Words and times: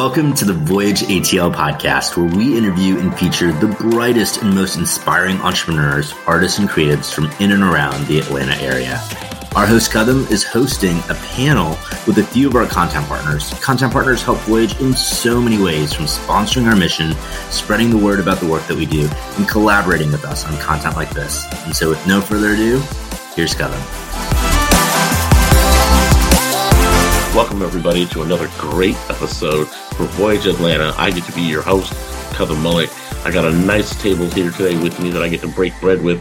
Welcome 0.00 0.32
to 0.36 0.46
the 0.46 0.54
Voyage 0.54 1.02
ATL 1.02 1.54
podcast, 1.54 2.16
where 2.16 2.24
we 2.34 2.56
interview 2.56 2.98
and 2.98 3.14
feature 3.18 3.52
the 3.52 3.66
brightest 3.66 4.40
and 4.40 4.54
most 4.54 4.76
inspiring 4.76 5.36
entrepreneurs, 5.42 6.14
artists, 6.26 6.58
and 6.58 6.70
creatives 6.70 7.12
from 7.12 7.26
in 7.38 7.52
and 7.52 7.62
around 7.62 8.06
the 8.06 8.18
Atlanta 8.18 8.54
area. 8.62 8.98
Our 9.54 9.66
host 9.66 9.92
Kadam 9.92 10.30
is 10.30 10.42
hosting 10.42 10.96
a 11.10 11.14
panel 11.36 11.78
with 12.06 12.16
a 12.16 12.24
few 12.24 12.48
of 12.48 12.54
our 12.54 12.66
content 12.66 13.08
partners. 13.08 13.52
Content 13.60 13.92
partners 13.92 14.22
help 14.22 14.38
Voyage 14.38 14.80
in 14.80 14.94
so 14.94 15.38
many 15.38 15.62
ways, 15.62 15.92
from 15.92 16.06
sponsoring 16.06 16.66
our 16.66 16.76
mission, 16.76 17.12
spreading 17.50 17.90
the 17.90 17.98
word 17.98 18.20
about 18.20 18.40
the 18.40 18.48
work 18.48 18.66
that 18.68 18.78
we 18.78 18.86
do, 18.86 19.06
and 19.36 19.46
collaborating 19.46 20.10
with 20.10 20.24
us 20.24 20.46
on 20.46 20.58
content 20.60 20.96
like 20.96 21.10
this. 21.10 21.44
And 21.66 21.76
so, 21.76 21.90
with 21.90 22.06
no 22.06 22.22
further 22.22 22.54
ado, 22.54 22.80
here's 23.36 23.54
Kadam. 23.54 24.09
Welcome, 27.32 27.62
everybody, 27.62 28.06
to 28.06 28.22
another 28.22 28.50
great 28.58 28.96
episode 29.08 29.68
for 29.68 30.02
Voyage 30.06 30.46
Atlanta. 30.46 30.92
I 30.98 31.12
get 31.12 31.22
to 31.26 31.32
be 31.32 31.42
your 31.42 31.62
host, 31.62 31.92
Kadam 32.34 32.56
Mullick. 32.56 32.90
I 33.24 33.30
got 33.30 33.44
a 33.44 33.52
nice 33.52 33.94
table 34.02 34.28
here 34.30 34.50
today 34.50 34.76
with 34.82 34.98
me 34.98 35.10
that 35.10 35.22
I 35.22 35.28
get 35.28 35.40
to 35.42 35.48
break 35.48 35.72
bread 35.80 36.02
with 36.02 36.20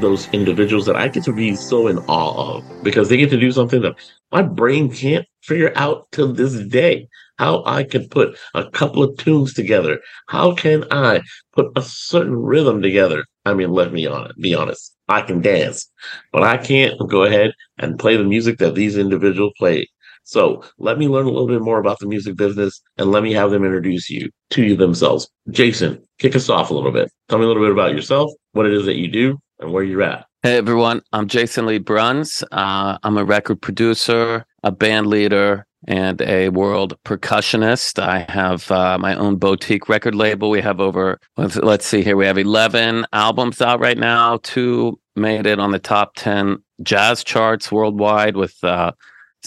those 0.00 0.26
individuals 0.30 0.86
that 0.86 0.96
I 0.96 1.08
get 1.08 1.24
to 1.24 1.34
be 1.34 1.54
so 1.54 1.88
in 1.88 1.98
awe 1.98 2.56
of 2.56 2.82
because 2.82 3.10
they 3.10 3.18
get 3.18 3.28
to 3.28 3.38
do 3.38 3.52
something 3.52 3.82
that 3.82 3.96
my 4.32 4.40
brain 4.40 4.90
can't 4.90 5.26
figure 5.42 5.70
out 5.76 6.10
till 6.12 6.32
this 6.32 6.58
day. 6.68 7.08
How 7.36 7.62
I 7.66 7.84
can 7.84 8.08
put 8.08 8.38
a 8.54 8.70
couple 8.70 9.02
of 9.02 9.18
tunes 9.18 9.52
together. 9.52 10.00
How 10.28 10.54
can 10.54 10.84
I 10.90 11.20
put 11.52 11.66
a 11.76 11.82
certain 11.82 12.34
rhythm 12.34 12.80
together? 12.80 13.22
I 13.44 13.52
mean, 13.52 13.70
let 13.70 13.92
me 13.92 14.06
on 14.06 14.30
it, 14.30 14.36
be 14.40 14.54
honest. 14.54 14.94
I 15.08 15.20
can 15.20 15.42
dance, 15.42 15.90
but 16.32 16.42
I 16.42 16.56
can't 16.56 16.98
go 17.10 17.24
ahead 17.24 17.52
and 17.76 17.98
play 17.98 18.16
the 18.16 18.24
music 18.24 18.58
that 18.58 18.74
these 18.74 18.96
individuals 18.96 19.52
play. 19.58 19.88
So 20.28 20.62
let 20.76 20.98
me 20.98 21.08
learn 21.08 21.24
a 21.24 21.30
little 21.30 21.46
bit 21.46 21.62
more 21.62 21.78
about 21.78 22.00
the 22.00 22.06
music 22.06 22.36
business 22.36 22.82
and 22.98 23.10
let 23.10 23.22
me 23.22 23.32
have 23.32 23.50
them 23.50 23.64
introduce 23.64 24.10
you 24.10 24.28
to 24.50 24.62
you 24.62 24.76
themselves. 24.76 25.30
Jason, 25.48 26.06
kick 26.18 26.36
us 26.36 26.50
off 26.50 26.68
a 26.68 26.74
little 26.74 26.92
bit. 26.92 27.10
Tell 27.30 27.38
me 27.38 27.46
a 27.46 27.48
little 27.48 27.62
bit 27.62 27.72
about 27.72 27.92
yourself, 27.92 28.30
what 28.52 28.66
it 28.66 28.74
is 28.74 28.84
that 28.84 28.96
you 28.96 29.08
do, 29.08 29.38
and 29.58 29.72
where 29.72 29.82
you're 29.82 30.02
at. 30.02 30.26
Hey 30.42 30.58
everyone, 30.58 31.00
I'm 31.14 31.28
Jason 31.28 31.64
Lee 31.64 31.78
Bruns. 31.78 32.44
Uh, 32.52 32.98
I'm 33.02 33.16
a 33.16 33.24
record 33.24 33.62
producer, 33.62 34.44
a 34.62 34.70
band 34.70 35.06
leader, 35.06 35.66
and 35.86 36.20
a 36.20 36.50
world 36.50 36.94
percussionist. 37.06 37.98
I 37.98 38.30
have 38.30 38.70
uh, 38.70 38.98
my 38.98 39.14
own 39.14 39.36
boutique 39.36 39.88
record 39.88 40.14
label. 40.14 40.50
We 40.50 40.60
have 40.60 40.78
over, 40.78 41.18
let's, 41.38 41.86
see 41.86 42.02
here, 42.02 42.18
we 42.18 42.26
have 42.26 42.36
11 42.36 43.06
albums 43.14 43.62
out 43.62 43.80
right 43.80 43.96
now. 43.96 44.40
Two 44.42 45.00
made 45.16 45.46
it 45.46 45.58
on 45.58 45.70
the 45.70 45.78
top 45.78 46.16
10 46.16 46.58
jazz 46.82 47.24
charts 47.24 47.72
worldwide, 47.72 48.36
with 48.36 48.62
uh, 48.62 48.92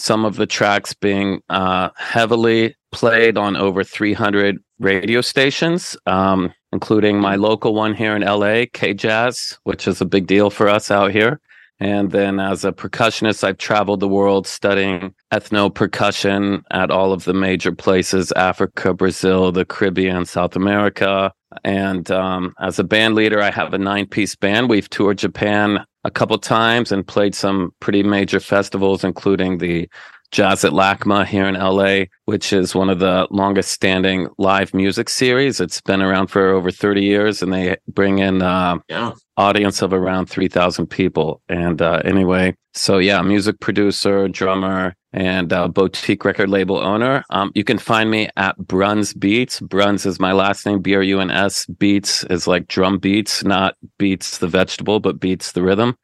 some 0.02 0.24
of 0.24 0.36
the 0.36 0.46
tracks 0.46 0.92
being 0.94 1.40
uh, 1.48 1.90
heavily 1.96 2.74
played 2.90 3.38
on 3.38 3.56
over 3.56 3.84
300 3.84 4.58
radio 4.78 5.20
stations. 5.20 5.96
Um, 6.06 6.52
including 6.72 7.20
my 7.20 7.36
local 7.36 7.74
one 7.74 7.94
here 7.94 8.16
in 8.16 8.22
LA, 8.22 8.64
K 8.72 8.94
Jazz, 8.94 9.58
which 9.64 9.86
is 9.86 10.00
a 10.00 10.06
big 10.06 10.26
deal 10.26 10.50
for 10.50 10.68
us 10.68 10.90
out 10.90 11.12
here. 11.12 11.40
And 11.78 12.12
then 12.12 12.38
as 12.38 12.64
a 12.64 12.72
percussionist, 12.72 13.44
I've 13.44 13.58
traveled 13.58 14.00
the 14.00 14.08
world 14.08 14.46
studying 14.46 15.14
ethno 15.32 15.74
percussion 15.74 16.62
at 16.70 16.90
all 16.90 17.12
of 17.12 17.24
the 17.24 17.34
major 17.34 17.72
places 17.72 18.32
Africa, 18.32 18.94
Brazil, 18.94 19.52
the 19.52 19.64
Caribbean, 19.64 20.24
South 20.24 20.56
America. 20.56 21.32
And 21.64 22.10
um, 22.10 22.54
as 22.60 22.78
a 22.78 22.84
band 22.84 23.14
leader, 23.14 23.40
I 23.40 23.50
have 23.50 23.74
a 23.74 23.78
nine 23.78 24.06
piece 24.06 24.34
band. 24.36 24.68
We've 24.68 24.88
toured 24.88 25.18
Japan 25.18 25.84
a 26.04 26.10
couple 26.10 26.38
times 26.38 26.92
and 26.92 27.06
played 27.06 27.34
some 27.34 27.72
pretty 27.80 28.02
major 28.02 28.40
festivals, 28.40 29.04
including 29.04 29.58
the 29.58 29.88
Jazz 30.32 30.64
at 30.64 30.72
LACMA 30.72 31.26
here 31.26 31.46
in 31.46 31.54
LA, 31.54 32.04
which 32.24 32.54
is 32.54 32.74
one 32.74 32.88
of 32.88 32.98
the 32.98 33.28
longest 33.30 33.70
standing 33.70 34.28
live 34.38 34.72
music 34.72 35.10
series. 35.10 35.60
It's 35.60 35.82
been 35.82 36.00
around 36.00 36.28
for 36.28 36.48
over 36.48 36.70
30 36.70 37.02
years 37.02 37.42
and 37.42 37.52
they 37.52 37.76
bring 37.86 38.18
in 38.18 38.40
uh, 38.40 38.78
yeah. 38.88 39.12
audience 39.36 39.82
of 39.82 39.92
around 39.92 40.26
3,000 40.26 40.86
people. 40.86 41.42
And 41.50 41.82
uh, 41.82 42.00
anyway, 42.06 42.56
so 42.72 42.96
yeah, 42.96 43.20
music 43.20 43.60
producer, 43.60 44.26
drummer, 44.26 44.94
and 45.12 45.52
uh, 45.52 45.68
boutique 45.68 46.24
record 46.24 46.48
label 46.48 46.78
owner. 46.78 47.24
Um, 47.30 47.52
you 47.54 47.64
can 47.64 47.78
find 47.78 48.10
me 48.10 48.28
at 48.36 48.56
Bruns 48.56 49.12
Beats. 49.12 49.60
Bruns 49.60 50.06
is 50.06 50.18
my 50.18 50.32
last 50.32 50.64
name. 50.66 50.80
B 50.80 50.94
R 50.94 51.02
U 51.02 51.20
N 51.20 51.30
S. 51.30 51.66
Beats 51.66 52.24
is 52.24 52.46
like 52.46 52.68
drum 52.68 52.98
beats, 52.98 53.44
not 53.44 53.76
beats 53.98 54.38
the 54.38 54.48
vegetable, 54.48 55.00
but 55.00 55.20
beats 55.20 55.52
the 55.52 55.62
rhythm. 55.62 55.96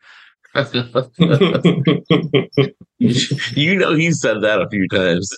you 3.50 3.76
know 3.76 3.94
he 3.94 4.10
said 4.10 4.42
that 4.42 4.60
a 4.60 4.68
few 4.70 4.88
times. 4.88 5.30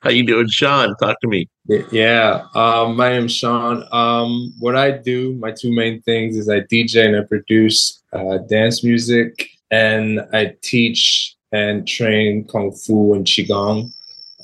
How 0.00 0.10
you 0.10 0.26
doing, 0.26 0.48
Sean? 0.48 0.94
Talk 0.96 1.20
to 1.20 1.28
me. 1.28 1.48
Yeah, 1.92 2.46
um, 2.54 2.96
my 2.96 3.10
name's 3.10 3.32
Sean. 3.34 3.84
Um, 3.92 4.52
what 4.58 4.76
I 4.76 4.90
do, 4.90 5.34
my 5.34 5.52
two 5.52 5.74
main 5.74 6.02
things 6.02 6.36
is 6.36 6.48
I 6.48 6.60
DJ 6.60 7.06
and 7.06 7.16
I 7.16 7.22
produce 7.22 8.02
uh, 8.12 8.38
dance 8.48 8.82
music, 8.82 9.48
and 9.74 10.20
I 10.32 10.42
teach 10.70 11.36
and 11.52 11.86
train 11.96 12.44
kung 12.52 12.72
fu 12.72 13.14
and 13.14 13.26
qigong. 13.26 13.78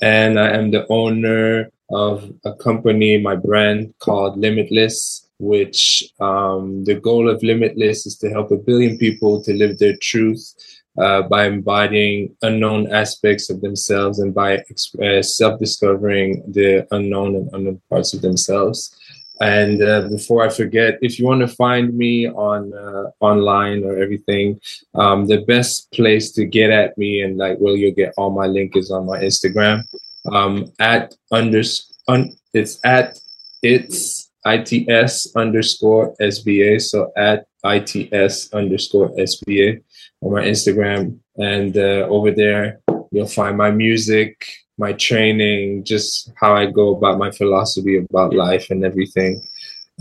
And 0.01 0.39
I 0.39 0.49
am 0.59 0.71
the 0.71 0.85
owner 0.89 1.71
of 1.89 2.15
a 2.43 2.53
company, 2.67 3.11
my 3.17 3.35
brand 3.35 3.93
called 3.99 4.37
Limitless 4.37 5.29
which 5.41 6.03
um, 6.19 6.83
the 6.83 6.93
goal 6.93 7.27
of 7.27 7.41
Limitless 7.41 8.05
is 8.05 8.15
to 8.19 8.29
help 8.29 8.51
a 8.51 8.57
billion 8.57 8.97
people 8.97 9.41
to 9.41 9.53
live 9.53 9.79
their 9.79 9.97
truth 9.97 10.53
uh, 11.01 11.23
by 11.23 11.45
embodying 11.47 12.35
unknown 12.43 12.91
aspects 12.93 13.49
of 13.49 13.59
themselves 13.61 14.19
and 14.19 14.35
by 14.35 14.63
uh, 15.03 15.21
self 15.23 15.59
discovering 15.59 16.43
the 16.47 16.87
unknown 16.91 17.35
and 17.35 17.49
unknown 17.53 17.81
parts 17.89 18.13
of 18.13 18.21
themselves. 18.21 18.95
And 19.41 19.81
uh, 19.81 20.07
before 20.07 20.45
I 20.45 20.49
forget, 20.49 20.99
if 21.01 21.17
you 21.17 21.25
want 21.25 21.41
to 21.41 21.47
find 21.47 21.97
me 21.97 22.29
on 22.29 22.73
uh, 22.73 23.11
online 23.19 23.83
or 23.83 23.97
everything, 23.97 24.61
um, 24.93 25.25
the 25.25 25.41
best 25.41 25.91
place 25.91 26.31
to 26.33 26.45
get 26.45 26.69
at 26.69 26.97
me 26.97 27.21
and 27.21 27.37
like 27.37 27.57
where 27.57 27.75
you'll 27.75 27.95
get 27.95 28.13
all 28.17 28.29
my 28.29 28.45
link 28.45 28.77
is 28.77 28.91
on 28.91 29.07
my 29.07 29.19
Instagram 29.19 29.83
um, 30.31 30.71
at 30.79 31.15
under 31.31 31.61
un, 32.07 32.35
it's 32.53 32.79
at 32.83 33.17
it's 33.63 34.29
ITS 34.45 35.35
underscore 35.35 36.15
SBA. 36.21 36.81
So 36.81 37.11
at 37.15 37.45
ITS 37.63 38.51
underscore 38.53 39.09
SBA 39.15 39.83
on 40.21 40.31
my 40.31 40.43
Instagram. 40.43 41.19
And 41.37 41.77
uh, 41.77 42.07
over 42.09 42.31
there, 42.31 42.81
you'll 43.11 43.27
find 43.27 43.57
my 43.57 43.71
music, 43.71 44.45
my 44.81 44.93
training, 44.93 45.85
just 45.85 46.31
how 46.41 46.55
I 46.55 46.65
go 46.65 46.95
about 46.95 47.19
my 47.19 47.31
philosophy 47.31 47.95
about 47.97 48.33
life 48.33 48.65
and 48.71 48.83
everything. 48.83 49.41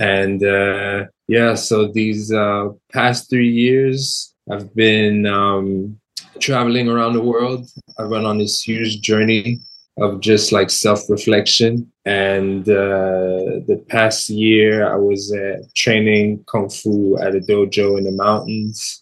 And 0.00 0.42
uh, 0.42 1.04
yeah, 1.28 1.54
so 1.54 1.92
these 1.92 2.32
uh, 2.32 2.70
past 2.90 3.28
three 3.28 3.52
years, 3.64 4.34
I've 4.50 4.74
been 4.74 5.26
um, 5.26 6.00
traveling 6.40 6.88
around 6.88 7.12
the 7.12 7.28
world. 7.32 7.68
I 7.98 8.04
went 8.04 8.24
on 8.24 8.38
this 8.38 8.62
huge 8.62 9.02
journey 9.02 9.60
of 9.98 10.20
just 10.20 10.50
like 10.50 10.70
self 10.70 11.00
reflection. 11.10 11.92
And 12.06 12.62
uh, 12.66 13.60
the 13.68 13.84
past 13.88 14.30
year, 14.30 14.90
I 14.90 14.96
was 14.96 15.32
uh, 15.32 15.58
training 15.76 16.44
kung 16.46 16.70
fu 16.70 17.18
at 17.18 17.36
a 17.36 17.40
dojo 17.40 17.98
in 17.98 18.04
the 18.04 18.12
mountains. 18.12 18.99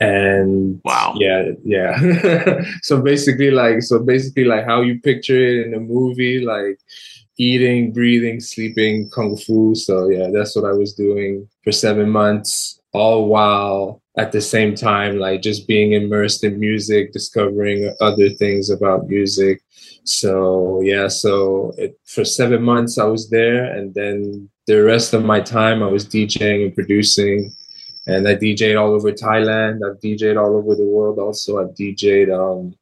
And 0.00 0.80
wow, 0.84 1.14
yeah, 1.16 1.50
yeah. 1.64 2.62
so 2.82 3.02
basically, 3.02 3.50
like, 3.50 3.82
so 3.82 3.98
basically, 3.98 4.44
like 4.44 4.64
how 4.64 4.80
you 4.82 5.00
picture 5.00 5.36
it 5.36 5.66
in 5.66 5.74
a 5.74 5.80
movie, 5.80 6.40
like 6.40 6.78
eating, 7.38 7.92
breathing, 7.92 8.40
sleeping, 8.40 9.08
kung 9.10 9.36
fu. 9.36 9.74
So 9.74 10.08
yeah, 10.08 10.28
that's 10.32 10.54
what 10.54 10.64
I 10.64 10.72
was 10.72 10.94
doing 10.94 11.48
for 11.64 11.72
seven 11.72 12.10
months, 12.10 12.80
all 12.92 13.26
while 13.26 14.02
at 14.16 14.32
the 14.32 14.40
same 14.40 14.74
time, 14.74 15.18
like 15.18 15.42
just 15.42 15.68
being 15.68 15.92
immersed 15.92 16.42
in 16.42 16.58
music, 16.58 17.12
discovering 17.12 17.94
other 18.00 18.28
things 18.28 18.68
about 18.68 19.08
music. 19.08 19.62
So 20.04 20.80
yeah, 20.82 21.08
so 21.08 21.72
it, 21.78 21.98
for 22.04 22.24
seven 22.24 22.62
months 22.62 22.98
I 22.98 23.04
was 23.04 23.30
there, 23.30 23.64
and 23.64 23.94
then 23.94 24.48
the 24.66 24.82
rest 24.82 25.14
of 25.14 25.24
my 25.24 25.40
time 25.40 25.82
I 25.82 25.86
was 25.86 26.06
DJing 26.06 26.64
and 26.64 26.74
producing, 26.74 27.52
and 28.08 28.26
I 28.26 28.34
DJed 28.36 28.80
all 28.80 28.94
over 28.94 29.12
Thailand. 29.12 29.86
I've 29.86 30.00
DJed 30.00 30.40
all 30.42 30.56
over 30.56 30.74
the 30.74 30.86
world. 30.86 31.18
Also, 31.18 31.60
I've 31.60 31.74
DJed 31.74 32.32
um, 32.32 32.74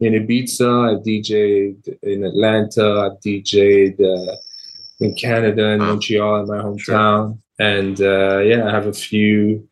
in 0.00 0.12
Ibiza. 0.12 0.70
I've 0.90 1.02
DJed 1.02 1.98
in 2.02 2.24
Atlanta. 2.24 2.86
I've 3.00 3.18
DJed 3.20 3.98
uh, 3.98 4.36
in 5.00 5.14
Canada, 5.14 5.70
in 5.70 5.78
Montreal, 5.80 6.42
in 6.42 6.48
my 6.48 6.58
hometown. 6.58 6.78
Sure. 6.78 7.38
And 7.58 8.00
uh, 8.02 8.38
yeah, 8.40 8.68
I 8.68 8.70
have 8.70 8.86
a 8.86 8.92
few 8.92 9.66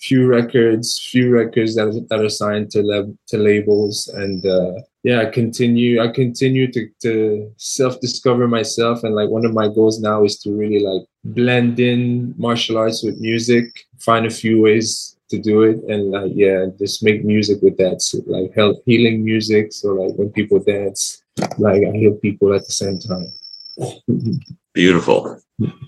few 0.00 0.26
records, 0.26 1.08
few 1.08 1.30
records 1.30 1.76
that 1.76 2.06
that 2.10 2.20
are 2.20 2.28
signed 2.28 2.72
to 2.72 2.82
lab, 2.82 3.16
to 3.28 3.38
labels, 3.38 4.08
and 4.08 4.44
uh, 4.44 4.72
yeah, 5.04 5.20
I 5.22 5.26
continue. 5.26 6.00
I 6.00 6.08
continue 6.08 6.70
to 6.72 6.88
to 7.02 7.52
self 7.56 8.00
discover 8.00 8.48
myself, 8.48 9.04
and 9.04 9.14
like 9.14 9.28
one 9.28 9.46
of 9.46 9.54
my 9.54 9.68
goals 9.68 10.00
now 10.00 10.24
is 10.24 10.38
to 10.40 10.52
really 10.52 10.84
like 10.84 11.06
blend 11.24 11.78
in 11.78 12.34
martial 12.36 12.78
arts 12.78 13.02
with 13.04 13.20
music, 13.20 13.86
find 14.00 14.26
a 14.26 14.30
few 14.30 14.60
ways 14.60 15.16
to 15.30 15.38
do 15.38 15.62
it, 15.62 15.76
and 15.88 16.10
like 16.10 16.32
yeah, 16.34 16.66
just 16.78 17.02
make 17.02 17.24
music 17.24 17.62
with 17.62 17.76
that, 17.78 18.02
so, 18.02 18.18
like 18.26 18.52
health 18.54 18.78
healing 18.86 19.24
music. 19.24 19.72
So 19.72 19.94
like 19.94 20.14
when 20.16 20.30
people 20.30 20.58
dance, 20.58 21.22
like 21.58 21.82
I 21.84 21.96
heal 21.96 22.14
people 22.14 22.52
at 22.54 22.66
the 22.66 22.72
same 22.72 22.98
time. 22.98 23.32
Beautiful. 24.78 25.40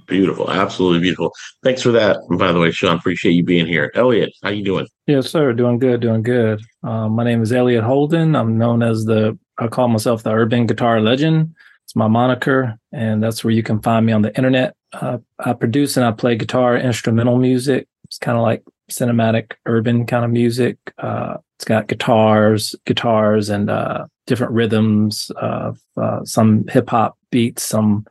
Beautiful. 0.08 0.50
Absolutely 0.50 0.98
beautiful. 0.98 1.32
Thanks 1.62 1.80
for 1.80 1.92
that. 1.92 2.16
And 2.28 2.40
by 2.40 2.50
the 2.50 2.58
way, 2.58 2.72
Sean, 2.72 2.96
appreciate 2.96 3.34
you 3.34 3.44
being 3.44 3.64
here. 3.64 3.92
Elliot, 3.94 4.32
how 4.42 4.50
you 4.50 4.64
doing? 4.64 4.88
Yes, 5.06 5.30
sir. 5.30 5.52
Doing 5.52 5.78
good. 5.78 6.00
Doing 6.00 6.24
good. 6.24 6.60
Uh, 6.82 7.08
my 7.08 7.22
name 7.22 7.40
is 7.40 7.52
Elliot 7.52 7.84
Holden. 7.84 8.34
I'm 8.34 8.58
known 8.58 8.82
as 8.82 9.04
the, 9.04 9.38
I 9.58 9.68
call 9.68 9.86
myself 9.86 10.24
the 10.24 10.32
urban 10.32 10.66
guitar 10.66 11.00
legend. 11.00 11.54
It's 11.84 11.94
my 11.94 12.08
moniker, 12.08 12.80
and 12.90 13.22
that's 13.22 13.44
where 13.44 13.52
you 13.52 13.62
can 13.62 13.80
find 13.80 14.04
me 14.04 14.12
on 14.12 14.22
the 14.22 14.36
internet. 14.36 14.74
Uh, 14.92 15.18
I 15.38 15.52
produce 15.52 15.96
and 15.96 16.04
I 16.04 16.10
play 16.10 16.34
guitar, 16.34 16.76
instrumental 16.76 17.38
music. 17.38 17.86
It's 18.06 18.18
kind 18.18 18.36
of 18.36 18.42
like 18.42 18.64
cinematic 18.90 19.52
urban 19.66 20.04
kind 20.04 20.24
of 20.24 20.32
music. 20.32 20.78
Uh, 20.98 21.36
it's 21.54 21.64
got 21.64 21.86
guitars, 21.86 22.74
guitars, 22.86 23.50
and 23.50 23.70
uh, 23.70 24.06
different 24.26 24.52
rhythms, 24.52 25.30
uh, 25.40 25.74
some 26.24 26.66
hip 26.66 26.90
hop 26.90 27.16
beats, 27.30 27.62
some 27.62 28.04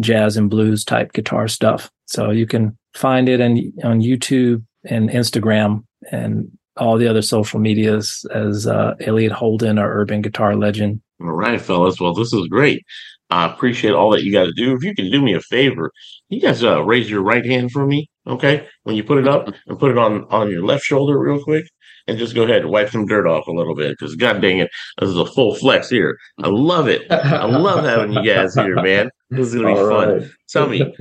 jazz 0.00 0.36
and 0.36 0.50
blues 0.50 0.84
type 0.84 1.12
guitar 1.12 1.48
stuff. 1.48 1.90
So 2.06 2.30
you 2.30 2.46
can 2.46 2.76
find 2.94 3.28
it 3.28 3.40
in, 3.40 3.72
on 3.84 4.00
YouTube 4.00 4.64
and 4.84 5.10
Instagram 5.10 5.84
and 6.10 6.50
all 6.76 6.96
the 6.96 7.08
other 7.08 7.22
social 7.22 7.60
medias 7.60 8.24
as 8.34 8.66
uh, 8.66 8.94
Elliot 9.00 9.32
Holden 9.32 9.78
our 9.78 9.92
Urban 9.92 10.22
Guitar 10.22 10.56
Legend. 10.56 11.00
All 11.20 11.32
right, 11.32 11.60
fellas. 11.60 12.00
Well, 12.00 12.14
this 12.14 12.32
is 12.32 12.48
great. 12.48 12.84
I 13.30 13.46
appreciate 13.46 13.94
all 13.94 14.10
that 14.10 14.24
you 14.24 14.32
got 14.32 14.44
to 14.44 14.52
do. 14.52 14.74
If 14.74 14.84
you 14.84 14.94
can 14.94 15.10
do 15.10 15.22
me 15.22 15.34
a 15.34 15.40
favor, 15.40 15.90
you 16.28 16.40
guys 16.40 16.62
uh, 16.62 16.82
raise 16.84 17.08
your 17.08 17.22
right 17.22 17.44
hand 17.44 17.70
for 17.72 17.86
me, 17.86 18.10
okay? 18.26 18.66
When 18.82 18.94
you 18.94 19.04
put 19.04 19.18
it 19.18 19.28
up 19.28 19.48
and 19.66 19.78
put 19.78 19.90
it 19.90 19.98
on 19.98 20.24
on 20.30 20.50
your 20.50 20.64
left 20.64 20.84
shoulder 20.84 21.18
real 21.18 21.42
quick, 21.42 21.64
and 22.06 22.18
just 22.18 22.34
go 22.34 22.42
ahead 22.42 22.62
and 22.62 22.70
wipe 22.70 22.90
some 22.90 23.06
dirt 23.06 23.26
off 23.26 23.46
a 23.46 23.52
little 23.52 23.74
bit. 23.74 23.96
Because 23.98 24.16
god 24.16 24.40
dang 24.40 24.58
it, 24.58 24.70
this 24.98 25.10
is 25.10 25.16
a 25.16 25.26
full 25.26 25.54
flex 25.54 25.88
here. 25.88 26.18
I 26.42 26.48
love 26.48 26.88
it. 26.88 27.10
I 27.10 27.46
love 27.46 27.84
having 27.84 28.12
you 28.12 28.24
guys 28.24 28.54
here, 28.54 28.76
man. 28.76 29.10
This 29.30 29.48
is 29.48 29.54
gonna 29.54 29.74
be 29.74 29.80
all 29.80 29.88
fun. 29.88 30.08
Right. 30.08 30.30
Tell 30.48 30.68
me, 30.68 30.94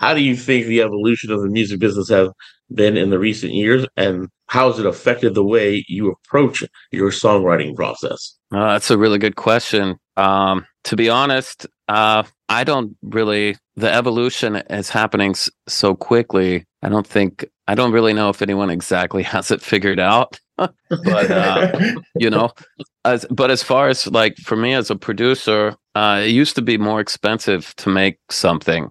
how 0.00 0.14
do 0.14 0.22
you 0.22 0.36
think 0.36 0.66
the 0.66 0.82
evolution 0.82 1.30
of 1.30 1.40
the 1.40 1.48
music 1.48 1.80
business 1.80 2.08
has 2.08 2.28
been 2.74 2.96
in 2.96 3.10
the 3.10 3.18
recent 3.18 3.52
years, 3.52 3.86
and 3.96 4.28
how 4.46 4.70
has 4.70 4.78
it 4.78 4.86
affected 4.86 5.34
the 5.34 5.44
way 5.44 5.84
you 5.88 6.10
approach 6.10 6.62
your 6.90 7.10
songwriting 7.10 7.74
process? 7.74 8.36
Uh, 8.52 8.72
that's 8.72 8.90
a 8.90 8.98
really 8.98 9.18
good 9.18 9.36
question. 9.36 9.96
Um, 10.16 10.66
to 10.84 10.96
be 10.96 11.08
honest, 11.08 11.66
uh, 11.88 12.24
I 12.48 12.64
don't 12.64 12.96
really. 13.02 13.56
The 13.76 13.92
evolution 13.92 14.56
is 14.70 14.88
happening 14.88 15.34
so 15.68 15.94
quickly. 15.94 16.64
I 16.82 16.88
don't 16.88 17.06
think 17.06 17.44
I 17.66 17.74
don't 17.74 17.92
really 17.92 18.14
know 18.14 18.30
if 18.30 18.42
anyone 18.42 18.70
exactly 18.70 19.22
has 19.34 19.50
it 19.50 19.62
figured 19.62 20.00
out. 20.00 20.40
but 20.56 21.30
uh, 21.30 21.78
you 22.16 22.30
know, 22.30 22.50
as 23.04 23.26
but 23.30 23.50
as 23.50 23.62
far 23.62 23.88
as 23.88 24.06
like 24.08 24.36
for 24.38 24.56
me 24.56 24.74
as 24.74 24.90
a 24.90 24.96
producer, 24.96 25.76
uh, 25.94 26.22
it 26.24 26.30
used 26.30 26.56
to 26.56 26.62
be 26.62 26.78
more 26.78 27.00
expensive 27.00 27.74
to 27.76 27.90
make 27.90 28.18
something. 28.30 28.90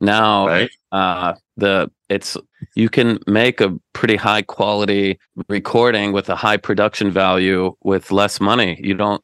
Now, 0.00 0.46
right. 0.46 0.70
uh, 0.92 1.34
the 1.56 1.90
it's 2.08 2.36
you 2.74 2.88
can 2.88 3.18
make 3.26 3.60
a 3.60 3.74
pretty 3.94 4.16
high 4.16 4.42
quality 4.42 5.18
recording 5.48 6.12
with 6.12 6.28
a 6.28 6.36
high 6.36 6.58
production 6.58 7.10
value 7.10 7.74
with 7.82 8.10
less 8.12 8.40
money. 8.40 8.78
You 8.82 8.94
don't 8.94 9.22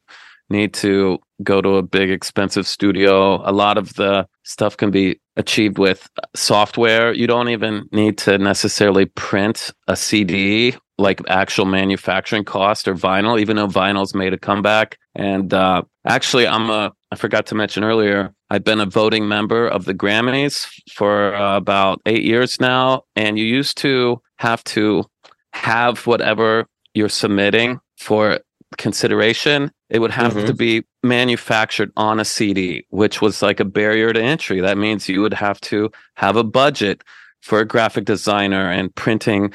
need 0.49 0.73
to 0.75 1.19
go 1.41 1.61
to 1.61 1.77
a 1.77 1.83
big 1.83 2.09
expensive 2.09 2.67
studio. 2.67 3.41
A 3.49 3.51
lot 3.51 3.77
of 3.77 3.95
the 3.95 4.27
stuff 4.43 4.77
can 4.77 4.91
be 4.91 5.19
achieved 5.35 5.77
with 5.77 6.07
software. 6.35 7.13
You 7.13 7.27
don't 7.27 7.49
even 7.49 7.87
need 7.91 8.17
to 8.19 8.37
necessarily 8.37 9.05
print 9.05 9.71
a 9.87 9.95
CD 9.95 10.75
like 10.97 11.21
actual 11.27 11.65
manufacturing 11.65 12.43
cost 12.43 12.87
or 12.87 12.93
vinyl, 12.93 13.39
even 13.39 13.55
though 13.55 13.67
vinyl's 13.67 14.13
made 14.13 14.33
a 14.33 14.37
comeback. 14.37 14.97
And 15.15 15.53
uh, 15.53 15.81
actually, 16.05 16.47
I'm 16.47 16.69
a, 16.69 16.93
I 17.11 17.15
forgot 17.15 17.47
to 17.47 17.55
mention 17.55 17.83
earlier, 17.83 18.33
I've 18.49 18.63
been 18.63 18.79
a 18.79 18.85
voting 18.85 19.27
member 19.27 19.67
of 19.67 19.85
the 19.85 19.93
Grammys 19.93 20.67
for 20.91 21.33
uh, 21.35 21.57
about 21.57 22.01
eight 22.05 22.23
years 22.23 22.59
now. 22.59 23.03
And 23.15 23.39
you 23.39 23.45
used 23.45 23.77
to 23.79 24.21
have 24.37 24.63
to 24.65 25.05
have 25.53 26.05
whatever 26.05 26.67
you're 26.93 27.09
submitting 27.09 27.79
for 27.97 28.39
consideration, 28.77 29.71
it 29.93 29.99
would 29.99 30.11
have 30.11 30.33
mm-hmm. 30.33 30.47
to 30.47 30.53
be 30.53 30.83
manufactured 31.03 31.91
on 31.95 32.19
a 32.19 32.25
CD, 32.25 32.85
which 32.89 33.21
was 33.21 33.43
like 33.43 33.59
a 33.59 33.65
barrier 33.65 34.11
to 34.11 34.21
entry. 34.21 34.59
That 34.59 34.77
means 34.77 35.07
you 35.07 35.21
would 35.21 35.35
have 35.35 35.61
to 35.61 35.91
have 36.15 36.35
a 36.35 36.43
budget 36.43 37.03
for 37.41 37.59
a 37.59 37.65
graphic 37.65 38.05
designer 38.05 38.71
and 38.71 38.93
printing, 38.95 39.53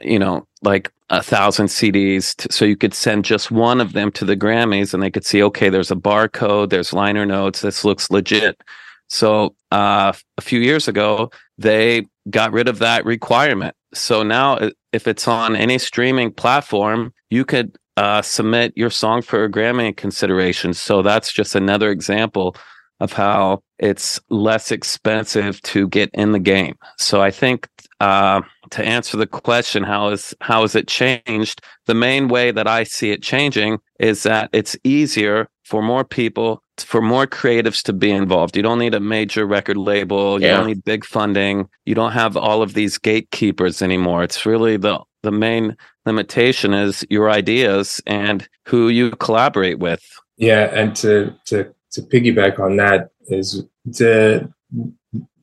you 0.00 0.18
know, 0.18 0.46
like 0.62 0.92
a 1.10 1.20
thousand 1.22 1.66
CDs 1.66 2.36
to, 2.36 2.52
so 2.52 2.64
you 2.64 2.76
could 2.76 2.94
send 2.94 3.24
just 3.24 3.50
one 3.50 3.80
of 3.80 3.92
them 3.92 4.12
to 4.12 4.24
the 4.24 4.36
Grammys 4.36 4.94
and 4.94 5.02
they 5.02 5.10
could 5.10 5.26
see, 5.26 5.42
okay, 5.42 5.68
there's 5.68 5.90
a 5.90 5.96
barcode, 5.96 6.70
there's 6.70 6.92
liner 6.92 7.26
notes, 7.26 7.60
this 7.60 7.84
looks 7.84 8.12
legit. 8.12 8.62
So 9.08 9.56
uh, 9.72 10.12
a 10.38 10.40
few 10.40 10.60
years 10.60 10.86
ago, 10.86 11.32
they 11.58 12.06
got 12.30 12.52
rid 12.52 12.68
of 12.68 12.78
that 12.78 13.04
requirement. 13.04 13.74
So 13.92 14.22
now, 14.22 14.70
if 14.92 15.08
it's 15.08 15.26
on 15.26 15.56
any 15.56 15.78
streaming 15.78 16.32
platform, 16.32 17.12
you 17.28 17.44
could 17.44 17.76
uh, 18.00 18.22
submit 18.22 18.72
your 18.76 18.88
song 18.88 19.20
for 19.20 19.44
a 19.44 19.50
Grammy 19.50 19.94
consideration. 19.94 20.72
So 20.72 21.02
that's 21.02 21.30
just 21.30 21.54
another 21.54 21.90
example 21.90 22.56
of 22.98 23.12
how 23.12 23.62
it's 23.78 24.18
less 24.30 24.72
expensive 24.72 25.60
to 25.62 25.86
get 25.86 26.08
in 26.14 26.32
the 26.32 26.38
game. 26.38 26.76
So 26.96 27.20
I 27.20 27.30
think 27.30 27.68
uh, 28.00 28.40
to 28.70 28.82
answer 28.82 29.18
the 29.18 29.26
question, 29.26 29.82
how 29.82 30.08
is 30.08 30.34
how 30.40 30.62
has 30.62 30.74
it 30.74 30.88
changed? 30.88 31.60
The 31.84 31.94
main 31.94 32.28
way 32.28 32.50
that 32.52 32.66
I 32.66 32.84
see 32.84 33.10
it 33.10 33.22
changing 33.22 33.80
is 33.98 34.22
that 34.22 34.48
it's 34.54 34.78
easier 34.82 35.48
for 35.64 35.82
more 35.82 36.04
people, 36.04 36.62
for 36.78 37.02
more 37.02 37.26
creatives 37.26 37.82
to 37.82 37.92
be 37.92 38.10
involved. 38.10 38.56
You 38.56 38.62
don't 38.62 38.78
need 38.78 38.94
a 38.94 39.00
major 39.00 39.44
record 39.44 39.76
label. 39.76 40.40
You 40.40 40.46
yeah. 40.46 40.56
don't 40.56 40.68
need 40.68 40.84
big 40.84 41.04
funding. 41.04 41.68
You 41.84 41.94
don't 41.94 42.12
have 42.12 42.34
all 42.34 42.62
of 42.62 42.72
these 42.72 42.96
gatekeepers 42.96 43.82
anymore. 43.82 44.22
It's 44.22 44.46
really 44.46 44.78
the 44.78 45.00
the 45.22 45.32
main 45.32 45.76
limitation 46.06 46.72
is 46.74 47.04
your 47.10 47.30
ideas 47.30 48.00
and 48.06 48.48
who 48.66 48.88
you 48.88 49.10
collaborate 49.12 49.78
with. 49.78 50.02
Yeah, 50.36 50.70
and 50.72 50.94
to 50.96 51.34
to 51.46 51.72
to 51.92 52.02
piggyback 52.02 52.58
on 52.58 52.76
that 52.76 53.10
is 53.28 53.64
to 53.94 54.48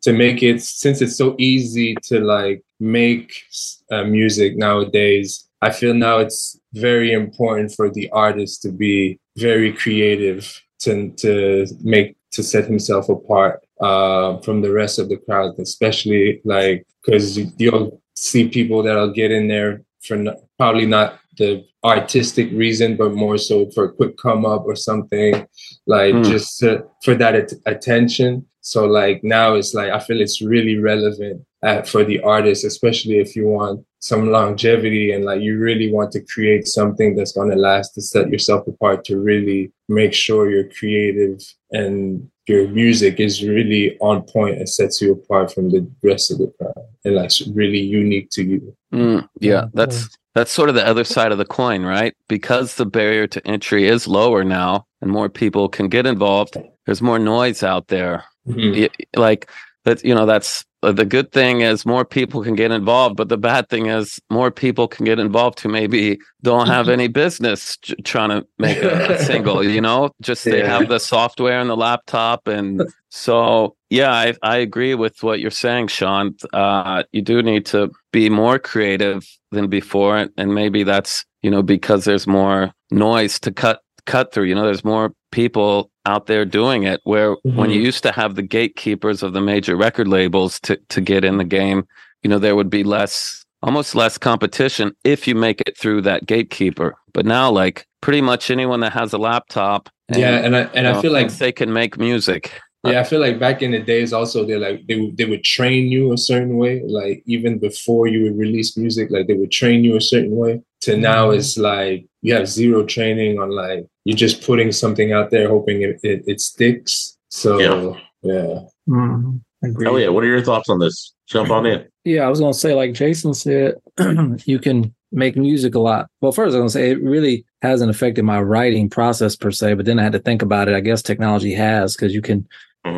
to 0.01 0.13
make 0.13 0.44
it 0.44 0.62
since 0.62 1.01
it's 1.01 1.18
so 1.18 1.35
easy 1.38 1.95
to 2.03 2.19
like 2.19 2.63
make 2.79 3.44
uh, 3.91 4.03
music 4.03 4.57
nowadays. 4.57 5.47
I 5.62 5.71
feel 5.71 5.94
now 5.94 6.19
it's 6.19 6.59
very 6.73 7.13
important 7.13 7.73
for 7.73 7.89
the 7.89 8.09
artist 8.12 8.62
to 8.63 8.71
be 8.71 9.19
very 9.38 9.73
creative 9.73 10.61
to 10.80 11.09
to 11.11 11.66
make 11.81 12.16
to 12.31 12.44
set 12.44 12.66
himself 12.66 13.09
apart 13.09 13.66
uh, 13.81 14.37
from 14.40 14.61
the 14.61 14.71
rest 14.71 14.99
of 14.99 15.09
the 15.09 15.18
crowd, 15.18 15.57
especially 15.59 16.42
like 16.44 16.85
because 17.04 17.37
you'll 17.59 18.01
see 18.18 18.50
people 18.50 18.81
that'll 18.81 19.12
get 19.12 19.31
in 19.31 19.47
there 19.47 19.83
for 20.02 20.18
probably 20.57 20.86
not 20.86 21.19
the 21.38 21.64
artistic 21.83 22.50
reason, 22.52 22.97
but 22.97 23.14
more 23.14 23.38
so 23.38 23.69
for 23.71 23.86
a 23.86 23.94
quick 23.94 24.18
come 24.18 24.44
up 24.45 24.66
or 24.66 24.76
something, 24.76 25.47
like 25.86 26.16
mm. 26.16 26.26
just 26.26 26.59
to, 26.59 26.83
for 27.04 27.14
that 27.14 27.36
at- 27.36 27.54
attention. 27.68 28.45
So 28.62 28.86
like 28.86 29.24
now 29.24 29.54
it's 29.54 29.74
like 29.74 29.92
I 29.92 30.00
feel 30.00 30.19
it's 30.19 30.42
really 30.42 30.78
relevant 30.78 31.45
at, 31.64 31.88
for 31.88 32.04
the 32.04 32.19
artist, 32.21 32.66
especially 32.66 33.19
if 33.19 33.36
you 33.36 33.47
want 33.47 33.86
some 34.00 34.31
longevity 34.31 35.12
and 35.12 35.24
like 35.24 35.42
you 35.42 35.57
really 35.59 35.92
want 35.92 36.12
to 36.14 36.26
create 36.26 36.68
something 36.68 37.16
that's 37.16 37.33
going 37.33 37.52
to 37.52 37.56
last 37.56 37.94
to 37.94 38.02
set 38.02 38.30
yourself 38.30 38.68
apart 38.68 39.06
to 39.06 39.19
really 39.19 39.71
make 39.88 40.14
sure 40.14 40.50
you're 40.50 40.69
creative 40.69 41.40
and 41.71 42.30
your 42.47 42.68
music 42.69 43.19
is 43.19 43.44
really 43.44 43.97
on 43.99 44.23
point 44.23 44.57
and 44.57 44.69
sets 44.69 45.01
you 45.01 45.11
apart 45.11 45.54
from 45.54 45.69
the 45.69 45.89
rest 46.01 46.31
of 46.31 46.37
the 46.37 46.47
crowd 46.57 46.85
and 47.04 47.16
like 47.16 47.31
really 47.54 47.80
unique 47.80 48.30
to 48.31 48.44
you. 48.44 48.75
Mm, 48.94 49.27
yeah, 49.39 49.66
that's 49.73 50.09
that's 50.33 50.51
sort 50.51 50.69
of 50.69 50.75
the 50.75 50.87
other 50.87 51.04
side 51.04 51.31
of 51.31 51.37
the 51.37 51.45
coin, 51.45 51.83
right? 51.83 52.16
Because 52.30 52.75
the 52.75 52.85
barrier 52.85 53.27
to 53.27 53.45
entry 53.47 53.87
is 53.87 54.07
lower 54.07 54.44
now 54.44 54.85
and 55.01 55.11
more 55.11 55.30
people 55.30 55.68
can 55.68 55.89
get 55.89 56.06
involved, 56.06 56.57
there's 56.85 57.01
more 57.01 57.19
noise 57.19 57.63
out 57.63 57.87
there. 57.87 58.23
Mm-hmm. 58.47 59.19
Like 59.19 59.49
that, 59.83 60.04
you 60.06 60.16
know, 60.16 60.25
that's 60.25 60.66
the 60.81 61.05
good 61.05 61.31
thing 61.31 61.61
is 61.61 61.85
more 61.85 62.05
people 62.05 62.43
can 62.43 62.55
get 62.55 62.71
involved, 62.71 63.17
but 63.17 63.29
the 63.29 63.37
bad 63.37 63.67
thing 63.69 63.87
is 63.87 64.19
more 64.29 64.51
people 64.51 64.87
can 64.87 65.05
get 65.05 65.19
involved 65.19 65.59
who 65.59 65.69
maybe 65.69 66.19
don't 66.43 66.67
have 66.67 66.87
any 66.87 67.07
business 67.07 67.77
j- 67.77 67.95
trying 68.03 68.29
to 68.29 68.45
make 68.59 68.77
a, 68.77 69.13
a, 69.13 69.19
single. 69.19 69.63
You 69.63 69.81
know, 69.81 70.11
just 70.21 70.45
yeah. 70.45 70.51
they 70.51 70.65
have 70.65 70.87
the 70.87 70.99
software 70.99 71.59
and 71.59 71.69
the 71.69 71.75
laptop, 71.75 72.47
and 72.47 72.83
so 73.09 73.75
yeah, 73.89 74.11
I 74.11 74.35
I 74.43 74.57
agree 74.57 74.93
with 74.93 75.23
what 75.23 75.39
you're 75.39 75.51
saying, 75.51 75.87
Sean. 75.87 76.35
Uh, 76.53 77.03
you 77.11 77.23
do 77.23 77.41
need 77.41 77.65
to 77.67 77.91
be 78.11 78.29
more 78.29 78.59
creative 78.59 79.25
than 79.51 79.67
before, 79.67 80.27
and 80.37 80.53
maybe 80.53 80.83
that's 80.83 81.25
you 81.41 81.49
know 81.49 81.63
because 81.63 82.05
there's 82.05 82.27
more 82.27 82.71
noise 82.91 83.39
to 83.39 83.51
cut 83.51 83.81
cut 84.05 84.31
through. 84.31 84.45
You 84.45 84.55
know, 84.55 84.65
there's 84.65 84.85
more 84.85 85.13
people 85.31 85.89
out 86.07 86.26
there 86.26 86.45
doing 86.45 86.83
it 86.83 87.02
where 87.04 87.35
mm-hmm. 87.35 87.57
when 87.57 87.69
you 87.69 87.81
used 87.81 88.02
to 88.04 88.11
have 88.11 88.35
the 88.35 88.42
gatekeepers 88.42 89.21
of 89.21 89.33
the 89.33 89.42
major 89.42 89.76
record 89.76 90.07
labels 90.07 90.59
to 90.61 90.76
to 90.90 91.02
get 91.02 91.23
in 91.23 91.37
the 91.37 91.44
game 91.44 91.85
you 92.23 92.30
know 92.30 92.40
there 92.40 92.56
would 92.56 92.69
be 92.69 92.83
less 92.83 93.44
almost 93.61 93.94
less 93.94 94.18
competition 94.18 94.95
if 95.04 95.28
you 95.28 95.35
make 95.35 95.61
it 95.68 95.78
through 95.78 96.02
that 96.02 96.26
gatekeeper 96.26 96.95
but 97.14 97.26
now 97.26 97.49
like 97.52 97.87
pretty 98.02 98.21
much 98.21 98.49
anyone 98.49 98.80
that 98.81 98.94
has 98.94 99.14
a 99.14 99.18
laptop. 99.18 99.90
yeah, 100.09 100.37
and 100.37 100.56
I 100.56 100.61
and 100.73 100.87
I 100.87 101.02
feel 101.02 101.11
like 101.11 101.31
they 101.33 101.52
can 101.52 101.73
make 101.73 101.97
music. 101.97 102.52
Yeah, 102.83 103.02
I 103.02 103.04
feel 103.04 103.19
like 103.19 103.40
back 103.40 103.61
in 103.61 103.71
the 103.71 103.80
days, 103.80 104.14
also 104.14 104.45
they 104.45 104.56
like 104.56 104.87
they 104.87 105.11
they 105.18 105.26
would 105.26 105.44
train 105.44 105.87
you 105.87 106.14
a 106.14 106.18
certain 106.18 106.57
way. 106.57 106.81
Like 106.85 107.23
even 107.26 107.59
before 107.59 108.07
you 108.07 108.23
would 108.23 108.37
release 108.37 108.78
music, 108.78 109.09
like 109.11 109.28
they 109.28 109.33
would 109.33 109.52
train 109.52 109.83
you 109.83 109.97
a 109.97 110.02
certain 110.02 110.35
way. 110.37 110.61
To 110.81 110.95
now, 110.95 111.30
Mm-hmm. 111.30 111.40
it's 111.40 111.57
like 111.57 112.06
you 112.21 112.33
have 112.35 112.47
zero 112.47 112.85
training 112.85 113.40
on 113.40 113.49
like 113.49 113.87
you're 114.07 114.16
just 114.16 114.42
putting 114.42 114.71
something 114.71 115.11
out 115.11 115.31
there, 115.31 115.49
hoping 115.49 115.81
it 115.81 115.99
it, 116.02 116.23
it 116.26 116.40
sticks. 116.40 117.18
So 117.30 117.59
Yeah. 117.59 117.99
yeah. 118.23 118.59
Mhm. 118.87 119.42
Agreed. 119.64 119.87
Elliot, 119.87 120.14
what 120.14 120.23
are 120.23 120.28
your 120.28 120.42
thoughts 120.42 120.69
on 120.69 120.80
this? 120.80 121.14
Jump 121.28 121.49
on 121.52 121.66
in. 121.66 121.83
Yeah, 122.06 122.26
I 122.26 122.30
was 122.30 122.40
gonna 122.40 122.54
say, 122.54 122.73
like 122.73 122.94
Jason 122.94 123.33
said, 123.33 123.76
you 124.45 124.59
can 124.59 124.94
make 125.11 125.35
music 125.35 125.76
a 125.76 125.80
lot. 125.80 126.07
Well, 126.21 126.31
first 126.31 126.56
I 126.56 126.59
was 126.59 126.73
gonna 126.73 126.85
say 126.85 126.92
it 126.92 127.02
really 127.04 127.44
hasn't 127.61 127.90
affected 127.92 128.23
my 128.23 128.40
writing 128.42 128.90
process 128.90 129.35
per 129.35 129.52
se, 129.52 129.73
but 129.73 129.85
then 129.85 129.99
I 129.99 130.04
had 130.04 130.14
to 130.14 130.19
think 130.19 130.42
about 130.42 130.69
it. 130.69 130.76
I 130.76 130.80
guess 130.80 131.02
technology 131.02 131.54
has 131.54 131.95
because 131.95 132.14
you 132.14 132.21
can 132.21 132.47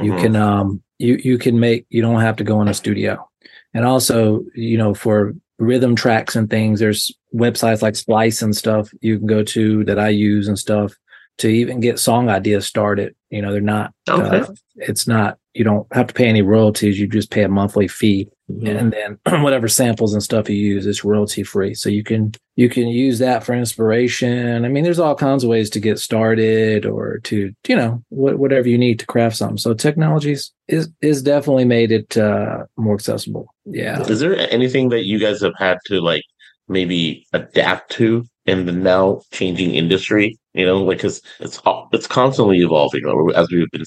you 0.04 0.14
Mhm. 0.14 0.22
can 0.22 0.36
um 0.36 0.84
you 1.00 1.16
you 1.24 1.40
can 1.40 1.60
make 1.60 1.88
you 1.90 2.04
don't 2.04 2.22
have 2.22 2.36
to 2.36 2.44
go 2.44 2.62
in 2.62 2.68
a 2.68 2.74
studio. 2.76 3.28
And 3.74 3.84
also, 3.86 4.44
you 4.54 4.78
know, 4.78 4.94
for 4.94 5.34
rhythm 5.60 5.96
tracks 5.96 6.36
and 6.36 6.50
things, 6.50 6.80
there's 6.80 7.12
websites 7.36 7.82
like 7.82 7.96
Splice 7.96 8.42
and 8.42 8.56
stuff 8.56 8.90
you 9.02 9.18
can 9.18 9.28
go 9.28 9.44
to 9.44 9.84
that 9.86 10.00
I 10.00 10.10
use 10.10 10.48
and 10.48 10.58
stuff 10.58 10.94
to 11.38 11.48
even 11.48 11.80
get 11.80 12.00
song 12.00 12.30
ideas 12.30 12.66
started. 12.66 13.16
You 13.30 13.42
know, 13.42 13.52
they're 13.52 13.62
not 13.62 13.94
Okay. 14.10 14.40
uh, 14.40 14.48
it's 14.76 15.08
not 15.08 15.38
you 15.54 15.64
don't 15.64 15.86
have 15.94 16.08
to 16.08 16.14
pay 16.14 16.28
any 16.28 16.42
royalties, 16.42 17.00
you 17.00 17.08
just 17.08 17.32
pay 17.32 17.44
a 17.44 17.50
monthly 17.50 17.88
fee 17.88 18.30
Mhm. 18.50 18.80
and 18.80 18.94
then 18.94 19.20
whatever 19.44 19.68
samples 19.68 20.14
and 20.14 20.24
stuff 20.24 20.50
you 20.50 20.56
use 20.56 20.86
is 20.88 21.04
royalty 21.04 21.44
free. 21.44 21.74
So 21.76 21.90
you 21.90 22.04
can 22.04 22.34
you 22.56 22.68
can 22.70 22.88
use 22.88 23.20
that 23.20 23.44
for 23.44 23.54
inspiration. 23.54 24.66
I 24.66 24.70
mean 24.70 24.84
there's 24.84 25.00
all 25.00 25.16
kinds 25.16 25.44
of 25.44 25.50
ways 25.50 25.70
to 25.72 25.80
get 25.80 26.00
started 26.00 26.86
or 26.86 27.20
to 27.26 27.54
you 27.68 27.76
know 27.76 28.04
wh- 28.10 28.40
whatever 28.40 28.68
you 28.68 28.78
need 28.78 29.00
to 29.00 29.06
craft 29.06 29.36
something. 29.38 29.58
So 29.58 29.74
technologies 29.74 30.52
is 30.68 30.90
is 31.02 31.22
definitely 31.22 31.66
made 31.66 31.92
it 31.92 32.18
uh 32.18 32.66
more 32.78 32.96
accessible. 32.96 33.54
Yeah. 33.66 34.02
Is 34.08 34.20
there 34.20 34.36
anything 34.52 34.90
that 34.90 35.06
you 35.06 35.20
guys 35.20 35.42
have 35.42 35.56
had 35.58 35.78
to 35.86 36.02
like 36.02 36.24
maybe 36.68 37.26
adapt 37.34 37.92
to 37.94 38.26
in 38.46 38.66
the 38.66 38.72
now 38.72 39.22
changing 39.32 39.76
industry? 39.76 40.38
You 40.54 40.66
know, 40.66 40.84
like 40.84 40.98
because 40.98 41.22
it's 41.40 41.62
it's 41.94 42.08
constantly 42.08 42.58
evolving, 42.60 43.04
as 43.36 43.50
we've 43.52 43.70
been 43.72 43.84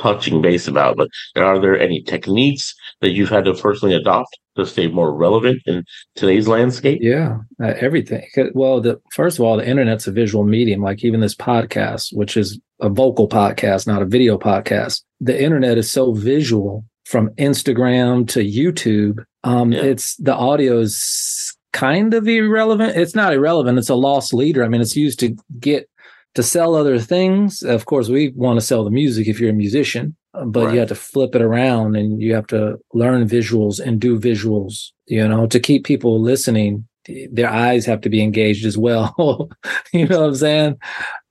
touching 0.00 0.40
base 0.42 0.66
about. 0.68 0.96
But 0.96 1.08
are 1.36 1.60
there 1.60 1.78
any 1.78 2.02
techniques 2.02 2.74
that 3.00 3.10
you've 3.10 3.28
had 3.28 3.44
to 3.44 3.54
personally 3.54 3.94
adopt 3.94 4.38
to 4.56 4.66
stay 4.66 4.88
more 4.88 5.14
relevant 5.14 5.62
in 5.66 5.84
today's 6.16 6.48
landscape? 6.48 6.98
yeah 7.02 7.38
uh, 7.62 7.74
everything 7.80 8.26
well 8.54 8.80
the 8.80 9.00
first 9.12 9.38
of 9.38 9.44
all 9.44 9.56
the 9.56 9.66
internet's 9.66 10.06
a 10.06 10.12
visual 10.12 10.44
medium 10.44 10.82
like 10.82 11.04
even 11.04 11.20
this 11.20 11.34
podcast 11.36 12.08
which 12.12 12.36
is 12.36 12.58
a 12.80 12.88
vocal 12.88 13.28
podcast 13.28 13.86
not 13.86 14.02
a 14.02 14.06
video 14.06 14.36
podcast 14.36 15.02
the 15.20 15.40
internet 15.40 15.78
is 15.78 15.90
so 15.90 16.12
visual 16.12 16.84
from 17.06 17.28
instagram 17.36 18.26
to 18.28 18.40
youtube 18.40 19.24
um 19.44 19.72
Yeah. 19.72 19.82
it's 19.82 20.16
the 20.16 20.34
audio 20.34 20.80
is 20.80 21.56
kind 21.72 22.12
of 22.12 22.26
irrelevant 22.26 22.96
it's 22.96 23.14
not 23.14 23.32
irrelevant 23.32 23.78
it's 23.78 23.88
a 23.88 23.94
loss 23.94 24.32
leader 24.32 24.64
i 24.64 24.68
mean 24.68 24.80
it's 24.80 24.96
used 24.96 25.20
to 25.20 25.36
get 25.60 25.88
to 26.34 26.42
sell 26.42 26.74
other 26.74 26.98
things 26.98 27.62
of 27.62 27.86
course 27.86 28.08
we 28.08 28.30
want 28.36 28.58
to 28.58 28.64
sell 28.64 28.84
the 28.84 28.90
music 28.90 29.26
if 29.28 29.40
you're 29.40 29.50
a 29.50 29.54
musician 29.54 30.16
but 30.46 30.66
Right. 30.66 30.74
you 30.74 30.78
have 30.80 30.88
to 30.90 30.94
flip 30.94 31.34
it 31.34 31.42
around 31.42 31.96
and 31.96 32.22
you 32.22 32.34
have 32.34 32.46
to 32.48 32.78
learn 32.94 33.28
visuals 33.28 33.80
and 33.80 34.00
do 34.00 34.18
visuals 34.18 34.90
you 35.06 35.26
know 35.26 35.46
to 35.48 35.58
keep 35.60 35.84
people 35.84 36.20
listening 36.20 36.86
their 37.32 37.48
eyes 37.50 37.86
have 37.86 38.00
to 38.02 38.08
be 38.10 38.22
engaged 38.22 38.64
as 38.66 38.76
well 38.78 39.14
you 39.92 40.06
know 40.06 40.20
what 40.20 40.28
i'm 40.28 40.34
saying 40.34 40.76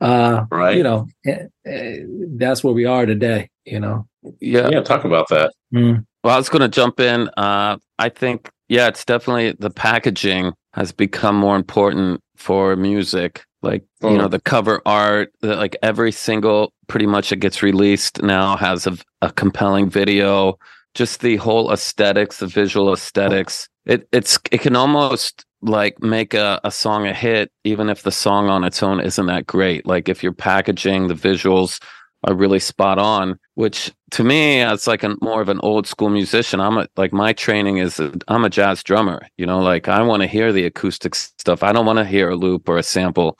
uh 0.01 0.45
Right. 0.51 0.75
you 0.77 0.83
know 0.83 1.07
eh, 1.25 1.43
eh, 1.65 1.97
that's 2.37 2.63
where 2.63 2.73
we 2.73 2.85
are 2.85 3.05
today 3.05 3.49
you 3.65 3.79
know 3.79 4.05
Yeah. 4.41 4.67
yeah, 4.69 4.81
talk 4.81 5.05
about 5.05 5.27
that. 5.29 5.53
Mm. 5.73 6.05
Well, 6.23 6.33
I 6.35 6.37
was 6.37 6.49
going 6.49 6.61
to 6.61 6.67
jump 6.81 6.99
in. 6.99 7.29
Uh, 7.37 7.77
I 7.97 8.09
think, 8.09 8.49
yeah, 8.67 8.87
it's 8.89 9.05
definitely 9.05 9.53
the 9.57 9.69
packaging 9.69 10.51
has 10.73 10.91
become 10.91 11.37
more 11.37 11.55
important 11.55 12.19
for 12.35 12.75
music. 12.75 13.45
Like, 13.61 13.83
you 14.01 14.09
Mm. 14.09 14.17
know, 14.19 14.27
the 14.27 14.39
cover 14.41 14.81
art, 14.85 15.33
the, 15.41 15.55
like 15.55 15.75
every 15.83 16.11
single 16.11 16.73
pretty 16.87 17.05
much 17.07 17.29
that 17.29 17.37
gets 17.37 17.61
released 17.61 18.21
now 18.21 18.55
has 18.55 18.87
a, 18.87 18.97
a 19.21 19.31
compelling 19.31 19.89
video. 19.89 20.57
Just 20.95 21.21
the 21.21 21.35
whole 21.37 21.71
aesthetics, 21.71 22.37
the 22.37 22.47
visual 22.47 22.91
aesthetics. 22.93 23.67
It 23.85 24.07
it's 24.11 24.39
it 24.51 24.61
can 24.61 24.75
almost 24.75 25.45
like 25.61 26.01
make 26.01 26.33
a, 26.33 26.59
a 26.63 26.71
song 26.71 27.05
a 27.05 27.13
hit, 27.13 27.51
even 27.63 27.89
if 27.89 28.03
the 28.03 28.11
song 28.11 28.49
on 28.49 28.63
its 28.63 28.81
own 28.81 28.99
isn't 29.01 29.25
that 29.27 29.45
great. 29.45 29.85
Like 29.85 30.07
if 30.09 30.23
you're 30.23 30.31
packaging 30.33 31.07
the 31.07 31.13
visuals 31.13 31.81
are 32.25 32.33
really 32.35 32.59
spot 32.59 32.99
on 32.99 33.39
which 33.55 33.91
to 34.11 34.23
me 34.23 34.61
as 34.61 34.87
like 34.87 35.03
a 35.03 35.15
more 35.21 35.41
of 35.41 35.49
an 35.49 35.59
old 35.61 35.87
school 35.87 36.09
musician 36.09 36.59
i'm 36.59 36.77
a, 36.77 36.87
like 36.97 37.13
my 37.13 37.31
training 37.33 37.77
is 37.77 37.99
i 37.99 38.11
i'm 38.27 38.43
a 38.45 38.49
jazz 38.49 38.83
drummer 38.83 39.21
you 39.37 39.45
know 39.45 39.59
like 39.59 39.87
i 39.87 40.01
want 40.01 40.21
to 40.21 40.27
hear 40.27 40.51
the 40.51 40.65
acoustic 40.65 41.15
stuff. 41.15 41.63
I 41.63 41.71
don't 41.71 41.85
want 41.85 41.99
to 41.99 42.05
hear 42.05 42.29
a 42.29 42.35
loop 42.35 42.67
or 42.69 42.77
a 42.77 42.83
sample. 42.83 43.39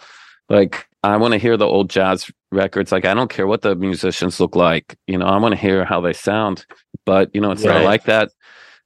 Like 0.49 0.87
i 1.03 1.17
want 1.17 1.33
to 1.33 1.37
hear 1.39 1.57
the 1.57 1.65
old 1.65 1.89
jazz 1.89 2.31
records. 2.51 2.91
Like 2.91 3.05
i 3.05 3.13
don't 3.13 3.29
care 3.29 3.47
what 3.47 3.61
the 3.61 3.75
musicians 3.75 4.39
look 4.39 4.55
like 4.55 4.95
you 5.07 5.17
know 5.17 5.25
i 5.25 5.37
want 5.37 5.53
to 5.53 5.59
hear 5.61 5.83
how 5.85 6.01
they 6.01 6.13
sound. 6.13 6.65
But 7.05 7.33
you 7.35 7.41
know 7.41 7.51
it's 7.51 7.63
Right. 7.65 7.75
not 7.75 7.83
like 7.83 8.03
that. 8.05 8.31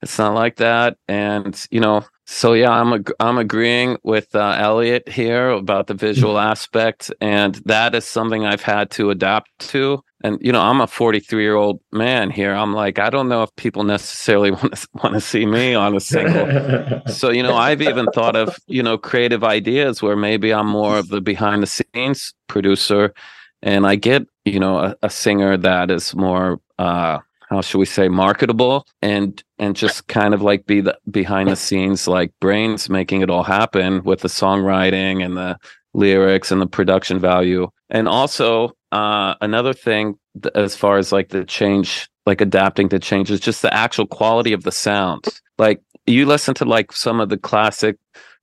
It's 0.02 0.18
not 0.18 0.34
like 0.36 0.58
that. 0.58 0.98
And 1.08 1.56
you 1.72 1.80
know 1.80 2.04
so 2.26 2.54
yeah 2.54 2.72
i'm 2.72 2.94
ag- 2.94 3.14
i'm 3.20 3.38
agreeing 3.38 3.98
with 4.04 4.34
uh, 4.36 4.56
elliot 4.58 5.08
here 5.10 5.50
about 5.50 5.88
the 5.88 5.94
visual 5.94 6.40
aspect 6.40 7.12
and 7.22 7.56
that 7.66 7.94
is 7.96 8.06
something 8.06 8.46
i've 8.46 8.62
had 8.62 8.90
to 8.90 9.10
adapt 9.10 9.50
to. 9.60 10.02
And 10.24 10.38
you 10.42 10.52
know 10.54 10.62
i'm 10.62 10.80
a 10.80 10.88
43 10.88 11.44
year 11.44 11.56
old 11.56 11.82
man 11.92 12.30
here. 12.32 12.54
I'm 12.54 12.74
like 12.74 12.98
i 13.00 13.10
don't 13.10 13.28
know 13.28 13.44
if 13.44 13.54
people 13.58 13.84
necessarily 13.84 14.52
want 14.52 14.74
to 14.76 14.88
want 15.04 15.16
to 15.16 15.22
see 15.22 15.46
me 15.46 15.74
on 15.76 15.96
a 15.96 16.00
single. 16.00 17.02
So 17.08 17.30
you 17.32 17.44
know 17.44 17.56
i've 17.56 17.82
even 17.82 18.06
thought 18.14 18.36
of 18.36 18.56
you 18.68 18.82
know 18.84 18.98
creative 18.98 19.44
ideas 19.44 20.02
where 20.02 20.16
maybe 20.16 20.54
i'm 20.54 20.68
more 20.68 20.98
of 20.98 21.10
the 21.10 21.22
behind 21.22 21.62
the 21.64 21.68
scenes 21.68 22.34
producer 22.48 23.14
and 23.62 23.86
i 23.86 23.96
get 23.96 24.24
you 24.46 24.60
know 24.60 24.78
a, 24.80 24.96
a 25.04 25.10
singer 25.10 25.58
that 25.58 25.92
is 25.92 26.16
more 26.16 26.60
uh 26.80 27.20
how 27.54 27.62
should 27.62 27.78
we 27.78 27.86
say 27.86 28.08
marketable 28.08 28.86
and 29.02 29.44
and 29.60 29.76
just 29.76 30.08
kind 30.08 30.34
of 30.34 30.42
like 30.42 30.66
be 30.66 30.82
the 30.82 30.98
behind 31.10 31.50
the 31.50 31.56
scenes 31.56 32.08
like 32.08 32.32
brains 32.40 32.90
making 32.90 33.22
it 33.22 33.30
all 33.30 33.44
happen 33.44 34.04
with 34.04 34.22
the 34.22 34.28
songwriting 34.28 35.24
and 35.24 35.38
the 35.38 35.58
lyrics 35.94 36.52
and 36.52 36.62
the 36.62 36.68
production 36.68 37.20
value. 37.20 37.68
And 37.90 38.08
also 38.08 38.72
uh 38.92 39.36
another 39.42 39.74
thing 39.74 40.18
th- 40.42 40.54
as 40.56 40.76
far 40.76 40.98
as 40.98 41.12
like 41.12 41.30
the 41.30 41.46
change 41.46 42.10
like 42.26 42.42
adapting 42.42 42.90
to 42.90 43.00
changes 43.00 43.40
just 43.40 43.62
the 43.62 43.74
actual 43.74 44.08
quality 44.08 44.54
of 44.54 44.64
the 44.64 44.72
sound. 44.72 45.26
Like 45.58 45.82
you 46.06 46.26
listen 46.26 46.54
to 46.56 46.66
like 46.66 46.92
some 46.92 47.20
of 47.20 47.30
the 47.30 47.38
classic 47.38 47.98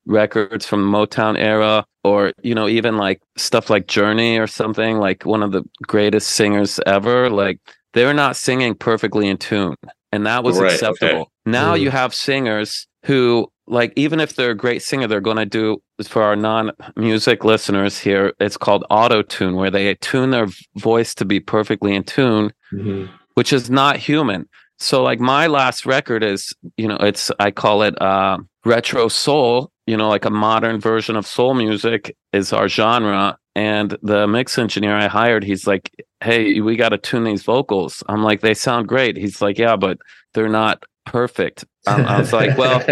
records 0.06 0.66
from 0.66 0.90
motown 0.90 1.38
era 1.38 1.84
or 2.04 2.32
you 2.42 2.54
know 2.54 2.68
even 2.68 2.96
like 2.96 3.20
stuff 3.36 3.68
like 3.68 3.86
journey 3.86 4.38
or 4.38 4.46
something 4.46 4.98
like 4.98 5.24
one 5.24 5.42
of 5.42 5.52
the 5.52 5.62
greatest 5.86 6.30
singers 6.30 6.80
ever 6.86 7.28
like 7.28 7.60
they're 7.94 8.14
not 8.14 8.36
singing 8.36 8.74
perfectly 8.74 9.28
in 9.28 9.36
tune 9.36 9.74
and 10.12 10.26
that 10.26 10.44
was 10.44 10.58
Right, 10.58 10.72
acceptable 10.72 11.22
okay. 11.22 11.30
now 11.46 11.74
Mm. 11.74 11.80
you 11.80 11.90
have 11.90 12.14
singers 12.14 12.86
who 13.04 13.50
like 13.66 13.92
even 13.96 14.20
if 14.20 14.34
they're 14.36 14.50
a 14.50 14.56
great 14.56 14.82
singer 14.82 15.06
they're 15.06 15.20
going 15.20 15.36
to 15.36 15.46
do 15.46 15.78
for 16.08 16.22
our 16.22 16.36
non-music 16.36 17.44
listeners 17.44 17.98
here 17.98 18.32
it's 18.40 18.56
called 18.56 18.84
auto 18.90 19.22
tune 19.22 19.54
where 19.56 19.70
they 19.70 19.94
tune 19.96 20.30
their 20.30 20.48
voice 20.76 21.14
to 21.14 21.24
be 21.24 21.40
perfectly 21.40 21.94
in 21.94 22.02
tune 22.04 22.52
Mhm. 22.72 23.08
which 23.34 23.52
is 23.52 23.70
not 23.70 23.96
human. 23.96 24.48
So 24.78 25.02
like 25.02 25.20
my 25.20 25.46
last 25.46 25.84
record 25.84 26.22
is, 26.24 26.54
you 26.78 26.88
know, 26.88 26.96
it's 26.96 27.30
I 27.38 27.50
call 27.50 27.82
it 27.82 28.00
uh 28.00 28.38
retro 28.64 29.08
soul, 29.08 29.70
you 29.86 29.96
know, 29.96 30.08
like 30.08 30.24
a 30.24 30.30
modern 30.30 30.80
version 30.80 31.16
of 31.16 31.26
soul 31.26 31.52
music 31.54 32.16
is 32.32 32.52
our 32.52 32.68
genre. 32.68 33.36
And 33.60 33.94
the 34.02 34.26
mix 34.26 34.56
engineer 34.58 34.96
I 34.96 35.06
hired, 35.06 35.44
he's 35.44 35.66
like, 35.66 35.90
Hey, 36.22 36.62
we 36.62 36.76
gotta 36.76 36.96
tune 36.96 37.24
these 37.24 37.42
vocals. 37.42 38.02
I'm 38.08 38.22
like, 38.22 38.40
they 38.40 38.54
sound 38.54 38.88
great. 38.88 39.18
He's 39.18 39.42
like, 39.42 39.58
Yeah, 39.58 39.76
but 39.76 39.98
they're 40.32 40.48
not 40.48 40.82
perfect. 41.04 41.66
Um, 41.86 42.06
I 42.06 42.18
was 42.18 42.32
like, 42.32 42.56
Well, 42.56 42.82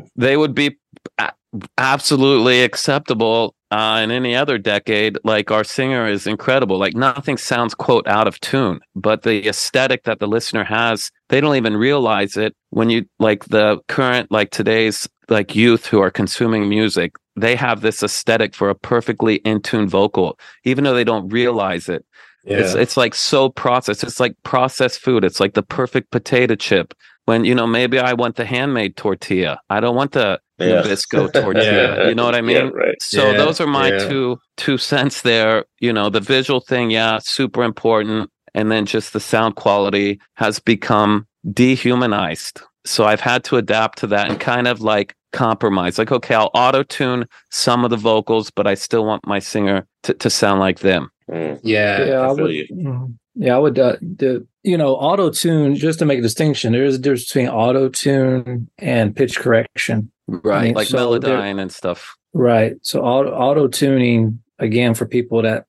they 0.16 0.36
would 0.36 0.52
be 0.52 0.76
a- 1.18 1.32
absolutely 1.78 2.62
acceptable 2.62 3.54
uh, 3.70 4.00
in 4.02 4.10
any 4.10 4.34
other 4.34 4.58
decade. 4.58 5.16
Like 5.22 5.52
our 5.52 5.62
singer 5.62 6.08
is 6.08 6.26
incredible. 6.26 6.76
Like 6.76 6.96
nothing 6.96 7.36
sounds 7.36 7.72
quote 7.72 8.08
out 8.08 8.26
of 8.26 8.40
tune, 8.40 8.80
but 8.96 9.22
the 9.22 9.46
aesthetic 9.46 10.02
that 10.04 10.18
the 10.18 10.26
listener 10.26 10.64
has, 10.64 11.12
they 11.28 11.40
don't 11.40 11.54
even 11.54 11.76
realize 11.76 12.36
it. 12.36 12.56
When 12.70 12.90
you 12.90 13.06
like 13.20 13.44
the 13.44 13.78
current, 13.86 14.32
like 14.32 14.50
today's 14.50 15.08
like 15.28 15.54
youth 15.54 15.86
who 15.86 16.00
are 16.00 16.10
consuming 16.10 16.68
music, 16.68 17.12
they 17.42 17.56
have 17.56 17.80
this 17.80 18.02
aesthetic 18.02 18.54
for 18.54 18.70
a 18.70 18.74
perfectly 18.74 19.36
in 19.36 19.60
tune 19.62 19.88
vocal, 19.88 20.38
even 20.64 20.84
though 20.84 20.94
they 20.94 21.04
don't 21.04 21.28
realize 21.28 21.88
it. 21.88 22.04
Yeah. 22.44 22.58
It's 22.58 22.74
it's 22.74 22.96
like 22.96 23.14
so 23.14 23.50
processed. 23.50 24.02
It's 24.02 24.20
like 24.20 24.34
processed 24.44 25.00
food. 25.00 25.24
It's 25.24 25.40
like 25.40 25.54
the 25.54 25.62
perfect 25.62 26.10
potato 26.10 26.54
chip. 26.54 26.94
When 27.26 27.44
you 27.44 27.54
know 27.54 27.66
maybe 27.66 27.98
I 27.98 28.14
want 28.14 28.36
the 28.36 28.44
handmade 28.46 28.96
tortilla. 28.96 29.60
I 29.68 29.80
don't 29.80 29.94
want 29.94 30.12
the 30.12 30.40
Yeah. 30.58 30.82
Nabisco 30.82 31.32
tortilla. 31.42 31.96
Yeah. 31.98 32.08
You 32.08 32.14
know 32.14 32.24
what 32.24 32.34
I 32.34 32.40
mean? 32.40 32.56
Yeah, 32.56 32.70
right. 32.74 33.02
So 33.02 33.32
those 33.34 33.60
are 33.60 33.66
my 33.66 33.90
two 33.90 34.38
two 34.56 34.78
cents 34.78 35.22
there. 35.22 35.64
You 35.80 35.92
know, 35.92 36.08
the 36.10 36.20
visual 36.20 36.60
thing, 36.60 36.90
yeah, 36.90 37.18
super 37.20 37.62
important, 37.62 38.30
and 38.54 38.70
then 38.72 38.86
just 38.86 39.12
the 39.12 39.20
sound 39.20 39.56
quality 39.56 40.18
has 40.36 40.58
become 40.58 41.26
dehumanized. 41.52 42.60
So 42.86 43.04
I've 43.04 43.20
had 43.20 43.44
to 43.44 43.56
adapt 43.56 43.98
to 43.98 44.06
that 44.08 44.28
and 44.30 44.40
kind 44.40 44.66
of 44.66 44.80
like 44.80 45.14
compromise. 45.32 45.98
Like, 45.98 46.12
okay, 46.12 46.34
I'll 46.34 46.50
auto 46.54 46.82
tune 46.82 47.26
some 47.50 47.84
of 47.84 47.90
the 47.90 47.96
vocals, 47.96 48.50
but 48.50 48.66
I 48.66 48.74
still 48.74 49.04
want 49.04 49.26
my 49.26 49.38
singer 49.38 49.86
to, 50.04 50.14
to 50.14 50.30
sound 50.30 50.60
like 50.60 50.80
them. 50.80 51.10
Mm. 51.30 51.60
Yeah. 51.62 52.04
yeah, 52.04 52.12
I 52.20 52.28
I 52.28 52.32
would. 52.32 52.52
you. 52.52 52.66
mhm. 52.72 53.14
Yeah, 53.36 53.54
I 53.54 53.58
would. 53.58 53.78
Uh, 53.78 53.96
the 54.00 54.46
you 54.62 54.76
know, 54.76 54.96
auto 54.96 55.30
tune. 55.30 55.74
Just 55.76 55.98
to 56.00 56.04
make 56.04 56.18
a 56.18 56.22
distinction, 56.22 56.72
there 56.72 56.84
is 56.84 56.96
a 56.96 56.98
difference 56.98 57.26
between 57.26 57.48
auto 57.48 57.88
tune 57.88 58.68
and 58.78 59.14
pitch 59.14 59.38
correction. 59.38 60.10
Right. 60.26 60.64
mean, 60.64 60.74
like 60.74 60.88
so 60.88 61.18
there- 61.18 61.36
Melodyne 61.38 61.60
and 61.60 61.72
stuff. 61.72 62.16
Right. 62.32 62.74
So 62.82 63.02
auto 63.02 63.30
auto 63.32 63.68
tuning 63.68 64.40
again 64.58 64.94
for 64.94 65.06
people 65.06 65.42
that 65.42 65.66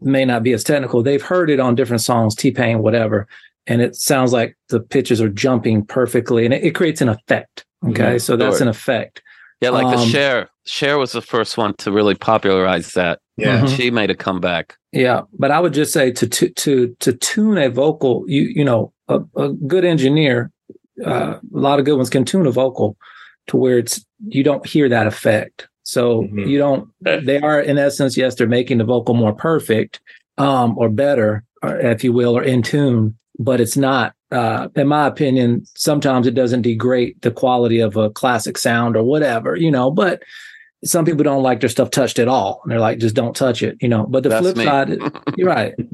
may 0.00 0.24
not 0.24 0.42
be 0.42 0.52
as 0.52 0.62
technical, 0.64 1.02
they've 1.02 1.22
heard 1.22 1.48
it 1.50 1.58
on 1.60 1.74
different 1.74 2.02
songs, 2.02 2.34
T 2.34 2.50
Pain, 2.50 2.80
whatever, 2.82 3.26
and 3.66 3.80
it 3.80 3.96
sounds 3.96 4.32
like 4.32 4.56
the 4.68 4.80
pitches 4.80 5.20
are 5.20 5.28
jumping 5.28 5.84
perfectly, 5.84 6.44
and 6.44 6.52
it, 6.54 6.62
it 6.64 6.74
creates 6.74 7.00
an 7.00 7.08
effect. 7.08 7.64
Okay, 7.88 8.18
so 8.18 8.36
that's 8.36 8.58
Sure. 8.58 8.62
an 8.64 8.68
effect. 8.68 9.22
Yeah, 9.60 9.70
like 9.70 9.88
the 9.94 10.02
Um, 10.02 10.08
share. 10.08 10.48
Cher 10.66 10.98
was 10.98 11.12
the 11.12 11.20
first 11.22 11.58
one 11.58 11.74
to 11.78 11.90
really 11.92 12.14
popularize 12.14 12.92
that. 12.94 13.18
Yeah. 13.36 13.60
Mhm. 13.62 13.76
She 13.76 13.90
made 13.90 14.10
a 14.10 14.14
comeback. 14.14 14.76
Yeah, 14.92 15.22
but 15.38 15.50
I 15.50 15.60
would 15.60 15.74
just 15.74 15.92
say 15.92 16.10
to 16.12 16.26
to 16.28 16.48
to 16.50 16.96
to 17.00 17.12
tune 17.12 17.58
a 17.58 17.68
vocal, 17.70 18.24
you 18.26 18.42
you 18.42 18.64
know, 18.64 18.92
a, 19.08 19.20
a 19.36 19.52
good 19.52 19.84
engineer, 19.84 20.50
uh, 21.06 21.36
a 21.54 21.58
lot 21.58 21.78
of 21.78 21.84
good 21.84 21.96
ones 21.96 22.10
can 22.10 22.24
tune 22.24 22.46
a 22.46 22.50
vocal 22.50 22.96
to 23.48 23.56
where 23.56 23.78
it's 23.78 24.04
you 24.28 24.42
don't 24.42 24.64
hear 24.66 24.88
that 24.88 25.06
effect. 25.06 25.68
So 25.82 26.22
Mhm. 26.24 26.46
you 26.48 26.58
don't. 26.58 26.88
They 27.00 27.40
are 27.40 27.60
in 27.60 27.78
essence, 27.78 28.16
yes, 28.16 28.34
they're 28.34 28.46
making 28.46 28.78
the 28.78 28.84
vocal 28.84 29.14
more 29.14 29.32
perfect, 29.32 30.00
um, 30.38 30.76
or 30.78 30.88
better, 30.88 31.42
or 31.62 31.78
if 31.80 32.04
you 32.04 32.12
will, 32.12 32.36
or 32.36 32.42
in 32.42 32.62
tune. 32.62 33.16
But 33.40 33.60
it's 33.60 33.76
not, 33.76 34.14
uh, 34.30 34.68
in 34.76 34.86
my 34.86 35.06
opinion. 35.06 35.64
Sometimes 35.74 36.26
it 36.26 36.34
doesn't 36.34 36.62
degrade 36.62 37.20
the 37.22 37.30
quality 37.30 37.80
of 37.80 37.96
a 37.96 38.10
classic 38.10 38.58
sound 38.58 38.96
or 38.96 39.02
whatever, 39.02 39.56
you 39.56 39.70
know. 39.70 39.90
But 39.90 40.22
some 40.84 41.04
people 41.04 41.22
don't 41.22 41.42
like 41.42 41.60
their 41.60 41.68
stuff 41.68 41.90
touched 41.90 42.18
at 42.18 42.28
all. 42.28 42.60
And 42.62 42.72
they're 42.72 42.80
like, 42.80 42.98
just 42.98 43.14
don't 43.14 43.36
touch 43.36 43.62
it, 43.62 43.76
you 43.80 43.88
know. 43.88 44.06
But 44.06 44.22
the 44.22 44.30
That's 44.30 44.42
flip 44.42 44.56
me. 44.56 44.64
side, 44.64 44.98
you're 45.36 45.48
right. 45.48 45.74
But 45.76 45.86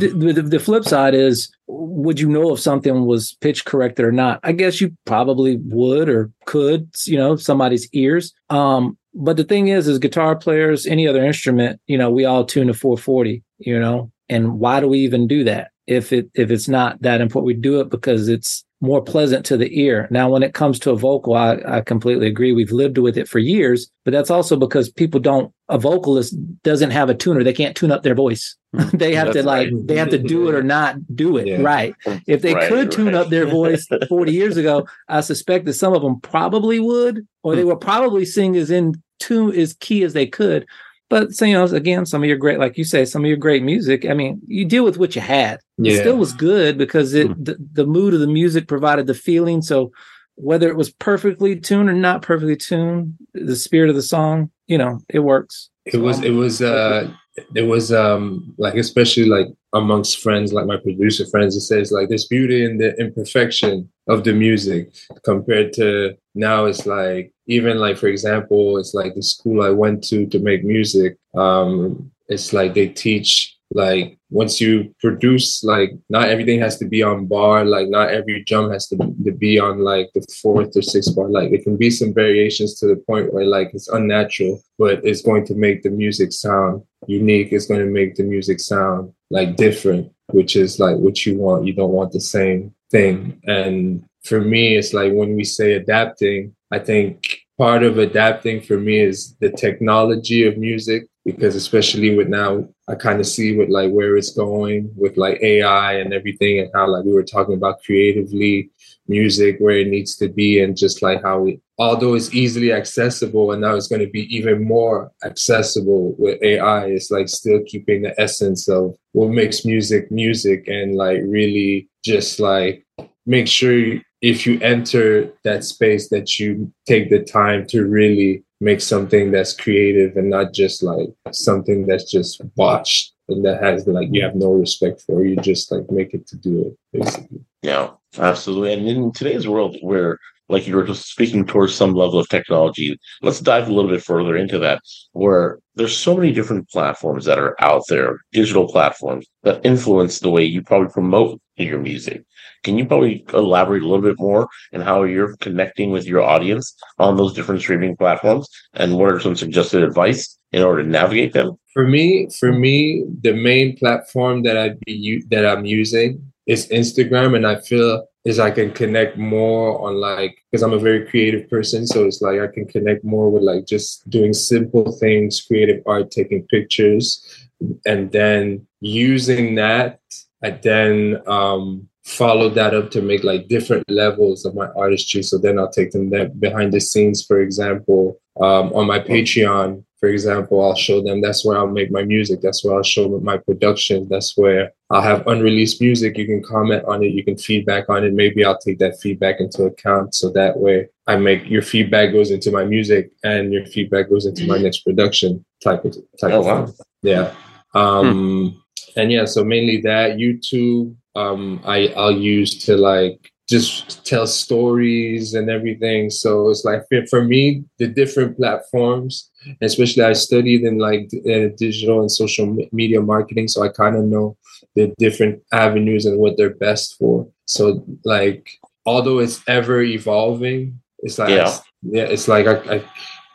the, 0.00 0.32
the, 0.34 0.42
the 0.42 0.58
flip 0.58 0.84
side 0.84 1.14
is, 1.14 1.50
would 1.66 2.20
you 2.20 2.28
know 2.28 2.52
if 2.52 2.60
something 2.60 3.06
was 3.06 3.36
pitch 3.40 3.64
corrected 3.64 4.04
or 4.04 4.12
not? 4.12 4.40
I 4.42 4.52
guess 4.52 4.80
you 4.80 4.94
probably 5.04 5.56
would 5.64 6.08
or 6.08 6.30
could, 6.44 6.90
you 7.06 7.16
know, 7.16 7.36
somebody's 7.36 7.88
ears. 7.92 8.34
Um, 8.50 8.98
but 9.14 9.38
the 9.38 9.44
thing 9.44 9.68
is, 9.68 9.88
as 9.88 9.98
guitar 9.98 10.36
players, 10.36 10.86
any 10.86 11.08
other 11.08 11.24
instrument, 11.24 11.80
you 11.86 11.96
know, 11.96 12.10
we 12.10 12.26
all 12.26 12.44
tune 12.44 12.66
to 12.66 12.74
440, 12.74 13.42
you 13.58 13.80
know, 13.80 14.12
and 14.28 14.58
why 14.58 14.80
do 14.80 14.88
we 14.88 14.98
even 14.98 15.26
do 15.26 15.44
that 15.44 15.70
if 15.86 16.12
it 16.12 16.30
if 16.34 16.50
it's 16.50 16.68
not 16.68 17.00
that 17.02 17.20
important? 17.20 17.46
We 17.46 17.54
do 17.54 17.80
it 17.80 17.90
because 17.90 18.28
it's 18.28 18.64
more 18.80 19.02
pleasant 19.02 19.46
to 19.46 19.56
the 19.56 19.80
ear. 19.80 20.06
Now, 20.10 20.28
when 20.28 20.42
it 20.42 20.54
comes 20.54 20.78
to 20.80 20.90
a 20.90 20.96
vocal, 20.96 21.34
I, 21.34 21.58
I 21.66 21.80
completely 21.80 22.26
agree. 22.26 22.52
We've 22.52 22.72
lived 22.72 22.98
with 22.98 23.16
it 23.16 23.28
for 23.28 23.38
years, 23.38 23.90
but 24.04 24.10
that's 24.12 24.30
also 24.30 24.56
because 24.56 24.90
people 24.90 25.20
don't. 25.20 25.52
A 25.68 25.78
vocalist 25.78 26.36
doesn't 26.62 26.92
have 26.92 27.10
a 27.10 27.14
tuner; 27.14 27.42
they 27.42 27.52
can't 27.52 27.76
tune 27.76 27.90
up 27.90 28.02
their 28.02 28.14
voice. 28.14 28.56
Hmm. 28.74 28.88
they 28.96 29.14
have 29.14 29.32
to 29.32 29.42
like 29.42 29.70
right. 29.72 29.86
they 29.86 29.96
have 29.96 30.10
to 30.10 30.18
do 30.18 30.48
it 30.48 30.54
or 30.54 30.62
not 30.62 30.96
do 31.16 31.36
it 31.38 31.46
Yeah. 31.46 31.62
right. 31.62 31.94
If 32.26 32.42
they 32.42 32.54
Right, 32.54 32.68
could 32.68 32.92
tune 32.92 33.06
right. 33.06 33.14
up 33.14 33.30
their 33.30 33.46
voice 33.46 33.88
40 34.08 34.32
years 34.32 34.56
ago, 34.56 34.86
I 35.08 35.22
suspect 35.22 35.64
that 35.64 35.74
some 35.74 35.94
of 35.94 36.02
them 36.02 36.20
probably 36.20 36.78
would, 36.78 37.26
or 37.42 37.56
they 37.56 37.62
hmm. 37.62 37.68
would 37.68 37.80
probably 37.80 38.24
sing 38.24 38.56
as 38.56 38.70
in 38.70 38.94
tune 39.18 39.54
as 39.54 39.72
key 39.74 40.02
as 40.02 40.12
they 40.12 40.26
could. 40.26 40.66
But 41.08 41.32
so, 41.32 41.44
you 41.44 41.54
know, 41.54 41.64
again, 41.64 42.04
some 42.04 42.22
of 42.22 42.28
your 42.28 42.36
great, 42.36 42.58
like 42.58 42.76
you 42.76 42.84
say, 42.84 43.04
some 43.04 43.22
of 43.24 43.28
your 43.28 43.36
great 43.36 43.62
music. 43.62 44.04
I 44.06 44.14
mean, 44.14 44.40
you 44.46 44.64
deal 44.64 44.84
with 44.84 44.98
what 44.98 45.14
you 45.14 45.22
had. 45.22 45.60
It 45.78 46.00
still 46.00 46.16
was 46.16 46.32
good 46.32 46.76
because 46.78 47.14
it 47.14 47.28
the, 47.44 47.56
the 47.72 47.86
mood 47.86 48.12
of 48.14 48.20
the 48.20 48.26
music 48.26 48.66
provided 48.66 49.06
the 49.06 49.14
feeling. 49.14 49.62
So 49.62 49.92
whether 50.34 50.68
it 50.68 50.76
was 50.76 50.90
perfectly 50.90 51.58
tuned 51.58 51.88
or 51.88 51.94
not 51.94 52.22
perfectly 52.22 52.56
tuned, 52.56 53.14
the 53.34 53.56
spirit 53.56 53.88
of 53.88 53.96
the 53.96 54.02
song, 54.02 54.50
you 54.66 54.78
know, 54.78 55.00
it 55.08 55.20
works. 55.20 55.70
it 55.86 55.98
was 55.98 56.20
it 56.22 56.30
was 56.30 56.60
uh 56.60 57.08
it 57.54 57.62
was 57.62 57.92
um 57.92 58.54
like 58.58 58.74
especially 58.74 59.26
like 59.26 59.46
amongst 59.72 60.20
friends 60.20 60.52
like 60.52 60.66
my 60.66 60.76
producer 60.76 61.24
friends 61.26 61.54
it 61.54 61.60
says 61.60 61.92
like 61.92 62.08
there's 62.08 62.26
beauty 62.26 62.64
in 62.64 62.78
the 62.78 62.94
imperfection 62.98 63.88
of 64.08 64.24
the 64.24 64.32
music 64.32 64.94
compared 65.24 65.72
to 65.72 66.16
now 66.34 66.66
it's 66.66 66.86
like 66.86 67.32
even 67.46 67.78
like 67.78 67.96
for 67.96 68.06
example 68.08 68.78
it's 68.78 68.94
like 68.94 69.14
the 69.14 69.22
school 69.22 69.62
i 69.62 69.70
went 69.70 70.02
to 70.02 70.26
to 70.26 70.38
make 70.38 70.64
music 70.64 71.16
um 71.34 72.10
it's 72.28 72.52
like 72.52 72.74
they 72.74 72.88
teach 72.88 73.56
like 73.72 74.16
once 74.30 74.60
you 74.60 74.94
produce 75.00 75.64
like 75.64 75.90
not 76.08 76.28
everything 76.28 76.60
has 76.60 76.78
to 76.78 76.84
be 76.84 77.02
on 77.02 77.26
bar 77.26 77.64
like 77.64 77.88
not 77.88 78.10
every 78.10 78.42
drum 78.44 78.70
has 78.70 78.86
to, 78.88 78.96
to 78.96 79.32
be 79.32 79.58
on 79.58 79.80
like 79.80 80.08
the 80.14 80.24
fourth 80.40 80.76
or 80.76 80.82
sixth 80.82 81.14
bar. 81.16 81.28
Like 81.28 81.52
it 81.52 81.64
can 81.64 81.76
be 81.76 81.90
some 81.90 82.14
variations 82.14 82.78
to 82.78 82.86
the 82.86 82.96
point 82.96 83.32
where 83.32 83.44
like 83.44 83.70
it's 83.74 83.88
unnatural 83.88 84.62
but 84.78 85.04
it's 85.04 85.22
going 85.22 85.44
to 85.46 85.54
make 85.54 85.82
the 85.82 85.90
music 85.90 86.32
sound 86.32 86.82
unique. 87.06 87.52
It's 87.52 87.66
going 87.66 87.80
to 87.80 87.86
make 87.86 88.14
the 88.14 88.22
music 88.22 88.60
sound 88.60 89.12
like 89.30 89.56
different 89.56 90.12
which 90.30 90.56
is 90.56 90.80
like 90.80 90.96
what 90.96 91.24
you 91.26 91.38
want. 91.38 91.66
You 91.66 91.72
don't 91.72 91.92
want 91.92 92.12
the 92.12 92.20
same 92.20 92.74
thing. 92.90 93.40
And 93.46 94.04
for 94.26 94.40
me 94.40 94.76
it's 94.76 94.92
like 94.92 95.12
when 95.12 95.36
we 95.36 95.44
say 95.44 95.74
adapting 95.74 96.54
i 96.72 96.78
think 96.78 97.38
part 97.56 97.82
of 97.82 97.98
adapting 97.98 98.60
for 98.60 98.78
me 98.78 98.98
is 98.98 99.36
the 99.40 99.50
technology 99.50 100.46
of 100.46 100.58
music 100.58 101.06
because 101.24 101.54
especially 101.54 102.14
with 102.16 102.28
now 102.28 102.66
i 102.88 102.94
kind 102.94 103.20
of 103.20 103.26
see 103.26 103.56
with 103.56 103.68
like 103.68 103.90
where 103.92 104.16
it's 104.16 104.32
going 104.32 104.90
with 104.96 105.16
like 105.16 105.40
ai 105.42 105.94
and 105.94 106.12
everything 106.12 106.58
and 106.58 106.70
how 106.74 106.88
like 106.88 107.04
we 107.04 107.12
were 107.12 107.22
talking 107.22 107.54
about 107.54 107.82
creatively 107.84 108.68
music 109.06 109.56
where 109.58 109.78
it 109.78 109.88
needs 109.88 110.16
to 110.16 110.28
be 110.28 110.60
and 110.62 110.76
just 110.76 111.02
like 111.02 111.22
how 111.22 111.38
we 111.38 111.60
although 111.78 112.14
it's 112.14 112.34
easily 112.34 112.72
accessible 112.72 113.52
and 113.52 113.60
now 113.60 113.74
it's 113.74 113.88
going 113.88 114.00
to 114.00 114.10
be 114.10 114.34
even 114.34 114.64
more 114.64 115.10
accessible 115.24 116.14
with 116.18 116.42
ai 116.42 116.86
it's 116.86 117.10
like 117.10 117.28
still 117.28 117.60
keeping 117.66 118.02
the 118.02 118.18
essence 118.20 118.68
of 118.68 118.94
what 119.12 119.30
makes 119.30 119.64
music 119.64 120.10
music 120.10 120.66
and 120.68 120.96
like 120.96 121.20
really 121.24 121.88
just 122.04 122.40
like 122.40 122.86
make 123.26 123.48
sure 123.48 124.00
if 124.22 124.46
you 124.46 124.58
enter 124.60 125.30
that 125.44 125.64
space 125.64 126.08
that 126.08 126.38
you 126.38 126.72
take 126.86 127.10
the 127.10 127.22
time 127.22 127.66
to 127.66 127.84
really 127.84 128.42
make 128.60 128.80
something 128.80 129.30
that's 129.30 129.52
creative 129.52 130.16
and 130.16 130.30
not 130.30 130.54
just 130.54 130.82
like 130.82 131.08
something 131.32 131.86
that's 131.86 132.10
just 132.10 132.40
botched 132.54 133.12
and 133.28 133.44
that 133.44 133.62
has 133.62 133.86
like 133.86 134.08
you 134.10 134.22
have 134.22 134.34
no 134.34 134.52
respect 134.52 135.02
for 135.02 135.24
you 135.24 135.36
just 135.36 135.70
like 135.70 135.90
make 135.90 136.14
it 136.14 136.26
to 136.26 136.36
do 136.36 136.62
it 136.66 136.98
basically 136.98 137.44
Yeah, 137.66 137.90
absolutely. 138.18 138.72
And 138.74 138.88
in 138.88 139.12
today's 139.12 139.48
world, 139.48 139.76
where 139.80 140.20
like 140.48 140.66
you 140.66 140.76
were 140.76 140.84
just 140.84 141.10
speaking 141.10 141.44
towards 141.44 141.74
some 141.74 141.94
level 141.94 142.18
of 142.18 142.28
technology, 142.28 142.98
let's 143.22 143.40
dive 143.40 143.68
a 143.68 143.72
little 143.72 143.90
bit 143.90 144.02
further 144.02 144.36
into 144.36 144.58
that. 144.58 144.80
Where 145.12 145.58
there's 145.74 145.96
so 145.96 146.16
many 146.16 146.32
different 146.32 146.68
platforms 146.68 147.24
that 147.24 147.38
are 147.38 147.56
out 147.60 147.82
there, 147.88 148.18
digital 148.32 148.68
platforms 148.68 149.26
that 149.42 149.64
influence 149.64 150.20
the 150.20 150.30
way 150.30 150.44
you 150.44 150.62
probably 150.62 150.88
promote 150.88 151.40
your 151.56 151.78
music. 151.78 152.24
Can 152.64 152.78
you 152.78 152.86
probably 152.86 153.24
elaborate 153.32 153.82
a 153.82 153.86
little 153.88 154.02
bit 154.02 154.18
more 154.18 154.48
on 154.74 154.80
how 154.80 155.04
you're 155.04 155.36
connecting 155.36 155.90
with 155.90 156.06
your 156.06 156.22
audience 156.22 156.74
on 156.98 157.16
those 157.16 157.32
different 157.32 157.60
streaming 157.60 157.96
platforms, 157.96 158.48
and 158.74 158.96
what 158.96 159.12
are 159.12 159.20
some 159.20 159.36
suggested 159.36 159.82
advice 159.82 160.38
in 160.52 160.62
order 160.62 160.82
to 160.82 160.88
navigate 160.88 161.32
them? 161.32 161.56
for 161.76 161.86
me 161.86 162.26
for 162.40 162.54
me 162.54 163.04
the 163.20 163.34
main 163.34 163.76
platform 163.76 164.42
that 164.42 164.56
i 164.56 164.70
be 164.86 165.22
that 165.28 165.44
i'm 165.44 165.66
using 165.66 166.10
is 166.46 166.66
instagram 166.68 167.36
and 167.36 167.46
i 167.46 167.60
feel 167.60 168.06
is 168.26 168.40
i 168.40 168.50
can 168.50 168.70
connect 168.72 169.16
more 169.16 169.80
on 169.86 169.94
like 169.94 170.44
because 170.50 170.62
i'm 170.62 170.72
a 170.72 170.86
very 170.88 171.06
creative 171.06 171.48
person 171.48 171.86
so 171.86 172.04
it's 172.04 172.20
like 172.20 172.40
i 172.40 172.48
can 172.48 172.66
connect 172.66 173.04
more 173.04 173.30
with 173.30 173.42
like 173.42 173.64
just 173.66 174.08
doing 174.10 174.32
simple 174.32 174.90
things 174.92 175.40
creative 175.40 175.80
art 175.86 176.10
taking 176.10 176.42
pictures 176.48 177.48
and 177.86 178.10
then 178.10 178.66
using 178.80 179.54
that 179.54 180.00
i 180.42 180.50
then 180.50 181.22
um 181.26 181.88
follow 182.04 182.48
that 182.48 182.74
up 182.74 182.90
to 182.90 183.00
make 183.00 183.24
like 183.24 183.48
different 183.48 183.82
levels 183.90 184.44
of 184.44 184.54
my 184.54 184.68
artistry. 184.76 185.24
So 185.24 185.38
then 185.38 185.58
i'll 185.58 185.70
take 185.78 185.90
them 185.92 186.10
there 186.10 186.28
behind 186.28 186.72
the 186.72 186.80
scenes 186.80 187.24
for 187.24 187.40
example 187.40 188.20
um, 188.40 188.72
on 188.74 188.86
my 188.86 188.98
patreon 189.00 189.82
for 189.98 190.10
example 190.10 190.62
i'll 190.62 190.74
show 190.74 191.00
them. 191.02 191.22
That's 191.22 191.42
where 191.44 191.56
i'll 191.56 191.66
make 191.66 191.90
my 191.90 192.02
music. 192.04 192.40
That's 192.42 192.62
where 192.62 192.74
i'll 192.76 192.82
show 192.82 193.08
my 193.20 193.38
production. 193.38 194.06
That's 194.10 194.36
where 194.36 194.72
i'll 194.90 195.00
have 195.00 195.26
unreleased 195.26 195.80
music. 195.80 196.18
You 196.18 196.26
can 196.26 196.42
comment 196.42 196.84
on 196.86 197.02
it. 197.02 197.12
You 197.12 197.24
can 197.24 197.38
feedback 197.38 197.88
on 197.88 198.04
it. 198.04 198.12
Maybe 198.12 198.44
i'll 198.44 198.58
take 198.58 198.78
that 198.80 199.00
feedback 199.00 199.40
into 199.40 199.64
account 199.64 200.14
so 200.14 200.28
that 200.30 200.58
way 200.58 200.88
i 201.06 201.16
make 201.16 201.48
your 201.48 201.62
feedback 201.62 202.12
goes 202.12 202.30
into 202.30 202.50
my 202.50 202.64
music 202.64 203.10
and 203.24 203.52
your 203.54 203.64
feedback 203.66 204.10
goes 204.10 204.26
into 204.26 204.46
my 204.46 204.58
next 204.58 204.80
production 204.80 205.42
type 205.64 205.82
of 205.84 205.92
type 206.20 206.32
Oh, 206.32 206.40
of 206.40 206.46
wow. 206.46 206.66
thing. 206.66 206.74
yeah. 207.02 207.32
Um 207.74 208.62
and 208.96 209.12
yeah, 209.12 209.24
so 209.26 209.44
mainly 209.44 209.80
that 209.82 210.16
YouTube. 210.16 210.94
Um, 211.14 211.60
I 211.64 211.88
I'll 211.96 212.10
use 212.36 212.64
to 212.66 212.76
like 212.76 213.30
just 213.48 214.04
tell 214.04 214.26
stories 214.26 215.34
and 215.34 215.48
everything. 215.48 216.10
So 216.10 216.50
it's 216.50 216.64
like 216.64 216.82
for 217.08 217.24
me, 217.24 217.64
the 217.78 217.86
different 217.86 218.36
platforms, 218.36 219.30
especially 219.62 220.02
I 220.02 220.14
studied 220.14 220.62
in 220.62 220.78
like 220.78 221.08
uh, 221.14 221.54
digital 221.56 222.00
and 222.00 222.10
social 222.10 222.56
media 222.72 223.00
marketing, 223.00 223.48
so 223.48 223.62
I 223.62 223.68
kind 223.68 223.96
of 223.96 224.04
know 224.04 224.36
the 224.74 224.92
different 224.98 225.42
avenues 225.52 226.06
and 226.06 226.18
what 226.18 226.36
they're 226.36 226.54
best 226.54 226.96
for. 226.98 227.28
So 227.46 227.84
like, 228.04 228.50
although 228.84 229.20
it's 229.20 229.42
ever 229.46 229.80
evolving, 229.80 230.80
it's 230.98 231.18
like 231.18 231.30
yeah, 231.30 231.56
yeah 231.82 232.04
it's 232.04 232.26
like 232.26 232.46
I, 232.46 232.76
I, 232.76 232.84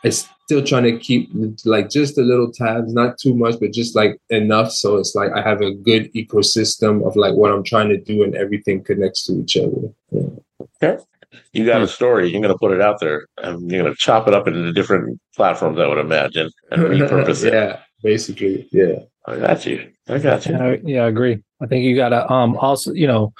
I 0.04 0.10
still 0.52 0.64
trying 0.64 0.82
to 0.82 0.98
keep 0.98 1.30
like 1.64 1.88
just 1.88 2.18
a 2.18 2.20
little 2.20 2.52
tabs, 2.52 2.92
not 2.92 3.16
too 3.16 3.34
much, 3.34 3.58
but 3.58 3.72
just 3.72 3.96
like 3.96 4.20
enough. 4.28 4.70
So 4.70 4.98
it's 4.98 5.14
like 5.14 5.30
I 5.32 5.40
have 5.40 5.62
a 5.62 5.72
good 5.72 6.12
ecosystem 6.12 7.06
of 7.06 7.16
like 7.16 7.34
what 7.34 7.50
I'm 7.50 7.64
trying 7.64 7.88
to 7.88 7.96
do 7.96 8.22
and 8.22 8.34
everything 8.34 8.84
connects 8.84 9.26
to 9.26 9.40
each 9.40 9.56
other. 9.56 9.88
Yeah. 10.10 10.28
Okay. 10.82 11.02
You 11.54 11.64
got 11.64 11.80
a 11.80 11.88
story. 11.88 12.30
You're 12.30 12.42
going 12.42 12.52
to 12.52 12.58
put 12.58 12.72
it 12.72 12.82
out 12.82 13.00
there, 13.00 13.26
and 13.38 13.70
you're 13.70 13.82
going 13.82 13.92
to 13.92 13.98
chop 13.98 14.28
it 14.28 14.34
up 14.34 14.46
into 14.46 14.72
different 14.72 15.18
platforms. 15.34 15.78
I 15.78 15.86
would 15.86 15.98
imagine 15.98 16.50
and 16.70 16.82
repurpose 16.82 17.44
it. 17.44 17.52
yeah, 17.54 17.80
basically, 18.02 18.68
yeah. 18.72 18.98
I 19.26 19.38
got 19.38 19.64
you. 19.64 19.90
I 20.08 20.18
got 20.18 20.44
you. 20.44 20.52
Yeah, 20.52 20.76
yeah, 20.84 21.04
I 21.04 21.08
agree. 21.08 21.42
I 21.62 21.66
think 21.66 21.84
you 21.84 21.96
got 21.96 22.10
to 22.10 22.30
um 22.30 22.58
also, 22.58 22.92
you 22.92 23.06
know, 23.06 23.32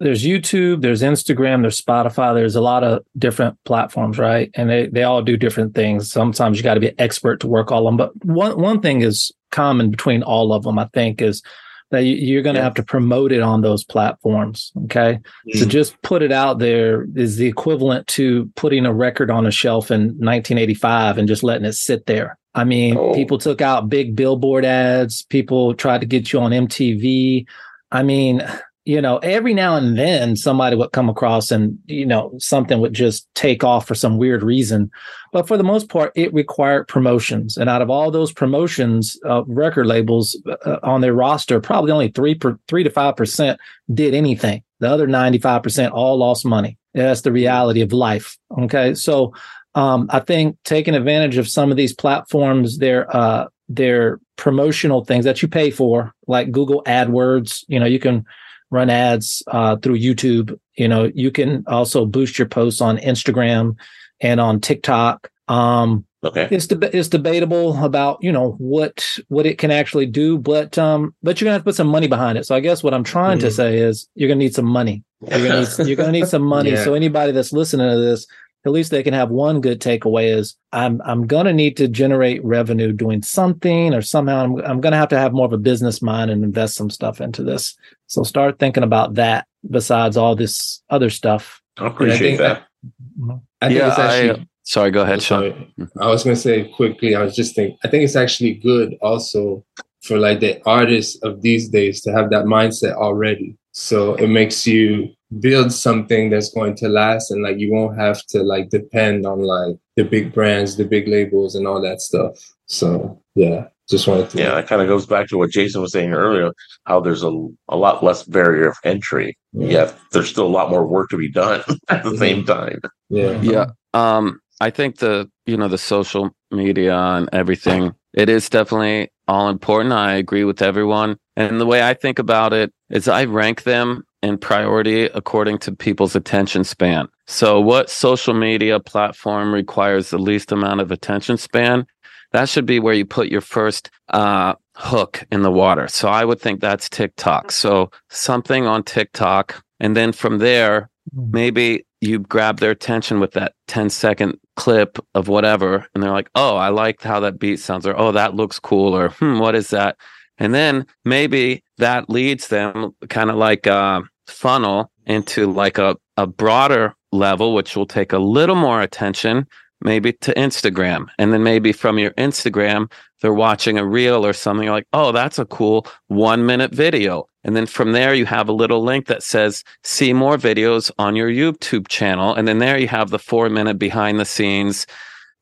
there's 0.00 0.24
YouTube, 0.24 0.80
there's 0.80 1.02
Instagram, 1.02 1.60
there's 1.60 1.80
Spotify, 1.80 2.34
there's 2.34 2.56
a 2.56 2.60
lot 2.60 2.82
of 2.82 3.04
different 3.18 3.62
platforms, 3.64 4.18
right? 4.18 4.50
And 4.54 4.68
they, 4.68 4.86
they 4.86 5.02
all 5.02 5.22
do 5.22 5.36
different 5.36 5.74
things. 5.74 6.10
Sometimes 6.10 6.56
you 6.56 6.64
got 6.64 6.74
to 6.74 6.80
be 6.80 6.88
an 6.88 6.94
expert 6.98 7.40
to 7.40 7.46
work 7.46 7.70
all 7.70 7.86
of 7.86 7.92
them. 7.92 7.96
But 7.98 8.24
one 8.24 8.58
one 8.58 8.80
thing 8.80 9.02
is 9.02 9.30
common 9.50 9.90
between 9.90 10.22
all 10.22 10.52
of 10.54 10.64
them, 10.64 10.78
I 10.78 10.88
think, 10.94 11.20
is 11.20 11.42
that 11.90 12.04
you're 12.04 12.42
going 12.42 12.54
to 12.54 12.60
yeah. 12.60 12.64
have 12.64 12.74
to 12.74 12.82
promote 12.82 13.32
it 13.32 13.42
on 13.42 13.60
those 13.60 13.84
platforms. 13.84 14.72
Okay. 14.84 15.18
Mm-hmm. 15.48 15.58
So 15.58 15.66
just 15.66 16.00
put 16.02 16.22
it 16.22 16.32
out 16.32 16.60
there 16.60 17.06
is 17.14 17.36
the 17.36 17.46
equivalent 17.46 18.06
to 18.08 18.50
putting 18.54 18.86
a 18.86 18.94
record 18.94 19.30
on 19.30 19.46
a 19.46 19.50
shelf 19.50 19.90
in 19.90 20.00
1985 20.00 21.18
and 21.18 21.28
just 21.28 21.42
letting 21.42 21.66
it 21.66 21.72
sit 21.72 22.06
there. 22.06 22.38
I 22.54 22.64
mean, 22.64 22.96
oh. 22.96 23.12
people 23.14 23.38
took 23.38 23.60
out 23.60 23.88
big 23.88 24.16
billboard 24.16 24.64
ads. 24.64 25.24
People 25.24 25.74
tried 25.74 26.00
to 26.00 26.06
get 26.06 26.32
you 26.32 26.40
on 26.40 26.52
MTV. 26.52 27.46
I 27.92 28.02
mean, 28.02 28.42
you 28.90 29.00
know, 29.00 29.18
every 29.18 29.54
now 29.54 29.76
and 29.76 29.96
then 29.96 30.34
somebody 30.34 30.74
would 30.74 30.90
come 30.90 31.08
across 31.08 31.52
and, 31.52 31.78
you 31.86 32.04
know, 32.04 32.32
something 32.38 32.80
would 32.80 32.92
just 32.92 33.32
take 33.36 33.62
off 33.62 33.86
for 33.86 33.94
some 33.94 34.18
weird 34.18 34.42
reason. 34.42 34.90
But 35.32 35.46
for 35.46 35.56
the 35.56 35.62
most 35.62 35.88
part, 35.88 36.10
it 36.16 36.34
required 36.34 36.88
promotions. 36.88 37.56
And 37.56 37.70
out 37.70 37.82
of 37.82 37.88
all 37.88 38.10
those 38.10 38.32
promotions, 38.32 39.16
uh, 39.24 39.44
record 39.46 39.86
labels 39.86 40.36
uh, 40.66 40.78
on 40.82 41.02
their 41.02 41.14
roster, 41.14 41.60
probably 41.60 41.92
only 41.92 42.08
three 42.08 42.34
per, 42.34 42.58
three 42.66 42.82
to 42.82 42.90
five 42.90 43.14
percent 43.14 43.60
did 43.94 44.12
anything. 44.12 44.60
The 44.80 44.90
other 44.90 45.06
95% 45.06 45.92
all 45.92 46.16
lost 46.16 46.44
money. 46.44 46.76
That's 46.92 47.20
the 47.20 47.30
reality 47.30 47.82
of 47.82 47.92
life. 47.92 48.36
Okay. 48.58 48.96
So 48.96 49.32
um, 49.76 50.08
I 50.10 50.18
think 50.18 50.56
taking 50.64 50.96
advantage 50.96 51.36
of 51.36 51.46
some 51.46 51.70
of 51.70 51.76
these 51.76 51.94
platforms, 51.94 52.78
their 52.78 53.14
uh, 53.16 53.46
their 53.68 54.18
promotional 54.34 55.04
things 55.04 55.24
that 55.26 55.42
you 55.42 55.46
pay 55.46 55.70
for, 55.70 56.12
like 56.26 56.50
Google 56.50 56.82
AdWords, 56.88 57.64
you 57.68 57.78
know, 57.78 57.86
you 57.86 58.00
can 58.00 58.26
run 58.70 58.90
ads 58.90 59.42
uh, 59.48 59.76
through 59.76 59.98
YouTube. 59.98 60.58
You 60.76 60.88
know, 60.88 61.10
you 61.14 61.30
can 61.30 61.64
also 61.66 62.06
boost 62.06 62.38
your 62.38 62.48
posts 62.48 62.80
on 62.80 62.98
Instagram 62.98 63.76
and 64.20 64.40
on 64.40 64.60
TikTok. 64.60 65.30
Um, 65.48 66.04
okay, 66.22 66.48
it's 66.50 66.66
deb- 66.66 66.94
it's 66.94 67.08
debatable 67.08 67.82
about 67.84 68.22
you 68.22 68.32
know 68.32 68.52
what 68.58 69.18
what 69.28 69.46
it 69.46 69.58
can 69.58 69.70
actually 69.70 70.06
do, 70.06 70.38
but 70.38 70.78
um, 70.78 71.14
but 71.22 71.40
you're 71.40 71.46
gonna 71.46 71.54
have 71.54 71.62
to 71.62 71.64
put 71.64 71.76
some 71.76 71.88
money 71.88 72.06
behind 72.06 72.38
it. 72.38 72.46
So 72.46 72.54
I 72.54 72.60
guess 72.60 72.82
what 72.82 72.94
I'm 72.94 73.04
trying 73.04 73.38
mm. 73.38 73.42
to 73.42 73.50
say 73.50 73.78
is 73.78 74.08
you're 74.14 74.28
gonna 74.28 74.38
need 74.38 74.54
some 74.54 74.66
money. 74.66 75.02
You're 75.20 75.48
gonna 75.48 75.60
need, 75.60 75.86
you're 75.86 75.96
gonna 75.96 76.12
need 76.12 76.28
some 76.28 76.42
money. 76.42 76.70
Yeah. 76.70 76.84
So 76.84 76.94
anybody 76.94 77.32
that's 77.32 77.52
listening 77.52 77.90
to 77.90 77.98
this, 77.98 78.26
at 78.66 78.72
least 78.72 78.90
they 78.90 79.02
can 79.02 79.14
have 79.14 79.30
one 79.30 79.60
good 79.60 79.80
takeaway 79.80 80.36
is 80.36 80.56
I'm 80.72 81.00
I'm 81.04 81.26
gonna 81.26 81.52
need 81.52 81.76
to 81.78 81.88
generate 81.88 82.44
revenue 82.44 82.92
doing 82.92 83.22
something 83.22 83.94
or 83.94 84.02
somehow 84.02 84.44
I'm 84.44 84.56
I'm 84.64 84.80
gonna 84.80 84.96
have 84.96 85.08
to 85.08 85.18
have 85.18 85.32
more 85.32 85.46
of 85.46 85.52
a 85.52 85.58
business 85.58 86.02
mind 86.02 86.30
and 86.30 86.44
invest 86.44 86.74
some 86.74 86.90
stuff 86.90 87.20
into 87.20 87.42
this. 87.42 87.76
So 88.06 88.22
start 88.22 88.58
thinking 88.58 88.82
about 88.82 89.14
that 89.14 89.46
besides 89.68 90.16
all 90.16 90.34
this 90.34 90.82
other 90.90 91.10
stuff. 91.10 91.62
I 91.78 91.86
appreciate 91.86 92.40
I 92.40 92.42
that. 92.42 92.62
I 92.62 93.20
mhm. 93.20 93.40
think 93.62 93.72
yeah, 93.78 93.88
it's 93.88 93.98
actually 93.98 94.42
I, 94.42 94.46
sorry, 94.64 94.90
go 94.90 95.02
ahead, 95.02 95.22
Sean. 95.22 95.72
I 96.00 96.08
was 96.08 96.24
gonna 96.24 96.36
say 96.36 96.68
quickly, 96.68 97.14
I 97.14 97.22
was 97.22 97.34
just 97.34 97.54
thinking 97.54 97.78
I 97.84 97.88
think 97.88 98.04
it's 98.04 98.16
actually 98.16 98.54
good 98.54 98.94
also 99.00 99.64
for 100.02 100.18
like 100.18 100.40
the 100.40 100.60
artists 100.66 101.22
of 101.22 101.42
these 101.42 101.68
days 101.68 102.00
to 102.02 102.12
have 102.12 102.30
that 102.30 102.44
mindset 102.44 102.94
already. 102.94 103.56
So 103.72 104.14
it 104.14 104.28
makes 104.28 104.66
you 104.66 105.14
build 105.38 105.72
something 105.72 106.30
that's 106.30 106.52
going 106.52 106.74
to 106.74 106.88
last 106.88 107.30
and 107.30 107.42
like 107.42 107.58
you 107.58 107.72
won't 107.72 107.98
have 107.98 108.24
to 108.26 108.42
like 108.42 108.68
depend 108.70 109.24
on 109.24 109.40
like 109.40 109.76
the 109.96 110.02
big 110.02 110.32
brands 110.32 110.76
the 110.76 110.84
big 110.84 111.06
labels 111.06 111.54
and 111.54 111.66
all 111.66 111.80
that 111.80 112.00
stuff. 112.00 112.36
So 112.66 113.20
yeah 113.34 113.68
just 113.88 114.06
wanted 114.06 114.30
to 114.30 114.38
yeah 114.38 114.54
that 114.54 114.68
kind 114.68 114.80
of 114.80 114.88
goes 114.88 115.04
back 115.04 115.26
to 115.26 115.36
what 115.36 115.50
jason 115.50 115.80
was 115.80 115.92
saying 115.92 116.12
earlier 116.12 116.52
how 116.84 117.00
there's 117.00 117.24
a, 117.24 117.48
a 117.68 117.76
lot 117.76 118.04
less 118.04 118.22
barrier 118.22 118.68
of 118.68 118.76
entry 118.84 119.36
yeah. 119.52 119.68
yet 119.68 119.98
there's 120.12 120.28
still 120.28 120.46
a 120.46 120.48
lot 120.48 120.70
more 120.70 120.86
work 120.86 121.08
to 121.10 121.16
be 121.16 121.30
done 121.30 121.62
at 121.88 122.04
the 122.04 122.16
same 122.16 122.44
time. 122.44 122.80
Yeah. 123.08 123.40
Yeah 123.40 123.66
um 123.94 124.40
i 124.60 124.70
think 124.70 124.98
the 124.98 125.28
you 125.46 125.56
know 125.56 125.68
the 125.68 125.78
social 125.78 126.30
media 126.50 126.96
and 126.96 127.28
everything 127.32 127.92
it 128.12 128.28
is 128.28 128.48
definitely 128.48 129.08
all 129.28 129.48
important. 129.48 129.92
I 129.92 130.14
agree 130.14 130.42
with 130.42 130.62
everyone. 130.62 131.16
And 131.36 131.60
the 131.60 131.66
way 131.66 131.82
i 131.82 131.94
think 131.94 132.18
about 132.18 132.52
it 132.52 132.72
is 132.90 133.08
i 133.08 133.24
rank 133.24 133.62
them 133.62 134.04
in 134.22 134.38
priority 134.38 135.04
according 135.04 135.58
to 135.58 135.72
people's 135.72 136.14
attention 136.14 136.64
span. 136.64 137.08
So, 137.26 137.60
what 137.60 137.90
social 137.90 138.34
media 138.34 138.80
platform 138.80 139.52
requires 139.52 140.10
the 140.10 140.18
least 140.18 140.52
amount 140.52 140.80
of 140.80 140.90
attention 140.90 141.36
span? 141.36 141.86
That 142.32 142.48
should 142.48 142.66
be 142.66 142.78
where 142.78 142.94
you 142.94 143.04
put 143.04 143.28
your 143.28 143.40
first 143.40 143.90
uh, 144.10 144.54
hook 144.76 145.24
in 145.32 145.42
the 145.42 145.50
water. 145.50 145.88
So, 145.88 146.08
I 146.08 146.24
would 146.24 146.40
think 146.40 146.60
that's 146.60 146.88
TikTok. 146.88 147.52
So, 147.52 147.90
something 148.10 148.66
on 148.66 148.82
TikTok. 148.82 149.62
And 149.78 149.96
then 149.96 150.12
from 150.12 150.38
there, 150.38 150.90
hmm. 151.14 151.30
maybe 151.30 151.86
you 152.00 152.18
grab 152.18 152.60
their 152.60 152.70
attention 152.70 153.20
with 153.20 153.32
that 153.32 153.54
10 153.68 153.90
second 153.90 154.38
clip 154.56 154.98
of 155.14 155.28
whatever. 155.28 155.86
And 155.94 156.02
they're 156.02 156.10
like, 156.10 156.30
oh, 156.34 156.56
I 156.56 156.68
like 156.68 157.02
how 157.02 157.20
that 157.20 157.38
beat 157.38 157.60
sounds, 157.60 157.86
or 157.86 157.96
oh, 157.98 158.12
that 158.12 158.34
looks 158.34 158.58
cool, 158.58 158.94
or 158.94 159.10
hmm, 159.10 159.38
what 159.38 159.54
is 159.54 159.70
that? 159.70 159.96
And 160.40 160.54
then 160.54 160.86
maybe 161.04 161.62
that 161.76 162.08
leads 162.08 162.48
them 162.48 162.92
kind 163.10 163.30
of 163.30 163.36
like 163.36 163.66
a 163.66 164.02
funnel 164.30 164.90
into 165.06 165.50
like 165.52 165.78
a, 165.78 165.96
a 166.16 166.26
broader 166.26 166.94
level, 167.12 167.54
which 167.54 167.76
will 167.76 167.86
take 167.86 168.12
a 168.12 168.18
little 168.18 168.54
more 168.54 168.80
attention, 168.80 169.46
maybe 169.82 170.12
to 170.12 170.32
Instagram. 170.34 171.06
And 171.18 171.32
then 171.32 171.42
maybe 171.42 171.72
from 171.72 171.98
your 171.98 172.12
Instagram, 172.12 172.90
they're 173.20 173.34
watching 173.34 173.78
a 173.78 173.86
reel 173.86 174.24
or 174.24 174.32
something 174.32 174.68
like, 174.68 174.86
oh, 174.92 175.12
that's 175.12 175.38
a 175.38 175.44
cool 175.44 175.86
one 176.08 176.46
minute 176.46 176.72
video. 176.72 177.26
And 177.44 177.56
then 177.56 177.66
from 177.66 177.92
there, 177.92 178.14
you 178.14 178.26
have 178.26 178.48
a 178.48 178.52
little 178.52 178.82
link 178.82 179.06
that 179.06 179.22
says, 179.22 179.64
see 179.82 180.12
more 180.12 180.36
videos 180.36 180.90
on 180.98 181.16
your 181.16 181.30
YouTube 181.30 181.88
channel. 181.88 182.34
And 182.34 182.46
then 182.46 182.58
there 182.58 182.78
you 182.78 182.88
have 182.88 183.10
the 183.10 183.18
four 183.18 183.48
minute 183.48 183.78
behind 183.78 184.20
the 184.20 184.24
scenes 184.24 184.86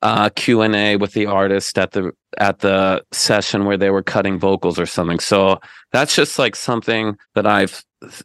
uh, 0.03 0.31
Q 0.31 0.63
and 0.63 0.77
A 0.77 0.97
with 0.97 1.13
the 1.13 1.27
artist 1.27 1.77
at 1.79 1.93
the 1.93 2.13
at 2.39 2.61
the 2.61 3.03
session 3.13 3.65
where 3.65 3.77
they 3.77 3.91
were 3.91 4.03
cutting 4.03 4.39
vocals 4.39 4.79
or 4.79 4.87
something. 4.87 5.19
So 5.19 5.61
that's 5.93 6.15
just 6.15 6.39
like 6.39 6.55
something 6.55 7.17
that 7.35 7.47
I've 7.47 7.83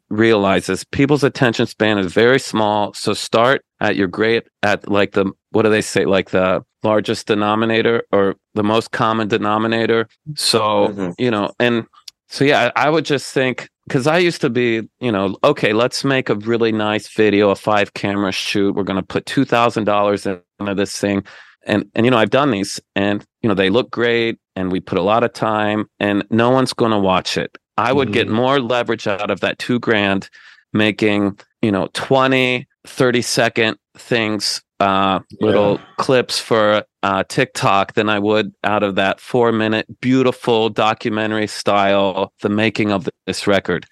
realized 0.09 0.69
is 0.69 0.83
people's 0.85 1.23
attention 1.23 1.65
span 1.65 1.97
is 1.97 2.13
very 2.13 2.39
small. 2.39 2.93
So 2.93 3.13
start 3.13 3.63
at 3.79 3.95
your 3.95 4.07
great 4.07 4.47
at 4.61 4.89
like 4.89 5.13
the 5.13 5.31
what 5.51 5.63
do 5.63 5.69
they 5.69 5.81
say 5.81 6.05
like 6.05 6.29
the 6.29 6.63
largest 6.83 7.27
denominator 7.27 8.03
or 8.11 8.35
the 8.53 8.63
most 8.63 8.91
common 8.91 9.27
denominator. 9.27 10.07
So 10.35 10.89
mm-hmm. 10.89 11.11
you 11.17 11.31
know 11.31 11.51
and 11.59 11.85
so 12.29 12.45
yeah, 12.45 12.71
I, 12.75 12.87
I 12.87 12.89
would 12.89 13.05
just 13.05 13.33
think 13.33 13.69
because 13.87 14.07
I 14.07 14.17
used 14.17 14.41
to 14.41 14.49
be, 14.49 14.81
you 14.99 15.11
know, 15.11 15.37
okay, 15.43 15.73
let's 15.73 16.03
make 16.03 16.29
a 16.29 16.35
really 16.35 16.71
nice 16.71 17.07
video, 17.09 17.49
a 17.49 17.55
five 17.55 17.93
camera 17.93 18.31
shoot. 18.31 18.73
We're 18.75 18.83
going 18.83 18.99
to 18.99 19.05
put 19.05 19.25
two 19.25 19.45
thousand 19.45 19.85
dollars 19.85 20.25
into 20.25 20.73
this 20.75 20.97
thing 20.97 21.23
and 21.65 21.89
and 21.95 22.05
you 22.05 22.11
know 22.11 22.17
i've 22.17 22.29
done 22.29 22.51
these 22.51 22.79
and 22.95 23.25
you 23.41 23.47
know 23.47 23.55
they 23.55 23.69
look 23.69 23.89
great 23.91 24.37
and 24.55 24.71
we 24.71 24.79
put 24.79 24.97
a 24.97 25.01
lot 25.01 25.23
of 25.23 25.33
time 25.33 25.87
and 25.99 26.23
no 26.29 26.49
one's 26.49 26.73
going 26.73 26.91
to 26.91 26.99
watch 26.99 27.37
it 27.37 27.57
i 27.77 27.91
would 27.91 28.07
mm-hmm. 28.07 28.13
get 28.13 28.29
more 28.29 28.59
leverage 28.59 29.07
out 29.07 29.31
of 29.31 29.39
that 29.39 29.59
two 29.59 29.79
grand 29.79 30.29
making 30.73 31.37
you 31.61 31.71
know 31.71 31.87
20 31.93 32.67
30 32.85 33.21
second 33.21 33.77
things 33.95 34.61
uh 34.79 35.19
little 35.39 35.73
yeah. 35.75 35.85
clips 35.97 36.39
for 36.39 36.83
uh 37.03 37.23
tiktok 37.29 37.93
than 37.93 38.09
i 38.09 38.19
would 38.19 38.53
out 38.63 38.83
of 38.83 38.95
that 38.95 39.19
four 39.19 39.51
minute 39.51 39.85
beautiful 40.01 40.69
documentary 40.69 41.47
style 41.47 42.33
the 42.41 42.49
making 42.49 42.91
of 42.91 43.07
this 43.25 43.47
record 43.47 43.85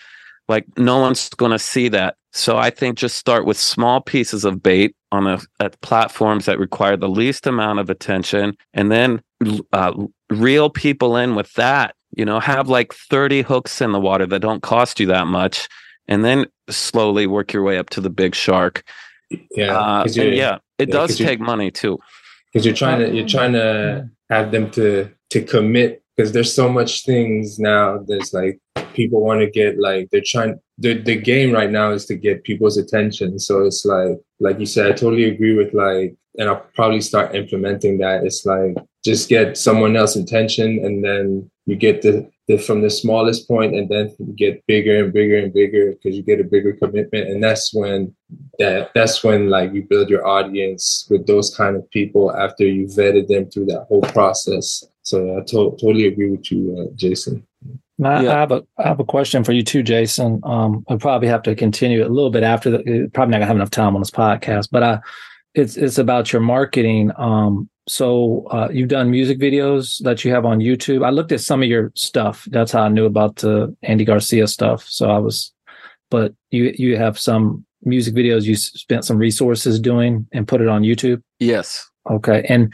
like 0.48 0.65
no 0.78 1.00
one's 1.00 1.30
going 1.30 1.52
to 1.52 1.60
see 1.60 1.88
that 1.88 2.15
So 2.34 2.58
I 2.58 2.70
think 2.70 2.98
just 2.98 3.17
start 3.17 3.46
with 3.46 3.58
small 3.58 4.02
pieces 4.02 4.46
of 4.46 4.63
bait 4.63 4.96
on 5.12 5.26
the 5.26 5.46
at 5.60 5.80
platforms 5.82 6.46
that 6.46 6.60
require 6.60 6.96
the 6.96 7.10
least 7.10 7.46
amount 7.48 7.80
of 7.80 7.89
attention, 7.89 8.56
and 8.74 8.91
then 8.91 9.22
uh, 9.74 9.94
reel 10.30 10.70
people 10.70 11.17
in 11.17 11.36
with 11.36 11.54
that. 11.54 11.96
You 12.15 12.26
know, 12.26 12.39
have 12.39 12.70
like 12.70 12.94
thirty 12.94 13.41
hooks 13.41 13.82
in 13.82 13.91
the 13.91 14.00
water 14.00 14.26
that 14.28 14.39
don't 14.39 14.62
cost 14.63 15.00
you 15.00 15.08
that 15.08 15.28
much, 15.28 15.67
and 16.08 16.24
then 16.24 16.46
slowly 16.70 17.28
work 17.28 17.52
your 17.54 17.63
way 17.63 17.78
up 17.78 17.89
to 17.91 18.02
the 18.02 18.10
big 18.10 18.34
shark. 18.36 18.84
Yeah, 19.56 19.78
Uh, 19.78 20.06
yeah, 20.13 20.58
it 20.78 20.89
yeah, 20.89 20.94
does 20.94 21.17
take 21.17 21.39
money 21.39 21.72
too. 21.72 22.00
because 22.52 22.65
you're 22.65 22.76
trying 22.76 23.00
to 23.00 23.13
you're 23.15 23.28
trying 23.28 23.54
to 23.54 24.10
have 24.30 24.52
them 24.52 24.70
to 24.72 25.10
to 25.32 25.41
commit 25.44 26.04
because 26.15 26.32
there's 26.34 26.54
so 26.54 26.70
much 26.70 27.06
things 27.06 27.60
now 27.60 27.98
there's 28.08 28.34
like 28.34 28.60
people 28.94 29.22
want 29.22 29.39
to 29.39 29.50
get 29.50 29.80
like 29.80 30.10
they're 30.12 30.22
trying 30.26 30.60
the 30.82 31.02
the 31.02 31.15
game 31.15 31.52
right 31.52 31.70
now 31.70 31.91
is 31.91 32.06
to 32.08 32.15
get 32.15 32.44
people's 32.44 32.78
attention. 32.78 33.39
So 33.39 33.63
it's 33.65 33.86
like 33.86 34.20
like 34.39 34.60
you 34.60 34.65
said 34.65 34.88
i 34.88 34.94
totally 34.94 35.26
agree 35.26 35.56
with 35.56 35.74
like 35.74 36.15
and 36.38 36.50
i'll 36.50 36.65
probably 36.76 37.02
start 37.02 37.36
implementing 37.36 38.00
that. 38.00 38.24
It's 38.24 38.46
like 38.46 38.76
just 39.06 39.30
get 39.30 39.58
someone 39.58 39.96
else's 39.96 40.24
attention 40.24 40.84
and 40.86 41.04
then 41.04 41.50
you 41.65 41.76
get 41.76 42.02
the, 42.02 42.30
from 42.65 42.82
the 42.82 42.89
smallest 42.89 43.48
point 43.48 43.76
and 43.76 43.88
then 43.88 44.13
get 44.36 44.65
bigger 44.67 45.04
and 45.04 45.13
bigger 45.13 45.38
and 45.38 45.54
bigger 45.54 45.91
because 45.91 46.17
you 46.17 46.24
get 46.24 46.39
a 46.39 46.44
bigger 46.44 46.74
commitment. 46.74 47.30
And 47.30 47.41
that's 47.41 47.74
when 47.74 48.13
that 48.60 48.91
that's 48.94 49.24
when 49.24 49.50
like 49.50 49.74
you 49.74 49.84
build 49.84 50.10
your 50.10 50.26
audience 50.28 51.08
with 51.10 51.26
those 51.28 51.56
kind 51.56 51.76
of 51.76 51.89
people 51.91 52.36
after 52.36 52.65
you 52.65 52.88
vetted 52.88 53.28
them 53.28 53.50
through 53.50 53.67
that 53.67 53.86
whole 53.88 54.02
process. 54.02 54.84
So 55.04 55.38
i 55.38 55.41
to- 55.41 55.78
totally 55.82 56.08
agree 56.08 56.30
with 56.30 56.52
you 56.52 56.62
uh, 56.80 56.94
jason 56.96 57.46
I 58.05 58.23
Yeah. 58.23 58.31
have 58.39 58.51
a 58.51 58.63
I 58.77 58.87
have 58.87 58.99
a 58.99 59.05
question 59.05 59.43
for 59.43 59.51
you 59.51 59.63
too, 59.63 59.83
Jason. 59.83 60.39
Um, 60.43 60.83
I'll 60.89 60.97
probably 60.97 61.27
have 61.27 61.43
to 61.43 61.55
continue 61.55 62.01
it 62.01 62.07
a 62.09 62.13
little 62.13 62.29
bit 62.31 62.43
after 62.43 62.69
the. 62.71 63.09
Probably 63.13 63.31
not 63.31 63.37
gonna 63.37 63.45
have 63.47 63.55
enough 63.55 63.69
time 63.71 63.95
on 63.95 64.01
this 64.01 64.11
podcast, 64.11 64.69
but 64.71 64.83
I, 64.83 64.99
it's 65.53 65.77
it's 65.77 65.97
about 65.97 66.31
your 66.33 66.41
marketing. 66.41 67.11
Um, 67.17 67.69
so 67.87 68.45
uh, 68.51 68.69
you've 68.71 68.89
done 68.89 69.09
music 69.11 69.39
videos 69.39 70.01
that 70.03 70.23
you 70.23 70.31
have 70.31 70.45
on 70.45 70.59
YouTube. 70.59 71.05
I 71.05 71.09
looked 71.09 71.31
at 71.31 71.41
some 71.41 71.61
of 71.63 71.67
your 71.69 71.91
stuff. 71.95 72.47
That's 72.51 72.71
how 72.71 72.83
I 72.83 72.89
knew 72.89 73.05
about 73.05 73.37
the 73.37 73.75
Andy 73.83 74.05
Garcia 74.05 74.47
stuff. 74.47 74.85
So 74.87 75.09
I 75.09 75.17
was, 75.17 75.51
but 76.09 76.33
you 76.51 76.73
you 76.77 76.97
have 76.97 77.19
some 77.19 77.65
music 77.83 78.13
videos 78.13 78.43
you 78.43 78.55
spent 78.55 79.03
some 79.03 79.17
resources 79.17 79.79
doing 79.79 80.27
and 80.31 80.47
put 80.47 80.61
it 80.61 80.67
on 80.67 80.83
YouTube. 80.83 81.21
Yes. 81.39 81.87
Okay, 82.09 82.45
and 82.49 82.73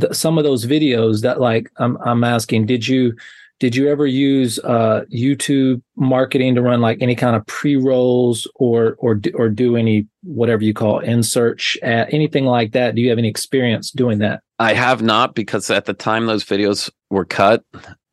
th- 0.00 0.12
some 0.12 0.38
of 0.38 0.44
those 0.44 0.66
videos 0.66 1.22
that 1.22 1.40
like 1.40 1.70
I'm 1.76 1.96
I'm 2.04 2.24
asking, 2.24 2.66
did 2.66 2.86
you 2.88 3.14
did 3.60 3.76
you 3.76 3.88
ever 3.88 4.06
use 4.06 4.58
uh 4.60 5.04
YouTube 5.14 5.80
marketing 5.96 6.54
to 6.56 6.62
run 6.62 6.80
like 6.80 6.98
any 7.00 7.14
kind 7.14 7.36
of 7.36 7.46
pre 7.46 7.76
rolls 7.76 8.48
or 8.56 8.96
or 8.98 9.14
do- 9.14 9.32
or 9.34 9.48
do 9.48 9.76
any 9.76 10.06
whatever 10.24 10.64
you 10.64 10.74
call 10.74 10.98
in 10.98 11.22
search 11.22 11.78
uh, 11.82 12.06
anything 12.08 12.44
like 12.46 12.72
that? 12.72 12.94
Do 12.94 13.02
you 13.02 13.10
have 13.10 13.18
any 13.18 13.28
experience 13.28 13.90
doing 13.92 14.18
that? 14.18 14.40
I 14.58 14.72
have 14.74 15.02
not 15.02 15.34
because 15.34 15.70
at 15.70 15.84
the 15.84 15.94
time 15.94 16.26
those 16.26 16.44
videos 16.44 16.90
were 17.10 17.24
cut, 17.24 17.62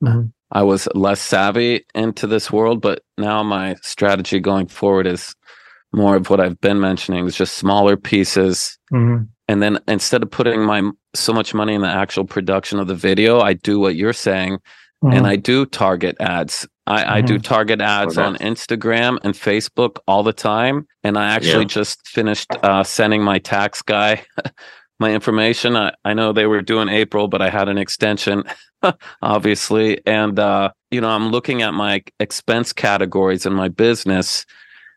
Mhm. 0.04 0.32
I 0.52 0.64
was 0.64 0.88
less 0.94 1.20
savvy 1.22 1.86
into 1.96 2.28
this 2.28 2.52
world. 2.52 2.82
But 2.82 3.02
now 3.18 3.42
my 3.44 3.76
strategy 3.82 4.40
going 4.40 4.68
forward 4.68 5.08
is 5.08 5.36
more 5.94 6.16
of 6.18 6.30
what 6.30 6.40
I've 6.40 6.60
been 6.62 6.80
mentioning 6.80 7.26
is 7.26 7.36
just 7.36 7.56
smaller 7.58 7.98
pieces. 7.98 8.78
And 9.50 9.64
then 9.64 9.80
instead 9.88 10.24
of 10.24 10.30
putting 10.32 10.62
my 10.62 10.90
so 11.16 11.34
much 11.34 11.54
money 11.54 11.74
in 11.74 11.82
the 11.82 11.88
actual 11.88 12.26
production 12.26 12.80
of 12.80 12.88
the 12.88 12.96
video, 12.96 13.40
I 13.40 13.54
do 13.54 13.80
what 13.80 13.96
you're 13.96 14.14
saying 14.14 14.60
and 15.04 15.28
I 15.28 15.36
do 15.36 15.66
target 15.66 16.18
ads. 16.20 16.68
I, 16.88 17.18
I 17.18 17.22
do 17.22 17.38
target 17.38 17.82
ads 17.82 18.18
Okay. 18.18 18.26
on 18.28 18.36
Instagram 18.38 19.18
and 19.24 19.34
Facebook 19.34 19.98
all 20.08 20.24
the 20.24 20.34
time. 20.34 20.88
And 21.04 21.18
I 21.18 21.34
actually 21.34 21.64
Yeah. 21.64 21.68
just 21.68 22.08
finished 22.08 22.50
uh, 22.64 22.84
sending 22.84 23.22
my 23.24 23.40
tax 23.40 23.82
guy 23.82 24.24
my 25.00 25.14
information. 25.14 25.76
I, 25.76 25.94
I 26.06 26.14
know 26.14 26.34
they 26.34 26.48
were 26.48 26.62
doing 26.62 26.90
April, 26.90 27.28
but 27.28 27.42
I 27.42 27.50
had 27.50 27.70
an 27.70 27.78
extension, 27.78 28.44
obviously. 29.22 30.02
And, 30.08 30.40
uh, 30.40 30.72
you 30.92 31.02
know, 31.02 31.10
I'm 31.10 31.30
looking 31.30 31.62
at 31.62 31.74
my 31.74 32.04
expense 32.20 32.74
categories 32.74 33.46
in 33.46 33.54
my 33.54 33.68
business 33.68 34.46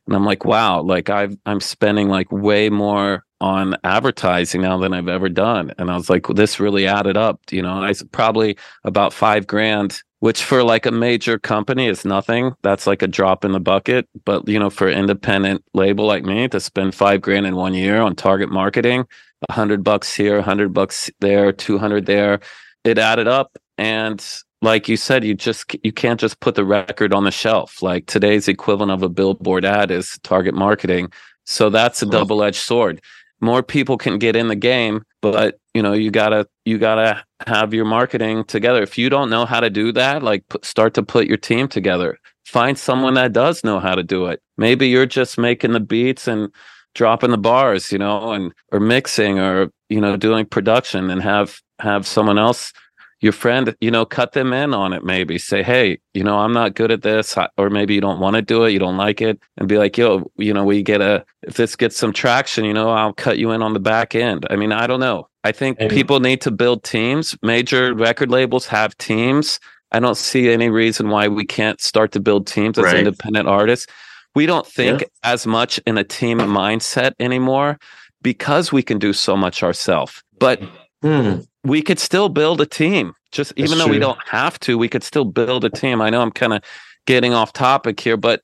and 0.07 0.17
I'm 0.17 0.25
like, 0.25 0.45
wow, 0.45 0.81
like 0.81 1.11
I've, 1.11 1.37
I'm 1.45 1.61
spending 1.61 2.09
like 2.09 2.31
way 2.33 2.71
more 2.71 3.25
on 3.41 3.77
advertising 3.85 4.63
now 4.63 4.79
than 4.79 4.93
I've 4.93 5.09
ever 5.09 5.29
done. 5.29 5.73
And 5.79 5.91
I 5.91 5.97
was 5.97 6.11
like, 6.11 6.29
well, 6.29 6.35
this 6.35 6.61
really 6.61 6.87
added 6.87 7.17
up. 7.17 7.41
You 7.51 7.63
know, 7.63 7.83
I 7.83 7.95
probably 8.13 8.57
about 8.85 9.13
five 9.13 9.47
grand, 9.47 10.03
which 10.19 10.45
for 10.45 10.63
like 10.63 10.87
a 10.87 10.91
major 10.91 11.39
company 11.39 11.87
is 11.87 12.05
nothing. 12.05 12.53
That's 12.63 12.87
like 12.87 13.03
a 13.03 13.09
drop 13.09 13.45
in 13.45 13.53
the 13.53 13.61
bucket. 13.61 14.09
But, 14.25 14.47
you 14.47 14.59
know, 14.59 14.71
for 14.71 14.89
an 14.89 14.99
independent 14.99 15.65
label 15.73 16.07
like 16.07 16.25
me 16.25 16.49
to 16.49 16.61
spend 16.61 16.95
five 16.95 17.23
grand 17.23 17.47
in 17.47 17.57
one 17.57 17.75
year 17.75 18.01
on 18.01 18.15
target 18.15 18.51
marketing, 18.51 19.07
a 19.49 19.53
hundred 19.53 19.83
bucks 19.83 20.15
here, 20.15 20.39
a 20.39 20.43
hundred 20.43 20.75
bucks 20.75 21.11
there, 21.21 21.53
200 21.53 22.07
there, 22.07 22.41
it 22.85 22.99
added 22.99 23.27
up. 23.27 23.57
And 23.79 24.23
like 24.63 24.89
you 24.89 24.97
said, 24.99 25.25
you 25.25 25.35
just 25.35 25.75
you 25.83 25.93
can't 25.93 26.21
just 26.21 26.41
put 26.41 26.55
the 26.55 26.65
record 26.65 27.15
on 27.15 27.25
the 27.25 27.31
shelf. 27.31 27.83
Like 27.83 28.07
today's 28.07 28.49
equivalent 28.49 28.93
of 28.93 29.03
a 29.03 29.09
billboard 29.09 29.65
ad 29.65 29.91
is 29.91 30.19
target 30.23 30.55
marketing. 30.55 31.11
So 31.47 31.71
that's 31.71 32.03
a 32.03 32.07
double-edged 32.07 32.61
sword. 32.61 33.01
More 33.41 33.63
people 33.63 33.97
can 33.97 34.19
get 34.19 34.37
in 34.37 34.49
the 34.49 34.57
game, 34.57 35.03
but 35.23 35.59
you 35.75 35.83
know 35.83 35.93
you 35.93 36.11
gotta 36.11 36.47
you 36.65 36.79
gotta 36.79 37.25
have 37.47 37.73
your 37.73 37.85
marketing 37.85 38.45
together. 38.45 38.83
If 38.83 38.99
you 38.99 39.09
don't 39.09 39.31
know 39.31 39.47
how 39.47 39.61
to 39.61 39.71
do 39.71 39.93
that, 39.93 40.23
like 40.23 40.47
put, 40.49 40.65
start 40.65 40.95
to 40.95 41.03
put 41.03 41.27
your 41.27 41.37
team 41.37 41.69
together. 41.69 42.19
Find 42.45 42.79
someone 42.79 43.15
that 43.15 43.33
does 43.33 43.65
know 43.65 43.81
how 43.81 43.95
to 43.95 44.03
do 44.03 44.27
it. 44.27 44.41
Maybe 44.57 44.89
you're 44.89 45.07
just 45.07 45.39
making 45.39 45.73
the 45.73 45.81
beats 45.81 46.27
and 46.29 46.53
dropping 46.95 47.31
the 47.31 47.39
bars, 47.39 47.93
you 47.93 47.99
know, 47.99 48.33
and 48.33 48.53
or 48.73 48.81
mixing 48.81 49.39
or 49.39 49.71
you 49.89 50.01
know 50.01 50.17
doing 50.17 50.47
production, 50.47 51.11
and 51.11 51.23
have 51.23 51.61
have 51.81 52.07
someone 52.07 52.39
else 52.39 52.73
your 53.21 53.33
friend, 53.33 53.75
you 53.81 53.91
know, 53.91 54.05
cut 54.07 54.33
them 54.33 54.53
in 54.53 54.73
on 54.73 54.93
it. 54.93 55.05
Maybe 55.05 55.37
say, 55.39 55.63
hey, 55.63 55.99
you 56.15 56.25
know, 56.25 56.39
I'm 56.39 56.53
not 56.53 56.75
good 56.75 56.91
at 56.91 57.03
this, 57.03 57.37
or 57.59 57.69
maybe 57.71 57.95
you 57.95 58.01
don't 58.01 58.19
want 58.21 58.37
to 58.37 58.43
do 58.43 58.65
it, 58.65 58.71
you 58.71 58.79
don't 58.79 58.97
like 58.97 59.21
it, 59.21 59.39
and 59.59 59.69
be 59.69 59.77
like, 59.79 59.99
yo, 59.99 60.31
you 60.37 60.55
know, 60.55 60.65
we 60.65 60.83
get 60.83 61.01
a 61.01 61.25
if 61.43 61.55
this 61.55 61.77
gets 61.77 61.97
some 61.97 62.13
traction, 62.13 62.65
you 62.65 62.73
know, 62.73 62.91
I'll 62.91 63.13
cut 63.13 63.39
you 63.39 63.51
in 63.53 63.63
on 63.63 63.75
the 63.75 63.81
back 63.81 64.15
end. 64.15 64.47
I 64.51 64.57
mean, 64.57 64.73
I 64.73 64.87
don't 64.87 65.01
know. 65.01 65.29
I 65.45 65.53
think 65.53 65.77
And- 65.81 65.91
people 65.91 66.21
need 66.21 66.41
to 66.43 66.51
build 66.51 66.83
teams. 66.85 67.37
Major 67.43 67.95
record 67.95 68.31
labels 68.31 68.67
have 68.67 68.97
teams. 68.99 69.61
I 69.93 69.99
don't 70.01 70.17
see 70.17 70.51
any 70.51 70.71
reason 70.71 71.09
why 71.09 71.29
we 71.29 71.45
can't 71.45 71.81
start 71.81 72.13
to 72.13 72.21
build 72.21 72.47
teams 72.47 72.79
as 72.79 72.85
Right. 72.85 72.97
independent 72.99 73.49
artists. 73.49 73.87
We 74.35 74.47
don't 74.47 74.67
think 74.67 75.05
as 75.25 75.47
much 75.47 75.79
in 75.87 75.99
a 75.99 76.05
team 76.05 76.39
mindset 76.39 77.13
anymore 77.19 77.79
because 78.23 78.71
we 78.73 78.83
can 78.83 78.99
do 78.99 79.13
so 79.13 79.37
much 79.37 79.63
ourselves. 79.63 80.23
But 80.39 80.63
Hmm. 81.03 81.41
We 81.65 81.83
could 81.83 81.99
still 81.99 82.29
build 82.29 82.61
a 82.61 82.67
team. 82.67 83.13
Just 83.33 83.53
even 83.57 83.71
That's 83.73 83.85
though 83.85 83.91
we 83.91 83.99
don't 83.99 84.19
have 84.27 84.59
to, 84.61 84.77
we 84.79 84.89
could 84.89 85.05
still 85.05 85.25
build 85.25 85.65
a 85.65 85.71
team. 85.71 86.01
I 86.01 86.11
know 86.11 86.21
I'm 86.21 86.33
kind 86.33 86.53
of 86.53 86.63
getting 87.07 87.33
off 87.33 87.53
topic 87.53 88.01
here, 88.01 88.17
but 88.17 88.43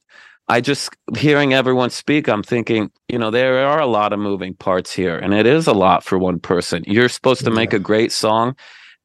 I 0.49 0.61
just 0.61 0.91
hearing 1.17 1.53
everyone 1.55 1.91
speak, 1.91 2.29
I'm 2.29 2.43
thinking, 2.45 2.91
you 3.09 3.19
know, 3.19 3.33
there 3.33 3.67
are 3.67 3.81
a 3.81 3.87
lot 3.87 4.13
of 4.13 4.21
moving 4.21 4.55
parts 4.55 4.93
here, 4.93 5.19
and 5.19 5.35
it 5.35 5.45
is 5.45 5.67
a 5.67 5.73
lot 5.73 6.05
for 6.05 6.19
one 6.19 6.39
person. 6.39 6.85
You're 6.87 7.09
supposed 7.09 7.45
to 7.45 7.51
make 7.51 7.73
a 7.73 7.81
great 7.81 8.13
song 8.13 8.55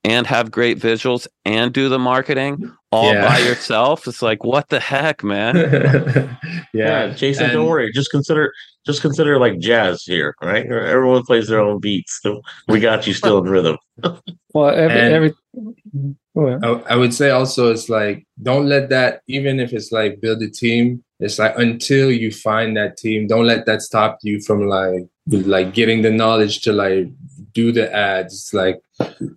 and 0.03 0.27
have 0.27 0.51
great 0.51 0.77
visuals 0.79 1.27
and 1.45 1.73
do 1.73 1.89
the 1.89 1.97
marketing 1.99 2.71
all 2.91 3.11
Yeah. 3.13 3.27
by 3.27 3.39
yourself. 3.39 4.07
It's 4.07 4.21
like, 4.21 4.43
what 4.43 4.69
the 4.69 4.79
heck, 4.79 5.23
man? 5.23 5.55
Yeah, 6.73 7.07
yeah 7.07 7.13
Jason, 7.13 7.45
and- 7.45 7.53
don't 7.53 7.67
worry. 7.67 7.91
Just 7.91 8.11
consider, 8.11 8.53
just 8.85 9.01
consider 9.01 9.37
like 9.39 9.59
jazz 9.59 10.03
here, 10.03 10.35
right? 10.41 10.65
Everyone 10.65 11.23
plays 11.23 11.47
their 11.47 11.59
own 11.59 11.79
beats. 11.79 12.19
So 12.21 12.41
we 12.67 12.79
got 12.79 13.05
you 13.07 13.13
still 13.13 13.39
in 13.39 13.45
rhythm. 13.45 13.77
Well, 14.53 14.67
every 14.69 14.99
And- 14.99 15.13
every. 15.13 15.33
I, 16.37 16.93
I 16.93 16.95
would 16.97 17.13
say 17.13 17.29
also 17.29 17.71
it's 17.71 17.87
like 17.89 18.25
don't 18.41 18.67
let 18.67 18.89
that 18.89 19.21
even 19.27 19.59
if 19.59 19.71
it's 19.73 19.91
like 19.91 20.19
build 20.21 20.41
a 20.41 20.49
team 20.49 21.03
it's 21.19 21.37
like 21.39 21.57
until 21.57 22.09
you 22.09 22.31
find 22.31 22.75
that 22.77 22.95
team 22.97 23.27
don't 23.27 23.45
let 23.45 23.65
that 23.65 23.81
stop 23.81 24.17
you 24.23 24.39
from 24.41 24.67
like 24.67 25.07
like 25.27 25.73
getting 25.73 26.01
the 26.01 26.09
knowledge 26.09 26.61
to 26.61 26.71
like 26.73 27.07
do 27.53 27.71
the 27.73 27.93
ads 27.93 28.33
It's 28.33 28.53
like 28.53 28.79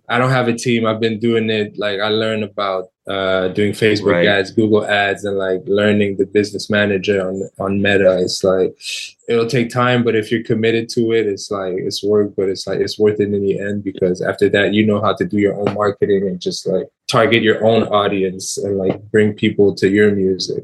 i 0.09 0.17
don't 0.17 0.31
have 0.31 0.47
a 0.47 0.53
team 0.53 0.85
i've 0.85 1.01
been 1.01 1.19
doing 1.19 1.49
it 1.49 1.77
like 1.77 1.99
i 1.99 2.07
learned 2.07 2.43
about 2.45 2.85
uh 3.07 3.49
doing 3.49 3.71
facebook 3.71 4.13
Right. 4.13 4.27
ads 4.27 4.49
google 4.51 4.83
ads 4.85 5.23
and 5.25 5.37
like 5.37 5.61
learning 5.67 6.17
the 6.17 6.25
business 6.25 6.69
manager 6.71 7.27
on 7.27 7.47
on 7.59 7.81
meta 7.81 8.17
it's 8.19 8.43
like 8.43 8.75
it'll 9.29 9.45
take 9.45 9.69
time 9.69 10.03
but 10.03 10.15
if 10.15 10.31
you're 10.31 10.43
committed 10.43 10.89
to 10.89 11.11
it 11.11 11.27
it's 11.27 11.51
like 11.51 11.75
it's 11.77 12.03
work 12.03 12.33
but 12.35 12.49
it's 12.49 12.65
like 12.65 12.79
it's 12.79 12.97
worth 12.97 13.19
it 13.19 13.31
in 13.33 13.41
the 13.43 13.59
end 13.59 13.83
because 13.83 14.21
after 14.23 14.49
that 14.49 14.73
you 14.73 14.83
know 14.85 14.99
how 15.01 15.13
to 15.13 15.23
do 15.25 15.37
your 15.37 15.55
own 15.59 15.71
marketing 15.75 16.23
and 16.27 16.41
just 16.41 16.65
like 16.65 16.87
target 17.07 17.43
your 17.43 17.63
own 17.63 17.83
audience 17.83 18.57
and 18.57 18.77
like 18.77 18.99
bring 19.11 19.33
people 19.33 19.75
to 19.75 19.87
your 19.89 20.09
music 20.15 20.63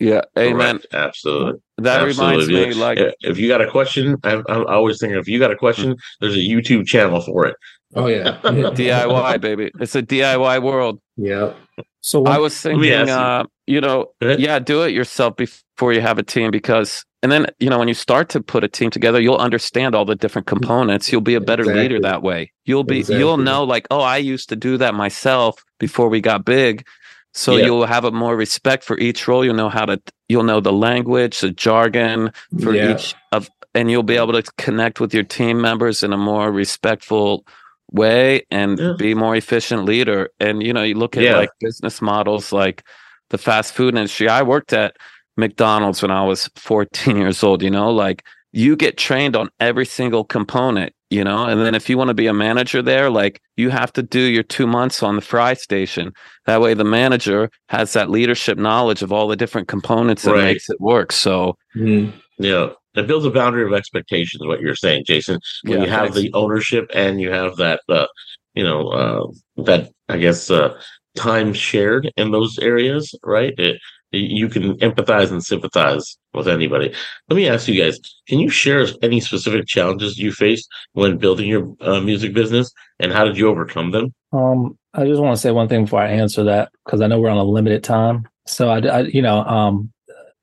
Yeah, 0.00 0.22
amen. 0.38 0.78
Correct. 0.78 0.94
Absolutely. 0.94 1.60
That 1.78 1.98
reminds 2.02 2.44
Absolutely. 2.44 2.68
me, 2.68 2.74
like, 2.74 2.98
If- 2.98 3.14
if 3.30 3.36
you 3.40 3.48
got 3.48 3.60
a 3.60 3.68
question, 3.68 4.16
I, 4.22 4.34
I 4.48 4.56
always 4.76 4.98
think 5.00 5.12
if 5.14 5.26
you 5.26 5.40
got 5.40 5.50
a 5.50 5.56
question, 5.56 5.96
there's 6.20 6.36
a 6.36 6.46
YouTube 6.52 6.86
channel 6.86 7.20
for 7.20 7.46
it. 7.48 7.56
Oh 7.96 8.06
yeah 8.06 8.38
DIY, 8.44 9.40
baby. 9.40 9.70
It's 9.80 9.94
a 9.94 10.02
DIY 10.02 10.62
world. 10.62 11.00
yeah 11.16 11.52
So 12.00 12.24
I 12.24 12.38
was 12.38 12.52
me 12.64 12.70
thinking, 12.70 13.08
you. 13.08 13.12
uh, 13.14 13.44
you 13.66 13.80
know, 13.80 14.06
yeah, 14.20 14.58
do 14.58 14.82
it 14.82 14.92
yourself 14.92 15.36
before 15.36 15.92
you 15.92 16.00
have 16.00 16.18
a 16.18 16.22
team 16.22 16.50
because 16.50 17.04
and 17.22 17.32
then 17.32 17.46
you 17.58 17.68
know 17.70 17.78
when 17.78 17.88
you 17.88 17.94
start 17.94 18.28
to 18.30 18.40
put 18.40 18.62
a 18.64 18.68
team 18.68 18.90
together 18.90 19.20
you'll 19.20 19.36
understand 19.48 19.94
all 19.94 20.04
the 20.04 20.14
different 20.14 20.46
components 20.46 21.10
you'll 21.10 21.20
be 21.20 21.34
a 21.34 21.40
better 21.40 21.62
Exactly. 21.62 21.82
leader 21.82 22.00
that 22.00 22.22
way 22.22 22.52
you'll 22.64 22.84
be 22.84 23.02
you'll 23.18 23.36
know 23.38 23.64
like 23.64 23.86
oh 23.90 24.00
i 24.00 24.16
used 24.16 24.48
to 24.50 24.56
do 24.56 24.76
that 24.78 24.94
myself 24.94 25.64
before 25.80 26.08
we 26.08 26.20
got 26.20 26.44
big 26.44 26.86
so 27.34 27.56
Yeah. 27.56 27.66
you'll 27.66 27.86
have 27.86 28.04
a 28.04 28.12
more 28.12 28.36
respect 28.36 28.84
for 28.84 28.96
each 28.98 29.26
role 29.28 29.44
you'll 29.44 29.56
know 29.56 29.68
how 29.68 29.84
to 29.86 30.00
you'll 30.28 30.44
know 30.44 30.60
the 30.60 30.72
language 30.72 31.40
the 31.40 31.50
jargon 31.50 32.30
for 32.62 32.72
Yeah. 32.74 32.92
each 32.92 33.14
of 33.32 33.48
and 33.74 33.90
you'll 33.90 34.04
be 34.14 34.16
able 34.16 34.32
to 34.40 34.44
connect 34.56 35.00
with 35.00 35.12
your 35.12 35.24
team 35.24 35.60
members 35.60 36.02
in 36.04 36.12
a 36.12 36.16
more 36.16 36.52
respectful 36.52 37.44
way 37.92 38.42
and 38.50 38.78
Yeah. 38.78 38.94
be 38.98 39.14
more 39.14 39.34
efficient 39.36 39.84
leader 39.84 40.28
and 40.40 40.62
you 40.62 40.72
know 40.72 40.82
you 40.82 40.94
look 40.94 41.16
at 41.16 41.22
Yeah. 41.22 41.36
like 41.36 41.50
business 41.60 42.02
models 42.02 42.52
like 42.52 42.82
the 43.30 43.38
fast 43.38 43.72
food 43.74 43.94
industry 43.96 44.28
i 44.28 44.42
worked 44.42 44.72
at 44.72 44.96
mcdonald's 45.36 46.02
when 46.02 46.10
i 46.10 46.22
was 46.24 46.50
14 46.56 47.16
years 47.16 47.42
old 47.42 47.62
you 47.62 47.70
know 47.70 47.90
like 47.90 48.24
you 48.52 48.76
get 48.76 48.98
trained 48.98 49.36
on 49.36 49.48
every 49.60 49.86
single 49.86 50.24
component 50.24 50.92
you 51.10 51.24
know 51.24 51.44
and 51.46 51.60
then 51.62 51.74
if 51.74 51.88
you 51.88 51.96
want 51.96 52.08
to 52.08 52.14
be 52.14 52.26
a 52.26 52.34
manager 52.34 52.82
there 52.82 53.08
like 53.08 53.40
you 53.56 53.70
have 53.70 53.92
to 53.92 54.02
do 54.02 54.20
your 54.20 54.42
two 54.42 54.66
months 54.66 55.02
on 55.02 55.16
the 55.16 55.22
fry 55.22 55.54
station 55.54 56.12
that 56.44 56.60
way 56.60 56.74
the 56.74 56.84
manager 56.84 57.48
has 57.70 57.94
that 57.94 58.10
leadership 58.10 58.58
knowledge 58.58 59.02
of 59.02 59.12
all 59.12 59.28
the 59.28 59.36
different 59.36 59.68
components 59.68 60.22
that 60.24 60.32
Right. 60.32 60.44
makes 60.44 60.68
it 60.68 60.78
work 60.80 61.12
so 61.12 61.56
Mhm. 61.74 62.12
Yeah. 62.38 62.70
It 62.94 63.06
builds 63.06 63.26
a 63.26 63.30
boundary 63.30 63.64
of 63.64 63.72
expectations, 63.72 64.44
what 64.44 64.60
you're 64.60 64.74
saying, 64.74 65.04
Jason. 65.06 65.38
When 65.64 65.78
Yeah, 65.80 65.84
you 65.84 65.90
have 65.90 66.02
thanks. 66.14 66.16
the 66.18 66.32
ownership 66.34 66.90
and 66.94 67.20
you 67.20 67.30
have 67.30 67.56
that, 67.56 67.80
uh, 67.88 68.06
you 68.54 68.64
know, 68.64 68.88
uh, 68.88 69.62
that, 69.64 69.90
I 70.08 70.18
guess, 70.18 70.50
uh, 70.50 70.80
time 71.16 71.52
shared 71.52 72.10
in 72.16 72.30
those 72.32 72.58
areas, 72.58 73.14
right? 73.22 73.54
It, 73.58 73.80
you 74.10 74.48
can 74.48 74.74
empathize 74.78 75.30
and 75.30 75.44
sympathize 75.44 76.16
with 76.32 76.48
anybody. 76.48 76.94
Let 77.28 77.36
me 77.36 77.46
ask 77.48 77.68
you 77.68 77.80
guys 77.80 78.00
can 78.26 78.38
you 78.40 78.48
share 78.48 78.86
any 79.02 79.20
specific 79.20 79.66
challenges 79.66 80.18
you 80.18 80.32
faced 80.32 80.66
when 80.92 81.18
building 81.18 81.46
your 81.48 81.74
uh, 81.82 82.00
music 82.00 82.32
business 82.32 82.72
and 82.98 83.12
how 83.12 83.24
did 83.26 83.36
you 83.36 83.48
overcome 83.48 83.90
them? 83.90 84.14
Um, 84.32 84.78
I 84.94 85.04
just 85.04 85.20
want 85.20 85.36
to 85.36 85.40
say 85.40 85.50
one 85.50 85.68
thing 85.68 85.84
before 85.84 86.00
I 86.00 86.08
answer 86.08 86.42
that 86.44 86.70
because 86.84 87.00
I 87.02 87.06
know 87.06 87.20
we're 87.20 87.28
on 87.28 87.36
a 87.36 87.44
limited 87.44 87.84
time. 87.84 88.26
So 88.46 88.68
I, 88.70 88.78
I- 88.78 89.00
you 89.02 89.20
know, 89.22 89.40
um, 89.40 89.92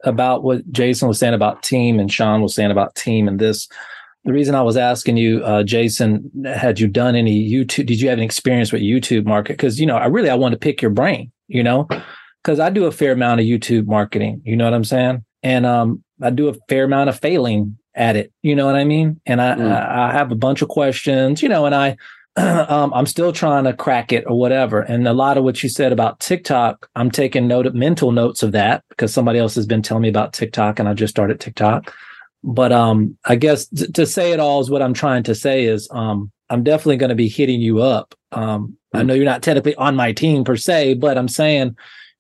about 0.06 0.44
what 0.44 0.70
Jason 0.72 1.08
was 1.08 1.20
saying 1.20 1.34
about 1.34 1.64
team 1.64 2.00
and 2.00 2.12
Shawn 2.12 2.42
was 2.42 2.56
saying 2.56 2.72
about 2.72 2.96
team 2.96 3.28
and 3.28 3.40
this. 3.40 3.68
The 4.24 4.34
reason 4.34 4.56
I 4.56 4.64
was 4.64 4.78
asking 4.78 5.18
you, 5.18 5.44
uh, 5.44 5.62
Jason, 5.64 6.32
had 6.46 6.80
you 6.80 6.88
done 6.88 7.16
any 7.16 7.48
YouTube? 7.48 7.86
Did 7.86 8.02
you 8.02 8.10
have 8.10 8.18
any 8.18 8.26
experience 8.26 8.72
with 8.72 8.82
YouTube 8.82 9.26
market? 9.26 9.54
Because 9.54 9.80
you 9.80 9.86
know, 9.86 9.98
I 9.98 10.08
really 10.08 10.30
I 10.30 10.36
want 10.36 10.54
to 10.54 10.58
pick 10.60 10.82
your 10.82 10.92
brain. 10.92 11.32
You 11.48 11.62
know, 11.62 11.88
because 12.44 12.60
I 12.60 12.72
do 12.72 12.86
a 12.86 12.92
fair 12.92 13.12
amount 13.12 13.40
of 13.40 13.46
YouTube 13.46 13.86
marketing. 13.86 14.42
You 14.44 14.56
know 14.56 14.64
what 14.64 14.74
I'm 14.74 14.84
saying? 14.84 15.24
And 15.44 15.66
um, 15.66 16.04
I 16.22 16.32
do 16.32 16.48
a 16.48 16.56
fair 16.70 16.86
amount 16.86 17.10
of 17.10 17.20
failing 17.20 17.78
at 17.94 18.16
it. 18.16 18.34
You 18.42 18.56
know 18.56 18.66
what 18.66 18.76
I 18.76 18.84
mean? 18.84 19.22
And 19.28 19.40
I, 19.40 19.56
Mm. 19.56 19.72
I, 19.72 20.10
I 20.10 20.12
have 20.12 20.32
a 20.32 20.36
bunch 20.36 20.64
of 20.64 20.70
questions. 20.70 21.44
You 21.44 21.50
know, 21.50 21.68
and 21.68 21.76
I 21.76 21.98
um, 22.38 22.94
I'm 22.94 23.06
still 23.06 23.32
trying 23.32 23.64
to 23.64 23.74
crack 23.74 24.12
it 24.12 24.26
or 24.28 24.38
whatever. 24.38 24.82
And 24.82 25.08
a 25.08 25.14
lot 25.14 25.38
of 25.38 25.44
what 25.44 25.64
you 25.64 25.70
said 25.70 25.94
about 25.94 26.20
TikTok, 26.20 26.90
I'm 26.96 27.10
taking 27.10 27.48
note 27.48 27.66
of 27.66 27.74
mental 27.74 28.12
notes 28.12 28.44
of 28.44 28.52
that 28.52 28.84
because 28.90 29.14
somebody 29.14 29.40
else 29.40 29.56
has 29.56 29.66
been 29.66 29.82
telling 29.82 30.04
me 30.04 30.10
about 30.10 30.34
TikTok 30.34 30.80
and 30.80 30.90
I 30.90 30.94
just 30.94 31.12
started 31.12 31.40
TikTok. 31.40 31.94
But 32.44 32.72
um, 32.72 33.18
I 33.26 33.36
guess 33.36 33.68
t- 33.68 33.88
to 33.88 34.06
say 34.06 34.32
it 34.32 34.40
all 34.40 34.60
is 34.60 34.70
what 34.70 34.82
I'm 34.82 34.94
trying 34.94 35.24
to 35.24 35.36
say 35.36 35.64
is 35.64 35.88
um, 35.92 36.32
I'm 36.50 36.64
definitely 36.64 36.98
going 36.98 37.10
to 37.10 37.16
be 37.16 37.30
hitting 37.30 37.62
you 37.62 37.82
up. 37.82 38.14
Um, 38.34 38.78
I 38.94 39.04
know 39.04 39.14
you're 39.14 39.26
not 39.26 39.42
technically 39.42 39.76
on 39.76 39.96
my 39.96 40.12
team 40.12 40.44
per 40.44 40.56
se, 40.58 40.96
but 40.96 41.18
I'm 41.18 41.28
saying 41.28 41.76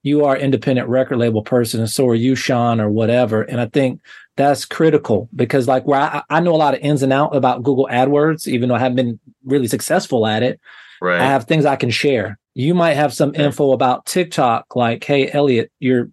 you 0.05 0.23
are 0.23 0.37
independent 0.37 0.87
record 0.87 1.17
label 1.17 1.41
person 1.41 1.79
and 1.79 1.89
so 1.89 2.07
are 2.07 2.13
you, 2.13 2.35
Shawn, 2.35 2.79
or 2.79 2.91
whatever. 2.91 3.41
And 3.41 3.59
I 3.59 3.65
think 3.65 3.99
that's 4.37 4.63
critical 4.63 5.27
because 5.35 5.67
like 5.67 5.87
where 5.87 5.99
I, 5.99 6.21
I 6.29 6.39
know 6.41 6.53
a 6.53 6.57
lot 6.57 6.75
of 6.75 6.79
ins 6.81 7.01
and 7.01 7.11
out 7.11 7.35
about 7.35 7.63
Google 7.63 7.87
AdWords, 7.91 8.47
even 8.47 8.69
though 8.69 8.75
I 8.75 8.79
haven't 8.79 8.97
been 8.97 9.19
really 9.45 9.67
successful 9.67 10.27
at 10.27 10.43
it. 10.43 10.59
Right. 11.01 11.19
I 11.19 11.25
have 11.25 11.45
things 11.45 11.65
I 11.65 11.75
can 11.75 11.89
share. 11.89 12.37
You 12.53 12.75
might 12.75 12.93
have 12.93 13.15
some 13.15 13.33
Yeah. 13.33 13.45
info 13.45 13.71
about 13.71 14.05
TikTok, 14.05 14.75
like, 14.75 15.03
hey, 15.03 15.31
Elliot, 15.31 15.71
you're 15.79 16.09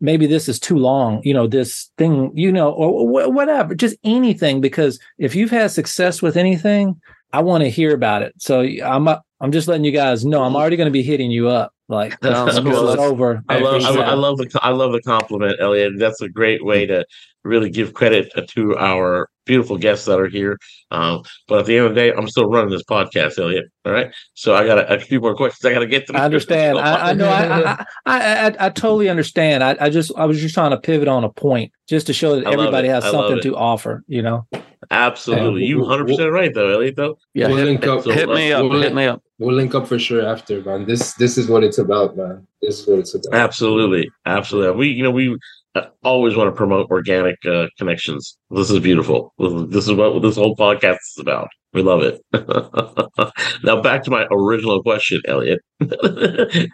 maybe 0.00 0.26
this 0.26 0.48
is 0.48 0.60
too 0.60 0.76
long, 0.76 1.20
you 1.24 1.34
know, 1.34 1.48
this 1.48 1.90
thing, 1.98 2.30
you 2.34 2.52
know, 2.52 2.70
or 2.70 3.06
wh- 3.08 3.32
whatever, 3.34 3.74
just 3.74 3.96
anything. 4.04 4.60
Because 4.60 5.00
if 5.18 5.34
you've 5.34 5.50
had 5.50 5.72
success 5.72 6.22
with 6.22 6.36
anything, 6.36 7.00
I 7.32 7.40
want 7.40 7.64
to 7.64 7.70
hear 7.70 7.92
about 7.92 8.22
it. 8.22 8.34
So 8.38 8.60
I'm 8.84 9.08
I'm 9.42 9.50
just 9.52 9.66
letting 9.66 9.84
you 9.84 9.90
guys 9.92 10.24
know 10.24 10.44
I'm 10.44 10.54
already 10.54 10.76
going 10.76 10.86
to 10.86 10.92
be 10.92 11.02
hitting 11.02 11.30
you 11.32 11.48
up. 11.48 11.74
Like 11.88 12.16
Sounds 12.22 12.54
when 12.54 12.64
this 12.64 12.78
good. 12.78 12.98
is 12.98 13.04
over. 13.04 13.42
I 13.48 13.58
love, 13.58 13.74
I, 13.74 13.78
peace 13.78 13.86
I 13.98 14.14
love 14.14 14.38
the, 14.38 14.60
I 14.62 14.70
love 14.70 14.92
the 14.92 15.02
compliment, 15.02 15.56
Elliot. 15.60 15.94
That's 15.98 16.20
a 16.22 16.28
great 16.28 16.64
way 16.64 16.86
to 16.86 17.04
really 17.44 17.68
give 17.68 17.92
credit 17.92 18.32
to 18.50 18.76
our 18.78 19.28
beautiful 19.44 19.76
guests 19.76 20.06
that 20.06 20.20
are 20.20 20.28
here. 20.28 20.58
Um, 20.92 21.24
but 21.48 21.58
at 21.58 21.66
the 21.66 21.76
end 21.76 21.86
of 21.86 21.94
the 21.94 22.00
day, 22.00 22.12
I'm 22.12 22.28
still 22.28 22.48
running 22.48 22.70
this 22.70 22.84
podcast, 22.84 23.38
Elliot. 23.38 23.64
All 23.84 23.92
right, 23.92 24.14
so 24.34 24.54
I 24.54 24.64
got 24.64 24.78
a, 24.78 24.94
a 24.94 25.00
few 25.00 25.20
more 25.20 25.34
questions 25.34 25.64
I 25.64 25.72
got 25.74 25.80
to 25.80 25.86
get 25.88 26.06
through. 26.06 26.18
I 26.18 26.24
understand. 26.24 26.78
I, 26.78 27.10
I 27.10 27.12
know. 27.14 27.28
I, 27.28 27.44
I, 27.72 27.84
I, 28.06 28.46
I, 28.46 28.56
I 28.60 28.68
totally 28.70 29.08
understand. 29.08 29.64
I, 29.64 29.76
I 29.80 29.90
just, 29.90 30.12
I 30.16 30.24
was 30.24 30.40
just 30.40 30.54
trying 30.54 30.70
to 30.70 30.78
pivot 30.78 31.08
on 31.08 31.24
a 31.24 31.30
point, 31.30 31.72
just 31.88 32.06
to 32.06 32.12
show 32.12 32.36
that 32.36 32.46
everybody 32.46 32.86
it. 32.88 32.92
has 32.92 33.04
I 33.04 33.10
something 33.10 33.40
to 33.42 33.56
offer. 33.56 34.04
You 34.06 34.22
know. 34.22 34.46
Absolutely, 34.90 35.62
Yeah, 35.62 35.68
you 35.68 35.76
we'll- 35.78 35.88
100 35.88 36.06
percent 36.08 36.32
right 36.32 36.52
though, 36.54 36.68
Elliot. 36.74 36.96
Though 36.96 37.16
yeah 37.34 37.48
We'll 37.48 37.56
hit, 37.58 37.66
link 37.66 38.04
hit 38.04 38.28
me 38.28 38.52
up 38.52 38.68
We'll 38.68 38.82
hit 38.82 38.94
me 38.94 39.04
up 39.04 39.22
We'll 39.42 39.56
link 39.56 39.74
up 39.74 39.88
for 39.88 39.98
sure 39.98 40.24
after, 40.24 40.62
man. 40.62 40.86
This 40.86 41.14
this 41.14 41.36
is 41.36 41.48
what 41.48 41.64
it's 41.64 41.78
about, 41.78 42.16
man. 42.16 42.46
This 42.60 42.80
is 42.80 42.86
what 42.86 43.00
it's 43.00 43.12
about. 43.12 43.34
absolutely, 43.36 44.08
absolutely. 44.24 44.76
We, 44.76 44.88
you 44.88 45.02
know, 45.02 45.10
we 45.10 45.36
uh, 45.74 45.86
always 46.04 46.36
want 46.36 46.46
to 46.48 46.56
promote 46.56 46.88
organic 46.90 47.44
uh, 47.44 47.66
connections. 47.76 48.38
This 48.50 48.70
is 48.70 48.78
beautiful. 48.78 49.34
This 49.38 49.88
is- 49.88 49.94
what 49.94 50.22
this 50.22 50.36
whole 50.36 50.54
podcast 50.54 50.98
is 51.10 51.18
about. 51.18 51.48
We 51.72 51.82
love 51.82 52.02
it. 52.02 52.20
now 53.64 53.80
back 53.82 54.04
to 54.04 54.10
my 54.12 54.26
original 54.30 54.80
question, 54.80 55.20
Elliot. 55.26 55.58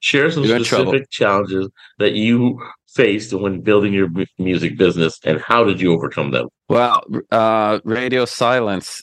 Share 0.00 0.30
some 0.30 0.44
You're 0.44 0.62
specific 0.64 1.08
challenges 1.10 1.68
that 1.98 2.12
you 2.12 2.60
faced 2.88 3.32
when 3.32 3.60
building 3.62 3.94
your 3.94 4.08
music 4.38 4.76
business, 4.76 5.18
and 5.24 5.40
how 5.40 5.64
did 5.64 5.80
you 5.80 5.92
overcome 5.94 6.32
them? 6.32 6.48
Well, 6.68 7.02
uh 7.30 7.80
radio 7.84 8.26
silence 8.26 9.02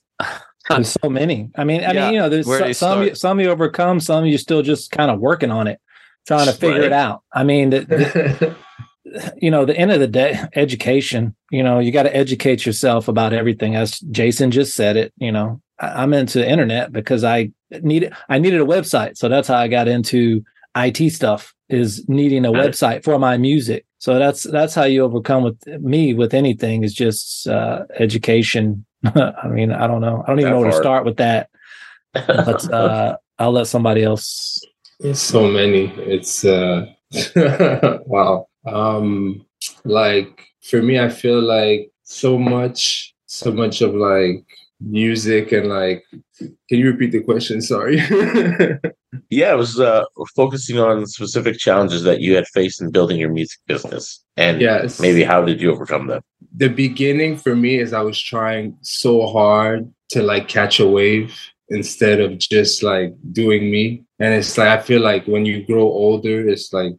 There's 0.70 0.96
so 1.02 1.10
many. 1.10 1.50
I 1.56 1.64
mean, 1.64 1.84
I 1.84 1.94
Yeah, 1.94 2.06
mean, 2.06 2.14
you 2.16 2.20
know, 2.20 2.30
there's 2.30 2.46
some 2.48 2.68
you 2.68 2.74
some 2.74 3.04
you, 3.04 3.16
some 3.16 3.40
you 3.40 3.50
overcome, 3.50 4.00
some 4.00 4.26
you 4.26 4.38
still 4.38 4.62
just 4.62 4.92
kind 4.92 5.10
of 5.10 5.20
working 5.20 5.52
on 5.52 5.68
it, 5.68 5.80
trying 6.28 6.48
to 6.48 6.54
figure 6.54 6.82
Right. 6.82 6.88
it 6.88 6.94
out. 6.94 7.24
I 7.34 7.44
mean, 7.44 7.70
the, 7.70 7.80
the, 7.82 8.56
you 9.38 9.50
know, 9.52 9.66
the 9.66 9.78
end 9.78 9.92
of 9.92 10.00
the 10.00 10.08
day, 10.08 10.40
education. 10.56 11.36
You 11.52 11.64
know, 11.64 11.80
you 11.80 11.92
got 11.92 12.04
to 12.04 12.16
educate 12.16 12.66
yourself 12.66 13.08
about 13.08 13.34
everything. 13.34 13.76
As 13.76 14.00
Jason 14.00 14.52
just 14.52 14.76
said 14.76 14.98
it. 14.98 15.14
You 15.18 15.32
know, 15.32 15.62
I, 15.80 16.04
I'm 16.04 16.14
into 16.14 16.40
the 16.40 16.50
internet 16.50 16.92
because 16.92 17.24
I 17.24 17.52
needed 17.82 18.14
I 18.30 18.40
needed 18.40 18.60
a 18.62 18.66
website, 18.66 19.18
so 19.18 19.30
that's 19.30 19.48
how 19.48 19.58
I 19.58 19.68
got 19.68 19.88
into 19.88 20.44
IT 20.76 21.12
stuff. 21.12 21.54
Is 21.70 22.08
needing 22.08 22.46
a 22.46 22.52
website 22.52 23.04
for 23.04 23.20
my 23.20 23.36
music. 23.38 23.86
So 23.98 24.18
that's 24.20 24.44
that's 24.44 24.74
how 24.74 24.84
you 24.86 25.04
overcome 25.04 25.44
with 25.44 25.68
me 25.82 26.14
with 26.14 26.34
anything 26.34 26.84
is 26.86 26.94
just 26.94 27.46
uh, 27.48 27.84
education. 28.00 28.86
I 29.16 29.48
mean, 29.48 29.72
I 29.72 29.88
don't 29.88 30.02
know. 30.02 30.24
I 30.24 30.30
don't 30.30 30.40
even 30.40 30.52
That 30.52 30.56
know 30.56 30.62
where 30.62 30.72
to 30.72 30.78
start 30.78 31.06
with 31.06 31.18
that. 31.18 31.50
But 32.14 32.72
uh, 32.74 33.18
I'll 33.40 33.52
let 33.52 33.68
somebody 33.68 34.04
else. 34.04 34.60
It's 35.00 35.20
so 35.20 35.48
many. 35.48 35.94
It's 35.98 36.44
uh 36.44 36.88
wow. 38.06 38.48
Um 38.66 39.46
like 39.84 40.48
for 40.62 40.82
me 40.82 41.00
I 41.00 41.10
feel 41.10 41.42
like 41.42 41.92
so 42.04 42.38
much 42.38 43.14
so 43.28 43.52
much 43.52 43.82
of 43.82 43.94
like 43.94 44.44
music 44.80 45.52
and 45.52 45.70
like 45.70 46.04
can 46.40 46.56
you 46.70 46.92
repeat 46.92 47.12
the 47.12 47.22
question? 47.22 47.62
Sorry. 47.62 48.00
Yeah, 49.30 49.54
it 49.54 49.58
was 49.58 49.80
uh, 49.80 50.04
focusing 50.36 50.80
on 50.80 51.06
specific 51.06 51.58
challenges 51.58 52.04
that 52.04 52.22
you 52.22 52.36
had 52.36 52.48
faced 52.48 52.82
in 52.82 52.92
building 52.92 53.18
your 53.18 53.30
music 53.30 53.60
business, 53.68 54.24
and 54.38 54.62
yes. 54.62 55.00
maybe 55.00 55.24
how 55.24 55.44
did 55.44 55.62
you 55.62 55.72
overcome 55.72 56.08
them? 56.08 56.22
The 56.58 56.70
beginning 56.70 57.38
for 57.38 57.56
me 57.56 57.80
is 57.80 57.94
I 57.94 58.02
was 58.02 58.20
trying 58.20 58.78
so 58.82 59.28
hard 59.28 59.94
to 60.10 60.24
like 60.24 60.48
catch 60.48 60.80
a 60.80 60.88
wave 60.88 61.40
instead 61.70 62.20
of 62.20 62.40
just 62.40 62.82
like 62.82 63.14
doing 63.32 63.70
me. 63.70 64.04
And 64.20 64.34
it's 64.34 64.58
like 64.58 64.68
I 64.68 64.82
feel 64.82 65.02
like 65.02 65.28
when 65.28 65.46
you 65.46 65.66
grow 65.66 65.84
older, 65.84 66.48
it's 66.50 66.74
like 66.74 66.94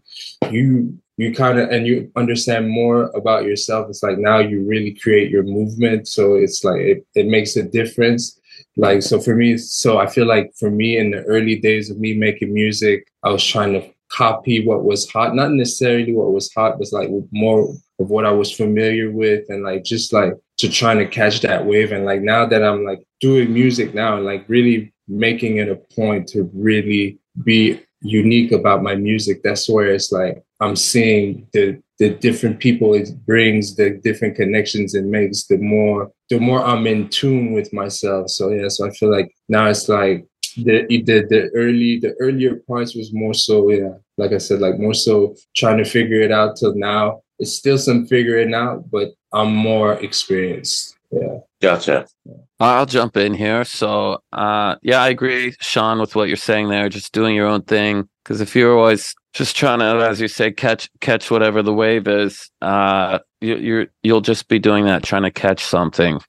you 0.51 0.97
you 1.17 1.35
kind 1.35 1.59
of 1.59 1.71
and 1.71 1.87
you 1.89 2.13
understand 2.15 2.69
more 2.69 3.11
about 3.17 3.45
yourself. 3.45 3.89
It's 3.89 4.03
like 4.05 4.19
now 4.19 4.39
you 4.39 4.65
really 4.65 4.95
create 4.95 5.29
your 5.29 5.43
movement. 5.43 6.07
So 6.07 6.35
it's 6.35 6.63
like 6.63 6.81
it, 6.81 7.07
it 7.17 7.27
makes 7.27 7.57
a 7.57 7.65
difference. 7.65 8.39
Like 8.77 9.03
so 9.03 9.19
for 9.19 9.35
me, 9.35 9.57
so 9.57 9.99
I 9.99 10.07
feel 10.07 10.27
like 10.27 10.53
for 10.57 10.71
me 10.71 10.99
in 10.99 11.11
the 11.11 11.23
early 11.25 11.57
days 11.57 11.91
of 11.91 11.99
me 11.99 12.15
making 12.15 12.55
music, 12.55 13.09
I 13.25 13.31
was 13.31 13.45
trying 13.45 13.73
to 13.73 13.91
copy 14.09 14.65
what 14.65 14.85
was 14.85 15.11
hot, 15.11 15.35
not 15.35 15.51
necessarily 15.51 16.15
what 16.15 16.33
was 16.33 16.53
hot, 16.55 16.79
but 16.79 16.93
like 16.93 17.11
more 17.33 17.75
of 17.99 18.11
what 18.11 18.25
I 18.25 18.31
was 18.31 18.53
familiar 18.53 19.11
with 19.11 19.45
and 19.49 19.65
like 19.65 19.85
just 19.85 20.13
like 20.13 20.35
to 20.59 20.69
trying 20.69 20.99
to 20.99 21.07
catch 21.07 21.41
that 21.41 21.65
wave. 21.65 21.93
And 21.93 22.05
like 22.05 22.23
now 22.23 22.47
that 22.47 22.63
I'm 22.63 22.85
like 22.85 23.01
doing 23.21 23.53
music 23.53 23.95
now 23.95 24.17
and 24.17 24.25
like 24.25 24.45
really 24.49 24.93
making 25.09 25.57
it 25.57 25.69
a 25.69 25.77
point 25.95 26.29
to 26.29 26.51
really 26.55 27.19
be 27.45 27.81
unique 28.01 28.53
about 28.53 28.83
my 28.83 28.95
music, 28.95 29.43
that's 29.43 29.69
where 29.69 29.91
it's 29.91 30.13
like 30.13 30.43
I'm 30.61 30.77
seeing 30.77 31.47
the 31.53 31.81
the 31.99 32.11
different 32.11 32.61
people 32.61 32.95
it 32.95 33.11
brings, 33.27 33.75
the 33.75 33.91
different 33.91 34.37
connections 34.37 34.95
it 34.95 35.05
makes, 35.05 35.45
the 35.45 35.59
more 35.59 36.11
the 36.31 36.39
more 36.39 36.65
I'm 36.65 36.87
in 36.87 37.09
tune 37.09 37.53
with 37.53 37.73
myself. 37.73 38.31
So 38.31 38.51
yeah, 38.51 38.69
so 38.69 38.87
I 38.87 38.91
feel 38.91 39.11
like 39.11 39.35
now 39.49 39.67
it's 39.67 39.89
like 39.89 40.27
the 40.57 40.87
the 40.89 41.27
the 41.29 41.51
early 41.55 41.99
the 41.99 42.15
earlier 42.21 42.57
parts 42.69 42.95
was 42.95 43.13
more 43.13 43.35
so 43.35 43.71
yeah, 43.71 43.95
like 44.17 44.33
I 44.33 44.39
said, 44.39 44.61
like 44.61 44.79
more 44.79 44.95
so 44.95 45.35
trying 45.57 45.79
to 45.79 45.85
figure 45.85 46.21
it 46.21 46.33
out 46.33 46.57
till 46.57 46.75
now. 46.75 47.23
It's 47.39 47.53
still 47.53 47.79
some 47.79 48.07
figuring 48.07 48.55
out, 48.55 48.91
but 48.91 49.15
I'm 49.33 49.55
more 49.55 49.95
experienced. 49.95 50.97
Yeah. 51.11 51.39
Gotcha. 51.61 52.07
I'll 52.61 52.87
jump 52.87 53.17
in 53.17 53.35
here. 53.35 53.65
So, 53.65 54.23
uh, 54.33 54.77
yeah, 54.83 55.01
I 55.03 55.09
agree, 55.09 55.55
Shawn, 55.61 56.01
with 56.01 56.15
what 56.15 56.29
you're 56.29 56.37
saying 56.37 56.69
there. 56.69 56.89
Just 56.89 57.13
doing 57.13 57.35
your 57.35 57.47
own 57.47 57.63
thing. 57.63 58.09
Because 58.23 58.41
if 58.41 58.55
you're 58.55 58.79
always 58.79 59.15
just 59.33 59.57
trying 59.57 59.79
to, 59.79 60.07
as 60.07 60.21
you 60.21 60.29
say, 60.29 60.53
catch 60.53 60.91
catch 61.01 61.31
whatever 61.31 61.63
the 61.63 61.73
wave 61.73 62.07
is, 62.07 62.51
uh, 62.61 63.19
you, 63.41 63.57
you're 63.57 63.87
you'll 64.03 64.21
just 64.21 64.49
be 64.49 64.59
doing 64.59 64.85
that, 64.85 65.03
trying 65.03 65.23
to 65.23 65.31
catch 65.31 65.65
something, 65.65 66.21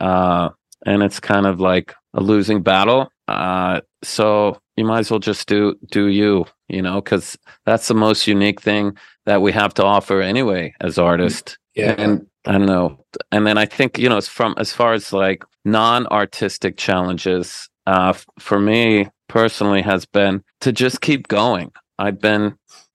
uh, 0.00 0.48
and 0.86 1.02
it's 1.02 1.20
kind 1.20 1.46
of 1.46 1.60
like 1.60 1.94
a 2.14 2.22
losing 2.22 2.62
battle. 2.62 3.10
Uh, 3.28 3.80
so 4.02 4.58
you 4.76 4.84
might 4.84 5.00
as 5.00 5.10
well 5.10 5.20
just 5.20 5.46
do 5.46 5.74
do 5.90 6.06
you, 6.06 6.46
you 6.72 6.82
know, 6.82 7.00
because 7.00 7.38
that's 7.66 7.88
the 7.88 7.94
most 7.94 8.26
unique 8.26 8.60
thing 8.60 8.96
that 9.26 9.42
we 9.42 9.52
have 9.52 9.74
to 9.74 9.84
offer 9.84 10.20
anyway 10.20 10.74
as 10.80 10.98
artists. 10.98 11.56
Yeah. 11.74 11.94
And 11.98 12.26
I 12.46 12.52
don't 12.52 12.66
know. 12.66 12.98
And 13.30 13.46
then 13.46 13.58
I 13.58 13.66
think, 13.66 13.98
you 13.98 14.08
know, 14.08 14.16
it's 14.18 14.28
from 14.28 14.54
as 14.58 14.72
far 14.72 14.94
as 14.94 15.12
like 15.12 15.44
non 15.64 16.06
artistic 16.08 16.76
challenges, 16.76 17.68
uh, 17.86 18.14
for 18.38 18.58
me 18.58 19.08
personally 19.28 19.82
has 19.82 20.04
been 20.06 20.42
to 20.60 20.72
just 20.72 21.00
keep 21.00 21.28
going. 21.28 21.70
I've 21.98 22.20
been 22.20 22.54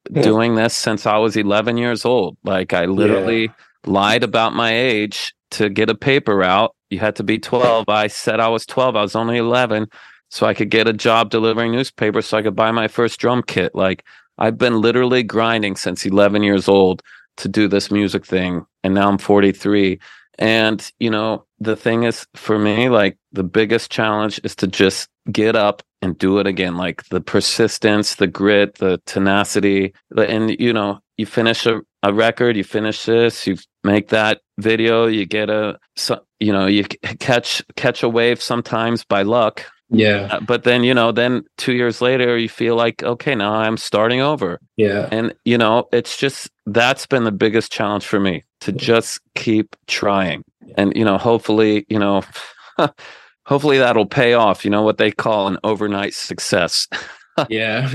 Yeah. 0.09 0.21
doing 0.21 0.55
this 0.55 0.73
since 0.73 1.05
I 1.05 1.17
was 1.17 1.35
11 1.37 1.77
years 1.77 2.05
old. 2.05 2.37
Like 2.43 2.73
I 2.73 2.85
literally 2.85 3.51
lied 3.85 4.23
about 4.23 4.53
my 4.53 4.71
age 4.73 5.33
to 5.51 5.69
get 5.69 5.89
a 5.89 5.95
paper 5.95 6.43
out. 6.43 6.75
You 6.89 6.99
had 6.99 7.15
to 7.17 7.23
be 7.23 7.39
12. 7.39 7.89
I 7.89 8.07
said 8.07 8.39
I 8.39 8.47
was 8.47 8.65
12. 8.65 8.95
I 8.95 9.01
was 9.01 9.15
only 9.15 9.37
11. 9.37 9.87
So 10.29 10.45
I 10.45 10.53
could 10.53 10.69
get 10.69 10.87
a 10.87 10.93
job 10.93 11.29
delivering 11.29 11.71
newspapers 11.71 12.27
so 12.27 12.37
I 12.37 12.41
could 12.41 12.55
buy 12.55 12.71
my 12.71 12.87
first 12.87 13.19
drum 13.19 13.43
kit. 13.43 13.73
Like 13.75 14.03
I've 14.37 14.57
been 14.57 14.81
literally 14.81 15.23
grinding 15.23 15.75
since 15.75 16.05
11 16.05 16.43
years 16.43 16.67
old 16.67 17.01
to 17.37 17.47
do 17.47 17.67
this 17.67 17.91
music 17.91 18.25
thing. 18.25 18.65
And 18.83 18.93
now 18.93 19.07
I'm 19.09 19.17
43. 19.17 19.99
And, 20.39 20.91
you 20.99 21.09
know, 21.09 21.45
the 21.59 21.75
thing 21.75 22.03
is 22.03 22.27
for 22.35 22.59
me, 22.59 22.89
like 22.89 23.17
the 23.31 23.43
biggest 23.43 23.91
challenge 23.91 24.39
is 24.43 24.55
to 24.57 24.67
just 24.67 25.09
get 25.31 25.55
up 25.55 25.81
and 26.01 26.17
do 26.17 26.37
it 26.37 26.45
again. 26.47 26.77
Like 26.77 27.03
the 27.09 27.21
persistence, 27.21 28.15
the 28.15 28.27
grit, 28.27 28.75
the 28.75 29.01
tenacity. 29.05 29.93
And, 30.15 30.59
you 30.59 30.73
know, 30.73 30.99
you 31.17 31.25
finish 31.25 31.65
a, 31.65 31.81
a 32.03 32.13
record, 32.13 32.55
you 32.55 32.63
finish 32.63 33.05
this, 33.05 33.47
you 33.47 33.57
make 33.83 34.09
that 34.09 34.41
video, 34.59 35.07
you 35.07 35.25
get 35.25 35.49
a, 35.49 35.79
you 36.39 36.53
know, 36.53 36.67
you 36.67 36.83
catch, 36.83 37.63
catch 37.75 38.03
a 38.03 38.09
wave 38.09 38.41
sometimes 38.41 39.03
by 39.03 39.23
luck. 39.23 39.65
Yeah. 39.89 40.27
Uh, 40.31 40.39
But 40.41 40.63
then, 40.63 40.83
you 40.83 40.93
know, 40.93 41.11
then 41.11 41.43
two 41.57 41.73
years 41.73 42.01
later, 42.01 42.37
you 42.37 42.49
feel 42.49 42.75
like, 42.75 43.03
okay, 43.03 43.35
now 43.35 43.53
I'm 43.53 43.77
starting 43.77 44.21
over. 44.21 44.59
Yeah. 44.75 45.07
And, 45.11 45.33
you 45.45 45.57
know, 45.57 45.87
it's 45.93 46.17
just 46.17 46.49
that's 46.65 47.05
been 47.05 47.23
the 47.23 47.31
biggest 47.31 47.71
challenge 47.71 48.05
for 48.05 48.19
me 48.19 48.43
to 48.61 48.71
just 48.71 49.19
keep 49.35 49.75
trying. 49.87 50.43
And, 50.75 50.95
you 50.95 51.05
know, 51.05 51.17
hopefully, 51.17 51.85
you 51.89 51.99
know, 51.99 52.23
hopefully 53.45 53.77
that'll 53.77 54.05
pay 54.05 54.33
off, 54.33 54.65
you 54.65 54.71
know, 54.71 54.81
what 54.81 54.97
they 54.97 55.11
call 55.11 55.47
an 55.47 55.57
overnight 55.63 56.13
success. 56.13 56.87
Yeah. 57.49 57.87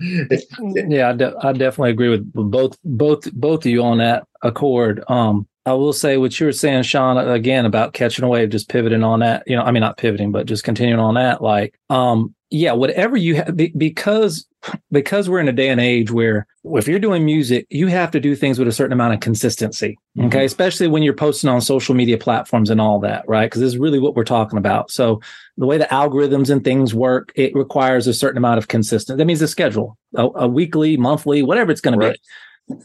yeah, 0.00 1.10
I, 1.10 1.12
de- 1.12 1.36
I 1.44 1.52
definitely 1.52 1.90
agree 1.90 2.08
with 2.08 2.28
with 2.34 2.50
both 2.50 2.76
both 2.84 3.32
both 3.32 3.60
of 3.64 3.70
you 3.70 3.84
on 3.84 3.98
that 3.98 4.24
accord. 4.42 5.04
Um, 5.06 5.46
I 5.64 5.74
will 5.74 5.92
say 5.92 6.16
what 6.16 6.38
you 6.40 6.46
were 6.46 6.52
saying, 6.52 6.82
Shawn, 6.82 7.16
again 7.18 7.66
about 7.66 7.92
catching 7.92 8.24
a 8.24 8.28
wave, 8.28 8.50
just 8.50 8.68
pivoting 8.68 9.04
on 9.04 9.20
that. 9.20 9.44
You 9.46 9.56
know, 9.56 9.62
I 9.62 9.70
mean 9.70 9.80
not 9.80 9.96
pivoting, 9.96 10.32
but 10.32 10.46
just 10.46 10.64
continuing 10.64 10.98
on 10.98 11.14
that. 11.14 11.40
Like, 11.40 11.78
um, 11.88 12.34
yeah, 12.50 12.72
whatever 12.72 13.16
you 13.16 13.36
have, 13.36 13.56
be, 13.56 13.68
because 13.76 14.46
because 14.90 15.28
we're 15.28 15.40
in 15.40 15.48
a 15.48 15.52
day 15.52 15.68
and 15.68 15.80
age 15.80 16.10
where 16.10 16.46
if 16.64 16.86
you're 16.86 16.98
doing 16.98 17.24
music, 17.24 17.66
you 17.70 17.86
have 17.86 18.10
to 18.12 18.20
do 18.20 18.36
things 18.36 18.58
with 18.58 18.68
a 18.68 18.72
certain 18.72 18.92
amount 18.92 19.14
of 19.14 19.20
consistency. 19.20 19.98
Okay, 20.20 20.44
especially 20.44 20.86
when 20.88 21.02
you're 21.02 21.14
posting 21.14 21.48
on 21.48 21.60
social 21.60 21.94
media 21.94 22.18
platforms 22.18 22.68
and 22.68 22.80
all 22.80 22.98
that, 23.00 23.24
right? 23.26 23.46
Because 23.46 23.60
this 23.60 23.68
is 23.68 23.78
really 23.78 23.98
what 23.98 24.14
we're 24.14 24.24
talking 24.24 24.58
about. 24.58 24.90
So 24.90 25.20
the 25.56 25.66
way 25.66 25.78
the 25.78 25.86
algorithms 25.86 26.50
and 26.50 26.62
things 26.62 26.92
work, 26.94 27.32
it 27.34 27.54
requires 27.54 28.06
a 28.06 28.14
certain 28.14 28.38
amount 28.38 28.58
of 28.58 28.68
consistency. 28.68 29.16
That 29.16 29.24
means 29.24 29.42
a 29.42 29.48
schedule, 29.48 29.96
a, 30.14 30.28
a 30.34 30.46
weekly, 30.48 30.96
monthly, 30.96 31.42
whatever 31.42 31.70
it's 31.72 31.80
going 31.80 31.98
Right. 31.98 32.14
to 32.14 32.18
be. 32.18 32.28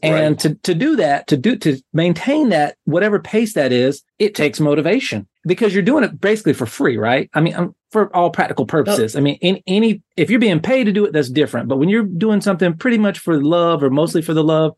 And 0.04 0.38
to 0.40 0.56
to 0.56 0.74
do 0.74 0.96
that, 0.98 1.28
to 1.28 1.38
do 1.38 1.56
to 1.58 1.82
maintain 1.94 2.50
that 2.50 2.78
whatever 2.86 3.20
pace 3.20 3.54
that 3.54 3.72
is, 3.72 4.04
it 4.20 4.36
takes 4.36 4.60
motivation 4.60 5.28
because 5.46 5.74
you're 5.74 5.84
doing 5.84 6.04
it 6.04 6.20
basically 6.20 6.54
for 6.54 6.66
free, 6.66 6.98
right? 6.98 7.30
I 7.34 7.42
mean, 7.42 7.56
um, 7.56 7.76
for 7.92 8.14
all 8.16 8.30
practical 8.30 8.66
purposes. 8.66 9.16
I 9.16 9.22
mean, 9.22 9.36
in 9.36 9.62
any 9.68 10.02
if 10.18 10.30
you're 10.30 10.40
being 10.40 10.60
paid 10.60 10.86
to 10.86 10.92
do 10.92 11.06
it, 11.06 11.14
that's 11.14 11.30
different. 11.30 11.70
But 11.70 11.78
when 11.78 11.90
you're 11.90 12.04
doing 12.04 12.42
something 12.42 12.76
pretty 12.76 12.98
much 12.98 13.20
for 13.20 13.42
love 13.42 13.82
or 13.84 13.90
mostly 13.90 14.22
for 14.22 14.34
the 14.34 14.44
love, 14.44 14.74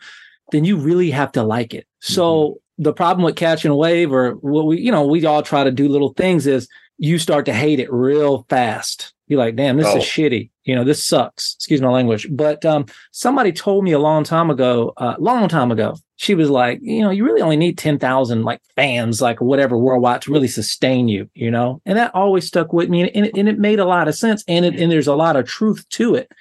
then 0.52 0.64
you 0.66 0.78
really 0.78 1.12
have 1.12 1.32
to 1.34 1.44
like 1.44 1.74
it. 1.74 1.88
So 2.00 2.60
the 2.78 2.94
problem 2.94 3.26
with 3.26 3.36
catching 3.36 3.72
a 3.72 3.76
wave 3.76 4.12
or 4.14 4.32
what 4.34 4.66
we, 4.68 4.80
you 4.80 4.92
know, 4.92 5.06
we 5.06 5.26
all 5.26 5.42
try 5.44 5.64
to 5.64 5.72
do 5.72 5.90
little 5.90 6.14
things 6.14 6.46
is 6.48 6.68
you 6.98 7.18
start 7.18 7.46
to 7.46 7.54
hate 7.54 7.80
it 7.80 7.92
real 7.92 8.46
fast. 8.50 9.14
You're 9.28 9.40
like, 9.40 9.56
damn, 9.56 9.78
this 9.78 9.88
Oh. 9.88 9.98
is 9.98 10.04
shitty. 10.04 10.50
You 10.70 10.76
know, 10.76 10.84
this 10.84 11.04
sucks. 11.04 11.56
Excuse 11.56 11.82
my 11.82 11.90
language. 11.90 12.28
But 12.30 12.64
um, 12.66 12.86
somebody 13.12 13.52
told 13.52 13.84
me 13.84 13.92
a 13.94 14.00
long 14.10 14.24
time 14.24 14.50
ago, 14.52 14.94
uh, 14.98 15.16
long 15.20 15.48
time 15.50 15.72
ago, 15.72 15.96
she 16.18 16.36
was 16.36 16.50
like, 16.50 16.80
you 16.82 17.02
know, 17.02 17.10
you 17.10 17.24
really 17.26 17.42
only 17.42 17.58
need 17.58 17.78
10,000 17.78 18.44
like 18.44 18.62
fans, 18.76 19.22
like 19.22 19.40
whatever 19.42 19.78
worldwide 19.78 20.22
to 20.24 20.32
really 20.32 20.48
sustain 20.48 21.08
you, 21.08 21.28
you 21.34 21.50
know? 21.50 21.82
And 21.88 21.98
that 21.98 22.14
always 22.14 22.46
stuck 22.46 22.72
with 22.74 22.90
me. 22.90 23.10
And 23.10 23.26
it, 23.26 23.38
and 23.38 23.50
it 23.50 23.58
made 23.58 23.80
a 23.80 23.86
lot 23.86 24.08
of 24.08 24.16
sense. 24.16 24.44
And 24.48 24.64
it, 24.66 24.76
and 24.80 24.92
there's 24.92 25.08
a 25.08 25.16
lot 25.16 25.36
of 25.38 25.48
truth 25.48 25.88
to 25.92 26.14
it. 26.16 26.32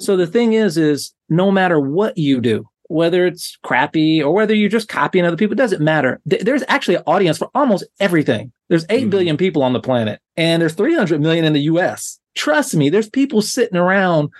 So 0.00 0.16
the 0.16 0.26
thing 0.26 0.54
is, 0.54 0.78
is 0.78 1.12
no 1.28 1.50
matter 1.50 1.78
what 1.78 2.16
you 2.16 2.40
do, 2.40 2.66
whether 2.88 3.26
it's 3.26 3.58
crappy 3.62 4.22
or 4.22 4.32
whether 4.32 4.54
you're 4.54 4.70
just 4.70 4.88
copying 4.88 5.26
other 5.26 5.36
people, 5.36 5.52
it 5.52 5.58
doesn't 5.64 5.82
matter. 5.82 6.18
Th- 6.30 6.42
There's 6.42 6.64
actually 6.68 6.94
an 6.94 7.02
audience 7.06 7.36
for 7.36 7.50
almost 7.54 7.84
everything. 8.00 8.52
There's 8.70 8.86
eight 8.88 9.08
Mhm. 9.08 9.10
billion 9.10 9.36
people 9.36 9.62
on 9.62 9.74
the 9.74 9.80
planet 9.80 10.20
and 10.36 10.62
there's 10.62 10.72
300 10.74 11.20
million 11.20 11.44
in 11.44 11.52
the 11.52 11.62
US. 11.72 12.18
Trust 12.36 12.76
me, 12.76 12.90
there's 12.90 13.08
people 13.08 13.42
sitting 13.42 13.76
around, 13.76 14.30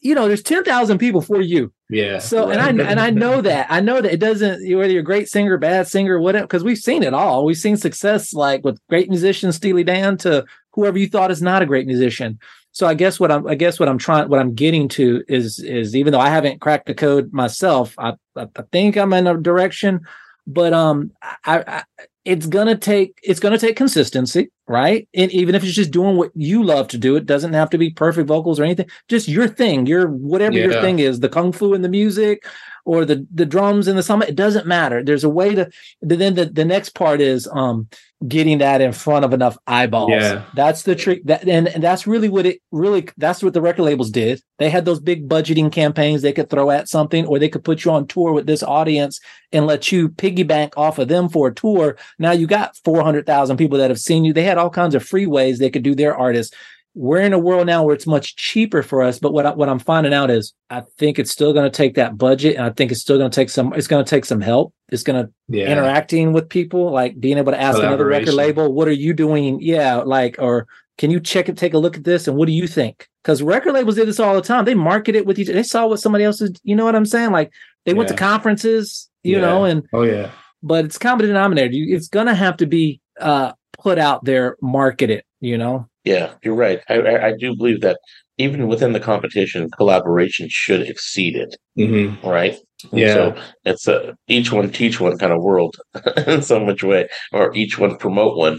you 0.00 0.14
know, 0.14 0.26
there's 0.26 0.42
10,000 0.42 0.98
people 0.98 1.20
for 1.20 1.40
you. 1.40 1.72
Yeah. 1.90 2.18
So, 2.18 2.50
and 2.50 2.60
I, 2.60 2.70
and 2.90 2.98
I 2.98 3.10
know 3.10 3.40
that, 3.42 3.66
I 3.70 3.80
know 3.80 4.00
that 4.00 4.12
it 4.12 4.20
doesn't, 4.20 4.68
whether 4.76 4.92
you're 4.92 5.00
a 5.00 5.04
great 5.04 5.28
singer, 5.28 5.56
bad 5.58 5.86
singer, 5.86 6.18
whatever, 6.18 6.46
because 6.46 6.64
we've 6.64 6.78
seen 6.78 7.02
it 7.02 7.14
all. 7.14 7.44
We've 7.44 7.56
seen 7.56 7.76
success 7.76 8.34
like 8.34 8.64
with 8.64 8.80
great 8.88 9.08
musicians, 9.08 9.56
Steely 9.56 9.84
Dan 9.84 10.16
to 10.18 10.44
whoever 10.72 10.98
you 10.98 11.08
thought 11.08 11.30
is 11.30 11.42
not 11.42 11.62
a 11.62 11.66
great 11.66 11.86
musician. 11.86 12.38
So 12.72 12.88
I 12.88 12.94
guess 12.94 13.20
what 13.20 13.30
I'm, 13.30 13.46
I 13.46 13.54
guess 13.54 13.78
what 13.78 13.88
I'm 13.88 13.98
trying, 13.98 14.28
what 14.28 14.40
I'm 14.40 14.54
getting 14.54 14.88
to 14.90 15.22
is, 15.28 15.60
is 15.60 15.94
even 15.94 16.12
though 16.12 16.20
I 16.20 16.30
haven't 16.30 16.60
cracked 16.60 16.86
the 16.86 16.94
code 16.94 17.32
myself, 17.32 17.94
I, 17.98 18.14
I, 18.34 18.48
I 18.56 18.62
think 18.72 18.96
I'm 18.96 19.12
in 19.12 19.28
a 19.28 19.36
direction, 19.36 20.00
but 20.46 20.72
um, 20.72 21.12
I, 21.44 21.64
I, 21.66 21.82
it's 22.24 22.46
gonna 22.46 22.76
take, 22.76 23.20
it's 23.22 23.38
gonna 23.38 23.58
take 23.58 23.76
consistency, 23.76 24.50
right? 24.66 25.08
And 25.14 25.30
even 25.32 25.54
if 25.54 25.62
it's 25.62 25.74
just 25.74 25.90
doing 25.90 26.16
what 26.16 26.30
you 26.34 26.62
love 26.62 26.88
to 26.88 26.98
do, 26.98 27.16
it 27.16 27.26
doesn't 27.26 27.52
have 27.52 27.70
to 27.70 27.78
be 27.78 27.90
perfect 27.90 28.28
vocals 28.28 28.58
or 28.58 28.64
anything. 28.64 28.86
Just 29.08 29.28
your 29.28 29.46
thing, 29.48 29.86
your 29.86 30.08
whatever 30.08 30.54
your 30.54 30.80
thing 30.80 30.98
is, 30.98 31.20
the 31.20 31.28
kung 31.28 31.52
fu 31.52 31.74
and 31.74 31.84
the 31.84 31.88
music, 31.88 32.46
or 32.84 33.04
the 33.04 33.26
the 33.32 33.46
drums 33.46 33.88
in 33.88 33.96
the 33.96 34.02
summit. 34.02 34.28
It 34.28 34.36
doesn't 34.36 34.66
matter. 34.66 35.02
There's 35.02 35.24
a 35.24 35.28
way 35.28 35.54
to. 35.54 35.70
Then 36.02 36.34
the 36.34 36.46
the 36.46 36.64
next 36.64 36.90
part 36.90 37.20
is 37.20 37.48
um 37.52 37.88
getting 38.26 38.58
that 38.58 38.80
in 38.80 38.92
front 38.92 39.24
of 39.24 39.32
enough 39.32 39.58
eyeballs. 39.66 40.10
Yeah. 40.10 40.44
That's 40.54 40.82
the 40.82 40.94
trick. 40.94 41.22
That 41.24 41.46
and, 41.46 41.68
and 41.68 41.82
that's 41.82 42.06
really 42.06 42.28
what 42.28 42.46
it 42.46 42.60
really. 42.70 43.08
That's 43.16 43.42
what 43.42 43.54
the 43.54 43.60
record 43.60 43.82
labels 43.82 44.10
did. 44.10 44.42
They 44.58 44.70
had 44.70 44.84
those 44.84 45.00
big 45.00 45.28
budgeting 45.28 45.72
campaigns 45.72 46.22
they 46.22 46.32
could 46.32 46.50
throw 46.50 46.70
at 46.70 46.88
something, 46.88 47.26
or 47.26 47.38
they 47.38 47.48
could 47.48 47.64
put 47.64 47.84
you 47.84 47.90
on 47.90 48.06
tour 48.06 48.32
with 48.32 48.46
this 48.46 48.62
audience 48.62 49.20
and 49.52 49.66
let 49.66 49.90
you 49.92 50.08
piggyback 50.08 50.72
off 50.76 50.98
of 50.98 51.08
them 51.08 51.28
for 51.28 51.48
a 51.48 51.54
tour. 51.54 51.96
Now 52.18 52.32
you 52.32 52.46
got 52.46 52.76
four 52.84 53.02
hundred 53.02 53.26
thousand 53.26 53.56
people 53.56 53.78
that 53.78 53.90
have 53.90 54.00
seen 54.00 54.24
you. 54.24 54.32
They 54.32 54.44
had 54.44 54.58
all 54.58 54.70
kinds 54.70 54.94
of 54.94 55.04
free 55.04 55.26
ways 55.26 55.58
they 55.58 55.70
could 55.70 55.82
do 55.82 55.94
their 55.94 56.16
artists 56.16 56.54
we're 56.94 57.20
in 57.20 57.32
a 57.32 57.38
world 57.38 57.66
now 57.66 57.82
where 57.82 57.94
it's 57.94 58.06
much 58.06 58.36
cheaper 58.36 58.82
for 58.82 59.02
us. 59.02 59.18
But 59.18 59.32
what 59.32 59.46
I, 59.46 59.52
what 59.52 59.68
I'm 59.68 59.78
finding 59.80 60.14
out 60.14 60.30
is 60.30 60.54
I 60.70 60.82
think 60.98 61.18
it's 61.18 61.30
still 61.30 61.52
going 61.52 61.70
to 61.70 61.76
take 61.76 61.94
that 61.96 62.16
budget, 62.16 62.56
and 62.56 62.64
I 62.64 62.70
think 62.70 62.92
it's 62.92 63.00
still 63.00 63.18
going 63.18 63.30
to 63.30 63.34
take 63.34 63.50
some. 63.50 63.72
It's 63.74 63.86
going 63.88 64.04
to 64.04 64.08
take 64.08 64.24
some 64.24 64.40
help. 64.40 64.72
It's 64.90 65.02
going 65.02 65.24
to 65.26 65.32
Yeah. 65.48 65.70
interacting 65.72 66.32
with 66.32 66.48
people, 66.48 66.90
like 66.92 67.18
being 67.18 67.38
able 67.38 67.52
to 67.52 67.60
ask 67.60 67.78
another 67.88 68.06
record 68.06 68.34
label, 68.34 68.72
"What 68.72 68.86
are 68.88 68.92
you 68.92 69.12
doing?" 69.12 69.58
Yeah, 69.60 69.96
like 69.96 70.36
or 70.38 70.66
can 70.98 71.10
you 71.10 71.18
check 71.20 71.48
it, 71.48 71.56
take 71.56 71.74
a 71.74 71.78
look 71.78 71.96
at 71.96 72.04
this, 72.04 72.28
and 72.28 72.36
what 72.36 72.46
do 72.46 72.52
you 72.52 72.68
think? 72.68 73.08
Because 73.22 73.42
record 73.42 73.72
labels 73.72 73.96
did 73.96 74.06
this 74.06 74.20
all 74.20 74.34
the 74.34 74.42
time. 74.42 74.64
They 74.64 74.74
market 74.74 75.16
it 75.16 75.26
with 75.26 75.38
each. 75.38 75.48
They 75.48 75.62
saw 75.64 75.86
what 75.88 75.98
somebody 76.00 76.24
else 76.24 76.40
is. 76.40 76.52
You 76.62 76.76
know 76.76 76.84
what 76.84 76.94
I'm 76.94 77.06
saying? 77.06 77.32
Like 77.32 77.50
they 77.86 77.94
went 77.94 78.08
to 78.10 78.14
conferences, 78.14 79.08
you 79.24 79.36
Yeah. 79.36 79.42
know, 79.42 79.64
and 79.64 79.82
Oh 79.92 80.02
yeah. 80.02 80.30
but 80.62 80.84
it's 80.84 80.98
common 80.98 81.26
denominator. 81.26 81.72
You, 81.74 81.96
it's 81.96 82.08
going 82.08 82.26
to 82.26 82.34
have 82.34 82.56
to 82.58 82.66
be 82.66 83.00
uh, 83.20 83.52
put 83.78 83.98
out 83.98 84.24
there, 84.24 84.56
marketed. 84.62 85.24
You 85.50 85.56
know 85.62 85.76
Yeah, 86.04 86.28
you're 86.42 86.60
right. 86.66 86.80
I, 86.92 86.94
I, 87.12 87.14
I 87.28 87.32
do 87.42 87.48
believe 87.60 87.80
that 87.86 87.98
even 88.44 88.66
within 88.72 88.92
the 88.92 89.00
competition, 89.12 89.70
collaboration 89.80 90.46
should 90.50 90.82
exceed 90.92 91.34
it, 91.44 91.52
Mm-hmm. 91.78 92.26
right? 92.36 92.56
Yeah. 92.92 93.14
So 93.14 93.42
it's 93.64 93.86
a 93.88 93.98
each 94.36 94.48
one 94.52 94.68
teach 94.70 94.96
one 95.00 95.16
kind 95.22 95.32
of 95.32 95.42
world 95.50 95.74
in 96.26 96.42
so 96.42 96.58
much 96.68 96.82
way, 96.90 97.08
or 97.32 97.54
each 97.62 97.78
one 97.84 97.96
promote 98.04 98.34
one. 98.46 98.56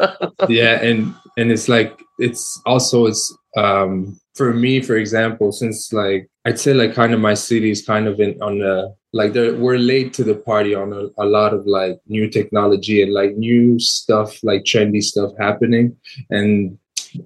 yeah 0.48 0.74
and 0.88 1.14
and 1.38 1.46
it's 1.54 1.68
like 1.68 1.92
it's 2.18 2.44
also 2.66 3.06
it's 3.10 3.24
um 3.56 4.18
for 4.38 4.52
me 4.54 4.80
for 4.88 4.96
example 4.96 5.52
since 5.52 5.92
like 5.92 6.22
i'd 6.48 6.58
say 6.58 6.72
like 6.72 6.94
kind 6.94 7.12
of 7.12 7.20
my 7.20 7.34
city 7.34 7.70
is 7.70 7.84
kind 7.84 8.06
of 8.06 8.18
in 8.20 8.40
on 8.42 8.58
the 8.58 8.94
like 9.12 9.34
we're 9.34 9.78
late 9.78 10.12
to 10.12 10.24
the 10.24 10.34
party 10.34 10.74
on 10.74 10.92
a, 10.92 11.08
a 11.22 11.26
lot 11.26 11.54
of 11.54 11.66
like 11.66 11.98
new 12.06 12.28
technology 12.28 13.02
and 13.02 13.12
like 13.12 13.36
new 13.36 13.78
stuff 13.78 14.38
like 14.42 14.64
trendy 14.64 15.02
stuff 15.02 15.32
happening. 15.38 15.96
And 16.30 16.78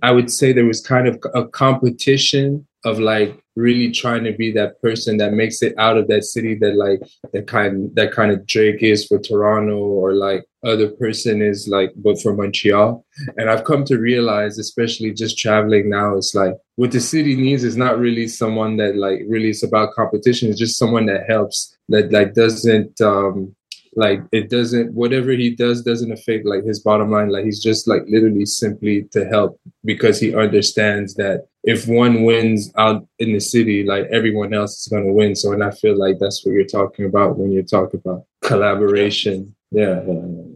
i 0.02 0.12
would 0.12 0.30
say 0.30 0.52
there 0.52 0.64
was 0.64 0.80
kind 0.80 1.08
of 1.08 1.20
a 1.34 1.44
competition 1.44 2.66
of 2.84 3.00
like 3.00 3.41
really 3.56 3.90
trying 3.90 4.24
to 4.24 4.32
be 4.32 4.50
that 4.52 4.80
person 4.80 5.16
that 5.18 5.32
makes 5.32 5.62
it 5.62 5.74
out 5.78 5.96
of 5.96 6.08
that 6.08 6.24
city 6.24 6.54
that 6.54 6.74
like 6.76 7.00
that 7.32 7.46
kind 7.46 7.94
that 7.94 8.12
kind 8.12 8.32
of 8.32 8.46
drake 8.46 8.82
is 8.82 9.06
for 9.06 9.18
toronto 9.18 9.76
or 9.76 10.14
like 10.14 10.44
other 10.64 10.88
person 10.88 11.42
is 11.42 11.68
like 11.68 11.92
but 11.96 12.20
for 12.22 12.34
montreal 12.34 13.04
and 13.36 13.50
I've 13.50 13.64
come 13.64 13.84
to 13.84 13.98
realize, 13.98 14.58
especially 14.58 15.12
just 15.12 15.38
traveling 15.38 15.90
now, 15.90 16.16
it's 16.16 16.34
like 16.34 16.54
what 16.76 16.92
the 16.92 17.00
city 17.00 17.36
needs 17.36 17.64
is 17.64 17.76
not 17.76 17.98
really 17.98 18.26
someone 18.26 18.76
that 18.78 18.96
like 18.96 19.20
really 19.28 19.50
is 19.50 19.62
about 19.62 19.94
competition. 19.94 20.50
It's 20.50 20.58
just 20.58 20.78
someone 20.78 21.06
that 21.06 21.28
helps, 21.28 21.76
that 21.88 22.12
like 22.12 22.34
doesn't 22.34 23.00
um 23.00 23.54
like 23.94 24.22
it 24.32 24.48
doesn't 24.48 24.94
whatever 24.94 25.32
he 25.32 25.54
does 25.54 25.82
doesn't 25.82 26.12
affect 26.12 26.46
like 26.46 26.64
his 26.64 26.80
bottom 26.80 27.10
line. 27.10 27.30
Like 27.30 27.44
he's 27.44 27.62
just 27.62 27.86
like 27.86 28.02
literally 28.08 28.46
simply 28.46 29.04
to 29.12 29.26
help 29.26 29.60
because 29.84 30.18
he 30.18 30.34
understands 30.34 31.14
that 31.14 31.46
if 31.64 31.86
one 31.86 32.24
wins 32.24 32.72
out 32.76 33.06
in 33.18 33.32
the 33.32 33.40
city, 33.40 33.84
like 33.84 34.06
everyone 34.10 34.54
else 34.54 34.80
is 34.80 34.88
gonna 34.88 35.12
win. 35.12 35.34
So 35.34 35.52
and 35.52 35.62
I 35.62 35.70
feel 35.70 35.98
like 35.98 36.18
that's 36.18 36.44
what 36.44 36.52
you're 36.52 36.64
talking 36.64 37.04
about 37.04 37.36
when 37.36 37.52
you're 37.52 37.62
talking 37.62 38.00
about 38.04 38.24
collaboration. 38.40 39.54
Yeah. 39.70 40.02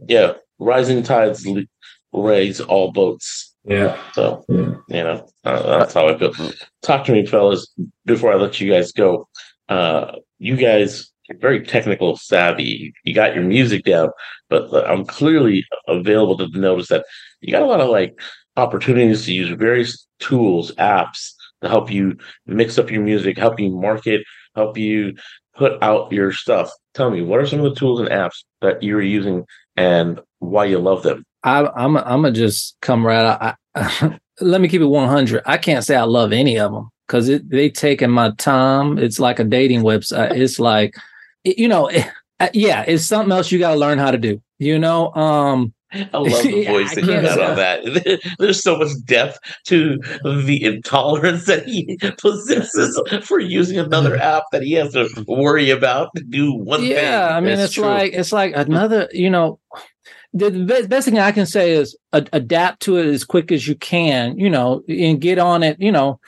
yeah, 0.07 0.33
rising 0.59 1.03
tides 1.03 1.47
raise 2.13 2.61
all 2.61 2.91
boats. 2.91 3.55
Yeah. 3.65 3.97
So 4.13 4.45
yeah. 4.49 4.75
you 4.87 5.03
know 5.03 5.29
uh, 5.43 5.79
that's 5.79 5.93
how 5.93 6.07
I 6.07 6.17
feel. 6.17 6.33
Talk 6.81 7.05
to 7.05 7.11
me, 7.11 7.25
fellas, 7.25 7.71
before 8.05 8.33
I 8.33 8.35
let 8.35 8.59
you 8.59 8.71
guys 8.71 8.91
go. 8.91 9.27
Uh, 9.69 10.13
you 10.39 10.55
guys 10.55 11.11
very 11.39 11.63
technical 11.65 12.15
savvy. 12.17 12.93
You 13.03 13.13
got 13.13 13.35
your 13.35 13.43
music 13.43 13.83
down, 13.83 14.09
but 14.49 14.87
I'm 14.89 15.05
clearly 15.05 15.65
available 15.87 16.37
to 16.37 16.59
notice 16.59 16.87
that 16.89 17.05
you 17.41 17.51
got 17.51 17.61
a 17.61 17.65
lot 17.65 17.81
of 17.81 17.89
like 17.89 18.19
opportunities 18.55 19.25
to 19.25 19.33
use 19.33 19.49
various 19.57 20.07
tools, 20.19 20.71
apps 20.75 21.31
to 21.61 21.69
help 21.69 21.91
you 21.91 22.17
mix 22.45 22.77
up 22.77 22.91
your 22.91 23.01
music, 23.01 23.37
help 23.37 23.59
you 23.59 23.69
market, 23.71 24.23
help 24.55 24.77
you 24.77 25.15
put 25.55 25.81
out 25.81 26.11
your 26.11 26.31
stuff. 26.31 26.71
Tell 26.93 27.09
me, 27.09 27.21
what 27.21 27.39
are 27.39 27.47
some 27.47 27.59
of 27.59 27.73
the 27.73 27.79
tools 27.79 27.99
and 27.99 28.09
apps 28.09 28.43
that 28.61 28.81
you're 28.81 29.01
using 29.01 29.45
and 29.75 30.19
why 30.39 30.65
you 30.65 30.79
love 30.79 31.03
them? 31.03 31.23
I, 31.43 31.67
I'm 31.75 31.97
I'm 31.97 32.21
gonna 32.21 32.31
just 32.31 32.75
come 32.81 33.05
right 33.05 33.25
out. 33.25 33.55
I, 33.75 34.19
let 34.41 34.61
me 34.61 34.67
keep 34.67 34.81
it 34.81 34.85
100. 34.85 35.43
I 35.45 35.57
can't 35.57 35.83
say 35.83 35.95
I 35.95 36.03
love 36.03 36.33
any 36.33 36.57
of 36.57 36.71
them 36.71 36.89
because 37.07 37.27
they 37.27 37.69
taking 37.69 38.09
my 38.09 38.31
time. 38.31 38.97
It's 38.97 39.19
like 39.19 39.39
a 39.39 39.43
dating 39.43 39.83
website. 39.83 40.35
It's 40.35 40.59
like, 40.59 40.95
you 41.57 41.67
know, 41.67 41.87
it- 41.87 42.07
uh, 42.39 42.49
yeah, 42.53 42.83
it's 42.87 43.03
something 43.03 43.31
else 43.31 43.51
you 43.51 43.57
got 43.57 43.73
to 43.73 43.79
learn 43.79 43.97
how 43.97 44.11
to 44.11 44.17
do. 44.19 44.39
You 44.59 44.77
know, 44.77 45.11
um, 45.15 45.73
I 45.91 46.05
love 46.13 46.43
the 46.43 46.65
voice 46.67 46.93
that 46.93 47.01
you 47.01 47.07
got 47.21 47.39
on 47.41 47.55
that. 47.55 48.21
There's 48.39 48.61
so 48.61 48.77
much 48.77 48.89
depth 49.05 49.39
to 49.65 49.97
the 50.23 50.59
intolerance 50.63 51.45
that 51.45 51.65
he 51.67 51.97
possesses 52.19 53.01
for 53.23 53.39
using 53.39 53.79
another 53.79 54.17
app 54.17 54.43
that 54.51 54.61
he 54.61 54.73
has 54.73 54.93
to 54.93 55.09
worry 55.27 55.71
about 55.71 56.09
to 56.15 56.23
do 56.23 56.53
one 56.53 56.81
thing. 56.81 56.91
yeah. 56.91 57.29
I 57.35 57.39
mean, 57.39 57.53
It's 57.53 57.63
it's 57.63 57.73
true. 57.73 57.85
like 57.85 58.13
it's 58.13 58.31
like 58.31 58.53
another. 58.55 59.09
You 59.11 59.31
know, 59.31 59.59
the, 60.33 60.51
the 60.51 60.63
best, 60.65 60.89
best 60.89 61.05
thing 61.07 61.17
I 61.17 61.31
can 61.31 61.47
say 61.47 61.71
is 61.71 61.97
a- 62.13 62.27
adapt 62.33 62.81
to 62.83 62.97
it 62.97 63.07
as 63.07 63.23
quick 63.23 63.51
as 63.51 63.67
you 63.67 63.73
can. 63.73 64.37
You 64.37 64.51
know, 64.51 64.83
and 64.87 65.19
get 65.19 65.39
on 65.39 65.63
it. 65.63 65.77
You 65.79 65.91
know. 65.91 66.19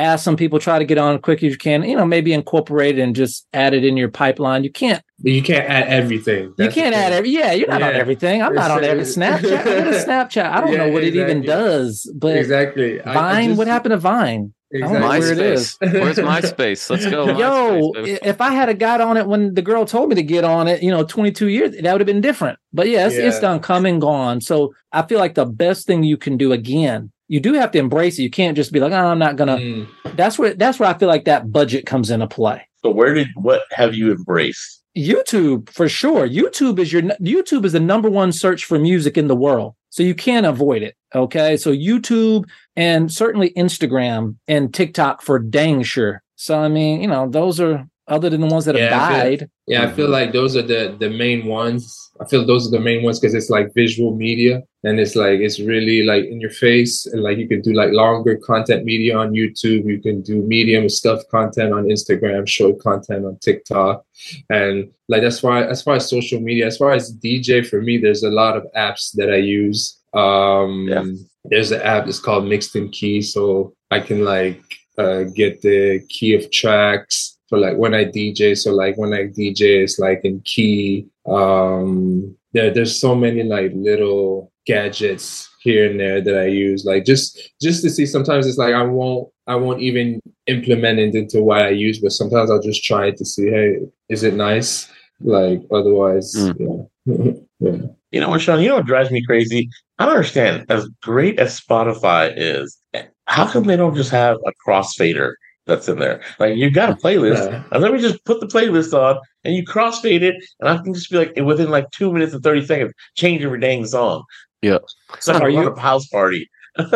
Ask 0.00 0.24
some 0.24 0.36
people, 0.36 0.60
try 0.60 0.78
to 0.78 0.84
get 0.84 0.96
on 0.96 1.16
as 1.16 1.20
quick 1.22 1.42
as 1.42 1.50
you 1.52 1.58
can. 1.58 1.82
You 1.82 1.96
know, 1.96 2.06
maybe 2.06 2.32
incorporate 2.32 2.98
it 2.98 3.02
and 3.02 3.16
just 3.16 3.46
add 3.52 3.74
it 3.74 3.84
in 3.84 3.96
your 3.96 4.08
pipeline. 4.08 4.62
You 4.62 4.70
can't 4.70 5.02
you 5.22 5.42
can't 5.42 5.68
add 5.68 5.88
everything. 5.88 6.44
you 6.44 6.54
That's 6.56 6.74
the 6.74 6.80
can't 6.80 6.94
add 6.94 7.12
every. 7.12 7.30
Yeah, 7.30 7.52
you're 7.52 7.66
not 7.68 7.82
on 7.82 7.94
everything. 7.94 8.40
I'm 8.40 8.54
not 8.54 8.70
on 8.70 8.84
every 8.84 9.02
Snapchat. 9.02 9.66
I 9.66 10.04
Snapchat. 10.06 10.44
I 10.44 10.60
don't 10.60 10.72
Yeah, 10.72 10.86
know 10.86 10.92
what 10.92 11.02
it 11.02 11.16
even 11.16 11.42
does. 11.42 12.08
But 12.14 12.36
exactly. 12.36 13.00
I- 13.00 13.10
I 13.10 13.14
Vine, 13.14 13.48
just- 13.48 13.58
what 13.58 13.66
happened 13.66 13.92
to 13.92 13.96
Vine? 13.98 14.52
Exactly. 14.70 15.00
know 15.00 15.08
where 15.08 15.32
it 15.32 15.38
is. 15.38 15.78
Where's 15.80 16.18
MySpace? 16.18 16.90
Let's 16.90 17.06
go. 17.06 17.26
Yo, 17.38 17.90
MySpace, 17.94 18.18
if 18.22 18.40
I 18.42 18.50
had 18.52 18.68
a 18.68 18.74
got 18.74 19.00
on 19.00 19.16
it 19.16 19.26
when 19.26 19.54
the 19.54 19.62
girl 19.62 19.84
told 19.86 20.10
me 20.10 20.14
to 20.14 20.22
get 20.22 20.44
on 20.44 20.68
it, 20.68 20.82
you 20.82 20.90
know, 20.90 21.04
22 21.04 21.48
years, 21.48 21.72
that 21.80 21.90
would 21.90 22.00
have 22.02 22.06
been 22.06 22.20
different. 22.20 22.58
But 22.72 22.86
yeah, 22.88 23.06
it's, 23.06 23.16
it's 23.16 23.36
Yeah. 23.36 23.40
done 23.40 23.60
come 23.60 23.86
and 23.86 23.98
gone. 24.00 24.42
So 24.42 24.74
I 24.92 25.02
feel 25.02 25.18
like 25.18 25.34
the 25.34 25.46
best 25.46 25.86
thing 25.86 26.02
you 26.04 26.18
can 26.18 26.36
do 26.36 26.52
again, 26.52 27.10
you 27.28 27.40
do 27.40 27.52
have 27.54 27.70
to 27.72 27.78
embrace 27.78 28.18
it. 28.18 28.22
You 28.22 28.30
can't 28.30 28.56
just 28.56 28.72
be 28.72 28.80
like, 28.80 28.92
oh, 28.92 29.06
I'm 29.06 29.18
not 29.18 29.36
gonna. 29.36 29.56
Mm. 29.56 29.88
That's 30.16 30.38
where 30.38 30.54
that's 30.54 30.80
where 30.80 30.88
I 30.88 30.98
feel 30.98 31.08
like 31.08 31.26
that 31.26 31.52
budget 31.52 31.86
comes 31.86 32.10
into 32.10 32.26
play. 32.26 32.66
So 32.82 32.90
where 32.90 33.14
did 33.14 33.28
what 33.34 33.62
have 33.70 33.94
you 33.94 34.12
embraced? 34.12 34.82
YouTube 34.96 35.70
for 35.70 35.88
sure. 35.88 36.28
YouTube 36.28 36.78
is 36.78 36.92
your 36.92 37.02
YouTube 37.02 37.64
is 37.64 37.72
the 37.72 37.80
number 37.80 38.10
one 38.10 38.32
search 38.32 38.64
for 38.64 38.78
music 38.78 39.16
in 39.16 39.28
the 39.28 39.36
world. 39.36 39.74
So 39.90 40.02
you 40.02 40.14
can't 40.14 40.46
avoid 40.46 40.82
it. 40.82 40.96
Okay. 41.14 41.56
So 41.56 41.72
YouTube 41.72 42.44
and 42.76 43.12
certainly 43.12 43.50
Instagram 43.50 44.36
and 44.48 44.72
TikTok 44.72 45.22
for 45.22 45.38
dang 45.38 45.82
sure. 45.82 46.22
So 46.36 46.58
I 46.58 46.68
mean, 46.68 47.00
you 47.00 47.08
know, 47.08 47.28
those 47.28 47.60
are 47.60 47.86
other 48.08 48.28
than 48.30 48.40
the 48.40 48.46
ones 48.46 48.64
that 48.64 48.74
have 48.74 48.90
Yeah, 48.90 49.00
I 49.06 49.08
feel- 49.08 49.18
died. 49.38 49.50
Yeah, 49.66 49.82
I 49.84 49.92
feel 49.92 50.08
like 50.08 50.32
those 50.32 50.56
are 50.56 50.62
the 50.62 50.96
the 50.98 51.10
main 51.10 51.46
ones. 51.46 51.82
I 52.20 52.24
feel 52.26 52.44
those 52.44 52.66
are 52.66 52.70
the 52.70 52.80
main 52.80 53.02
ones 53.04 53.20
because 53.20 53.34
it's 53.34 53.48
like 53.50 53.72
visual 53.74 54.12
media 54.16 54.62
and 54.82 54.98
it's 54.98 55.14
like 55.14 55.38
it's 55.38 55.60
really 55.60 56.02
like 56.02 56.24
in 56.24 56.40
your 56.40 56.50
face 56.50 57.06
and 57.06 57.22
like 57.22 57.38
you 57.38 57.46
can 57.46 57.60
do 57.60 57.72
like 57.74 57.92
longer 57.92 58.36
content 58.36 58.84
media 58.84 59.16
on 59.16 59.32
YouTube. 59.32 59.84
You 59.86 60.00
can 60.00 60.22
do 60.22 60.42
medium 60.42 60.88
stuff 60.88 61.20
content 61.30 61.72
on 61.72 61.84
Instagram, 61.84 62.48
short 62.48 62.80
content 62.80 63.24
on 63.24 63.36
TikTok, 63.38 64.04
and 64.50 64.90
like 65.08 65.22
that's 65.22 65.42
why 65.44 65.62
as 65.64 65.80
far 65.82 65.94
as 65.96 66.08
social 66.10 66.40
media, 66.40 66.66
as 66.66 66.76
far 66.76 66.92
as 66.92 67.14
DJ 67.24 67.64
for 67.64 67.80
me, 67.80 67.98
there's 67.98 68.24
a 68.24 68.30
lot 68.30 68.56
of 68.56 68.64
apps 68.76 69.12
that 69.14 69.30
I 69.30 69.36
use. 69.36 69.98
Um, 70.14 70.88
Yeah. 70.88 71.04
There's 71.50 71.70
an 71.70 71.80
app 71.80 72.04
that's 72.04 72.18
called 72.20 72.44
Mixed 72.46 72.76
in 72.76 72.90
Key, 72.90 73.22
so 73.22 73.72
I 73.90 74.00
can 74.00 74.22
like 74.24 74.60
uh, 74.98 75.22
get 75.22 75.62
the 75.62 76.00
key 76.10 76.34
of 76.34 76.50
tracks 76.50 77.37
for 77.48 77.58
like 77.58 77.76
when 77.76 77.94
I 77.94 78.04
DJ. 78.04 78.56
So 78.56 78.72
like 78.72 78.96
when 78.96 79.12
I 79.12 79.26
DJ, 79.26 79.82
it's 79.82 79.98
like 79.98 80.20
in 80.24 80.40
key. 80.40 81.06
Um, 81.26 82.36
there, 82.52 82.72
there's 82.72 82.98
so 82.98 83.14
many 83.14 83.42
like 83.42 83.72
little 83.74 84.52
gadgets 84.66 85.48
here 85.60 85.90
and 85.90 85.98
there 85.98 86.20
that 86.20 86.38
I 86.38 86.46
use, 86.46 86.84
like 86.84 87.04
just 87.04 87.38
just 87.60 87.82
to 87.82 87.90
see. 87.90 88.06
Sometimes 88.06 88.46
it's 88.46 88.58
like 88.58 88.74
I 88.74 88.82
won't 88.82 89.28
I 89.46 89.56
won't 89.56 89.80
even 89.80 90.20
implement 90.46 90.98
it 90.98 91.14
into 91.14 91.42
what 91.42 91.62
I 91.62 91.70
use, 91.70 91.98
but 92.00 92.12
sometimes 92.12 92.50
I'll 92.50 92.62
just 92.62 92.84
try 92.84 93.06
it 93.06 93.16
to 93.18 93.24
see, 93.24 93.48
hey, 93.50 93.78
is 94.08 94.22
it 94.22 94.34
nice? 94.34 94.90
Like 95.20 95.62
otherwise, 95.72 96.34
yeah. 96.58 96.82
yeah. 97.60 97.76
You 98.10 98.20
know 98.20 98.30
what, 98.30 98.40
Shawn? 98.40 98.62
You 98.62 98.68
know 98.68 98.76
what 98.76 98.86
drives 98.86 99.10
me 99.10 99.24
crazy? 99.24 99.68
I 99.98 100.06
don't 100.06 100.14
understand. 100.14 100.64
As 100.70 100.88
great 101.02 101.38
as 101.38 101.60
Spotify 101.60 102.32
is, 102.34 102.78
how 103.26 103.46
come 103.50 103.64
they 103.64 103.76
don't 103.76 103.94
just 103.94 104.10
have 104.10 104.38
a 104.46 104.52
crossfader 104.66 105.34
that's 105.68 105.88
in 105.88 106.00
there? 106.00 106.20
Like 106.40 106.56
you've 106.56 106.74
got 106.74 106.90
a 106.90 106.94
playlist, 106.94 107.50
Yeah. 107.50 107.62
and 107.70 107.82
let 107.82 107.92
me 107.92 108.00
just 108.00 108.24
put 108.24 108.40
the 108.40 108.46
playlist 108.46 108.92
on, 108.92 109.18
and 109.44 109.54
you 109.54 109.64
crossfade 109.64 110.22
it, 110.22 110.34
and 110.58 110.68
I 110.68 110.78
can 110.82 110.92
just 110.94 111.10
be 111.10 111.18
like, 111.18 111.36
within 111.36 111.70
like 111.70 111.88
two 111.92 112.12
minutes 112.12 112.32
and 112.34 112.42
thirty 112.42 112.66
seconds, 112.66 112.92
change 113.14 113.44
every 113.44 113.60
dang 113.60 113.86
song. 113.86 114.24
Yeah. 114.62 114.78
it's 115.14 115.28
like 115.28 115.40
Are 115.40 115.48
a 115.48 115.52
you- 115.52 115.60
run 115.68 115.76
house 115.78 116.08
party. 116.08 116.48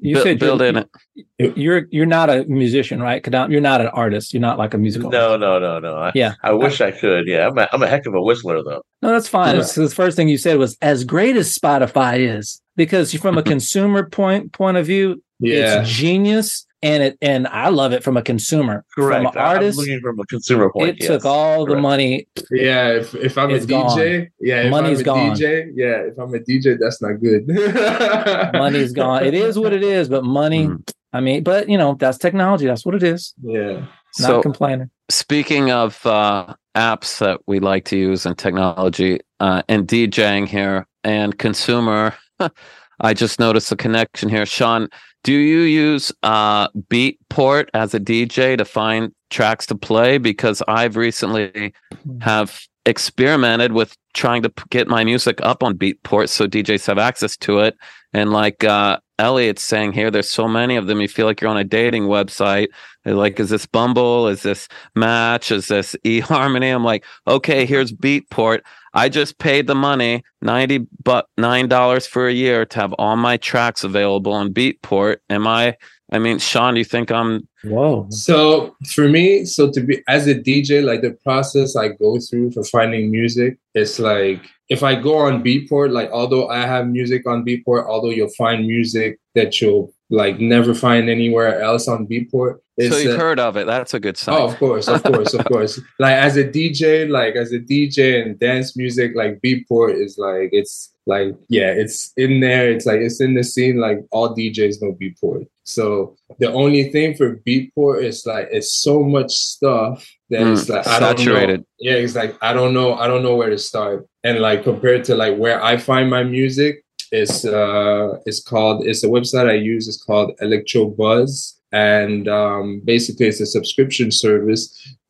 You 0.00 0.16
Bu- 0.16 0.22
said 0.22 0.38
build 0.38 0.62
in 0.62 0.76
it. 0.76 1.56
you're 1.56 1.86
you're 1.90 2.06
not 2.06 2.30
a 2.30 2.44
musician, 2.44 3.00
right? 3.02 3.24
You're 3.50 3.60
not 3.60 3.80
an 3.80 3.88
artist. 3.88 4.32
You're 4.32 4.40
not 4.40 4.58
like 4.58 4.74
a 4.74 4.78
musical. 4.78 5.10
no, 5.10 5.36
no, 5.36 5.58
no, 5.58 5.78
no. 5.80 5.96
I, 5.96 6.12
Yeah. 6.14 6.34
I 6.44 6.52
wish 6.52 6.80
I 6.80 6.90
could. 6.92 7.26
Yeah, 7.26 7.48
I'm 7.48 7.58
a, 7.58 7.68
I'm 7.72 7.82
a 7.82 7.86
heck 7.88 8.06
of 8.06 8.14
a 8.14 8.22
whistler 8.22 8.62
though. 8.62 8.82
No, 9.02 9.08
that's 9.10 9.26
fine. 9.28 9.56
Yeah. 9.56 9.62
The 9.62 9.88
first 9.90 10.16
thing 10.16 10.28
you 10.28 10.38
said 10.38 10.58
was 10.58 10.76
as 10.82 11.02
great 11.04 11.36
as 11.36 11.56
Spotify 11.56 12.18
is, 12.38 12.60
because 12.76 13.12
from 13.14 13.36
a 13.38 13.42
consumer 13.54 14.08
point 14.08 14.52
point 14.52 14.76
of 14.76 14.86
view, 14.86 15.20
Yeah. 15.40 15.80
it's 15.80 15.90
genius, 15.90 16.64
and 16.84 17.02
it 17.02 17.18
and 17.22 17.48
I 17.48 17.70
love 17.70 17.92
it 17.92 18.04
from 18.04 18.16
a 18.16 18.22
consumer. 18.22 18.84
Correct. 18.94 19.24
From 19.24 19.32
an 19.32 19.38
artist, 19.38 19.78
I'm 19.78 19.84
looking 19.84 20.00
from 20.00 20.20
a 20.20 20.26
consumer 20.26 20.70
point. 20.70 20.90
it 20.90 20.96
yes. 21.00 21.08
took 21.08 21.24
all 21.24 21.64
the 21.64 21.76
money. 21.76 22.28
Yeah, 22.50 22.88
if, 22.90 23.14
if 23.14 23.38
I'm 23.38 23.50
a 23.50 23.58
DJ, 23.58 24.28
yeah, 24.40 24.62
if 24.62 24.70
Money's 24.70 24.98
I'm 24.98 25.02
a 25.02 25.04
gone. 25.04 25.36
DJ, 25.36 25.70
yeah, 25.74 26.02
if 26.10 26.18
I'm 26.18 26.34
a 26.34 26.38
DJ, 26.38 26.76
that's 26.78 27.00
not 27.00 27.14
good. 27.20 27.48
Money's 28.52 28.92
gone. 28.92 29.24
It 29.24 29.34
is 29.34 29.58
what 29.58 29.72
it 29.72 29.82
is, 29.82 30.08
but 30.08 30.24
money. 30.24 30.66
Mhm. 30.68 30.88
I 31.14 31.20
mean, 31.20 31.42
but 31.42 31.68
you 31.68 31.78
know, 31.78 31.94
that's 31.98 32.18
technology. 32.18 32.66
That's 32.66 32.84
what 32.84 32.94
it 32.94 33.02
is. 33.02 33.34
Yeah. 33.42 33.72
Not 34.20 34.28
So 34.28 34.42
complaining. 34.42 34.90
speaking 35.10 35.70
of 35.70 36.04
uh, 36.06 36.54
apps 36.76 37.18
that 37.18 37.40
we 37.46 37.60
like 37.60 37.84
to 37.86 37.96
use 37.96 38.26
and 38.26 38.36
technology 38.36 39.20
uh, 39.40 39.62
and 39.68 39.88
DJing 39.88 40.46
here 40.48 40.86
and 41.02 41.38
consumer, 41.38 42.14
I 43.00 43.14
just 43.14 43.38
noticed 43.38 43.72
a 43.72 43.76
connection 43.76 44.28
here. 44.28 44.46
Shawn, 44.46 44.88
do 45.22 45.32
you 45.32 45.60
use 45.60 46.12
uh, 46.22 46.68
Beatport 46.68 47.68
as 47.74 47.94
a 47.94 48.00
DJ 48.00 48.56
to 48.58 48.64
find 48.64 49.12
tracks 49.30 49.66
to 49.66 49.74
play? 49.74 50.18
Because 50.18 50.62
I've 50.68 50.96
recently 50.96 51.72
have 52.20 52.60
experimented 52.86 53.72
with 53.72 53.96
trying 54.12 54.42
to 54.42 54.52
get 54.70 54.88
my 54.88 55.02
music 55.04 55.40
up 55.42 55.62
on 55.62 55.76
Beatport 55.76 56.28
so 56.28 56.46
DJs 56.46 56.86
have 56.86 56.98
access 56.98 57.36
to 57.38 57.60
it. 57.60 57.76
And 58.12 58.32
like 58.32 58.62
uh, 58.62 58.98
Elliot's 59.18 59.62
saying 59.62 59.92
here, 59.92 60.10
there's 60.10 60.30
so 60.30 60.46
many 60.46 60.76
of 60.76 60.86
them. 60.86 61.00
You 61.00 61.08
feel 61.08 61.26
like 61.26 61.40
you're 61.40 61.50
on 61.50 61.56
a 61.56 61.64
dating 61.64 62.04
website. 62.04 62.68
They're 63.04 63.14
like, 63.14 63.40
is 63.40 63.50
this 63.50 63.66
Bumble? 63.66 64.28
Is 64.28 64.42
this 64.42 64.68
Match? 64.94 65.50
Is 65.50 65.68
this 65.68 65.96
eHarmony? 66.04 66.74
I'm 66.74 66.84
like, 66.84 67.04
okay, 67.26 67.66
here's 67.66 67.92
Beatport. 67.92 68.60
I 68.94 69.08
just 69.08 69.38
paid 69.38 69.66
the 69.66 69.74
money, 69.74 70.22
ninety 70.40 70.86
but 71.02 71.26
nine 71.36 71.68
dollars 71.68 72.06
for 72.06 72.28
a 72.28 72.32
year 72.32 72.64
to 72.64 72.80
have 72.80 72.92
all 72.94 73.16
my 73.16 73.36
tracks 73.36 73.82
available 73.82 74.32
on 74.32 74.54
Beatport. 74.54 75.16
Am 75.28 75.46
I? 75.46 75.76
I 76.12 76.18
mean, 76.20 76.38
Shawn, 76.38 76.74
do 76.74 76.78
you 76.78 76.84
think 76.84 77.10
I'm? 77.10 77.48
Whoa. 77.64 78.06
So 78.10 78.76
for 78.86 79.08
me, 79.08 79.44
so 79.44 79.70
to 79.72 79.80
be 79.80 80.02
as 80.06 80.28
a 80.28 80.34
DJ, 80.34 80.84
like 80.84 81.02
the 81.02 81.18
process 81.24 81.74
I 81.74 81.88
go 81.88 82.20
through 82.20 82.52
for 82.52 82.62
finding 82.62 83.10
music, 83.10 83.58
it's 83.74 83.98
like 83.98 84.48
if 84.68 84.82
I 84.82 84.94
go 84.94 85.16
on 85.16 85.42
Beatport, 85.42 85.90
like 85.90 86.10
although 86.10 86.48
I 86.48 86.66
have 86.66 86.86
music 86.86 87.26
on 87.26 87.44
Beatport, 87.44 87.86
although 87.86 88.10
you'll 88.10 88.28
find 88.30 88.66
music 88.66 89.18
that 89.34 89.60
you'll 89.60 89.92
like 90.10 90.38
never 90.38 90.72
find 90.72 91.08
anywhere 91.08 91.60
else 91.60 91.88
on 91.88 92.06
Beatport. 92.06 92.58
So 92.80 92.96
you've 92.98 93.14
uh, 93.14 93.18
heard 93.18 93.38
of 93.38 93.56
it. 93.56 93.66
That's 93.66 93.94
a 93.94 94.00
good 94.00 94.16
sign. 94.16 94.34
Oh, 94.36 94.46
of 94.48 94.56
course, 94.56 94.88
of 94.88 95.02
course, 95.02 95.32
of 95.34 95.44
course. 95.44 95.80
Like 96.00 96.16
as 96.16 96.36
a 96.36 96.44
DJ, 96.44 97.08
like 97.08 97.36
as 97.36 97.52
a 97.52 97.58
DJ 97.60 98.20
and 98.22 98.38
dance 98.38 98.76
music, 98.76 99.12
like 99.14 99.40
Beatport 99.40 99.94
is 99.94 100.18
like 100.18 100.48
it's 100.52 100.92
like 101.06 101.34
yeah, 101.48 101.70
it's 101.70 102.12
in 102.16 102.40
there. 102.40 102.70
It's 102.70 102.84
like 102.86 103.00
it's 103.00 103.20
in 103.20 103.34
the 103.34 103.44
scene. 103.44 103.78
Like 103.80 103.98
all 104.10 104.34
DJs 104.34 104.82
know 104.82 104.96
Beatport. 105.00 105.46
So 105.62 106.16
the 106.40 106.52
only 106.52 106.90
thing 106.90 107.14
for 107.14 107.36
Beatport 107.46 108.02
is 108.02 108.26
like 108.26 108.48
it's 108.50 108.74
so 108.74 109.02
much 109.04 109.30
stuff 109.32 110.04
that 110.30 110.40
Mm, 110.40 110.52
it's 110.54 110.68
like 110.68 110.86
I 110.86 110.98
don't 110.98 111.10
know. 111.16 111.16
saturated. 111.24 111.64
Yeah, 111.78 111.94
it's 111.94 112.16
like 112.16 112.36
I 112.42 112.52
don't 112.52 112.74
know. 112.74 112.94
I 112.94 113.06
don't 113.06 113.22
know 113.22 113.36
where 113.36 113.50
to 113.50 113.58
start. 113.58 114.06
And 114.24 114.40
like 114.40 114.64
compared 114.64 115.04
to 115.04 115.14
like 115.14 115.36
where 115.38 115.62
I 115.62 115.76
find 115.76 116.10
my 116.10 116.24
music, 116.24 116.84
it's 117.12 117.44
uh 117.44 118.18
it's 118.26 118.42
called 118.42 118.84
it's 118.86 119.04
a 119.04 119.08
website 119.08 119.48
I 119.48 119.54
use. 119.54 119.86
It's 119.86 120.02
called 120.02 120.32
Electrobuzz, 120.42 121.54
and 121.74 122.28
um, 122.28 122.80
basically 122.84 123.26
it's 123.26 123.40
a 123.40 123.46
subscription 123.46 124.12
service. 124.12 124.62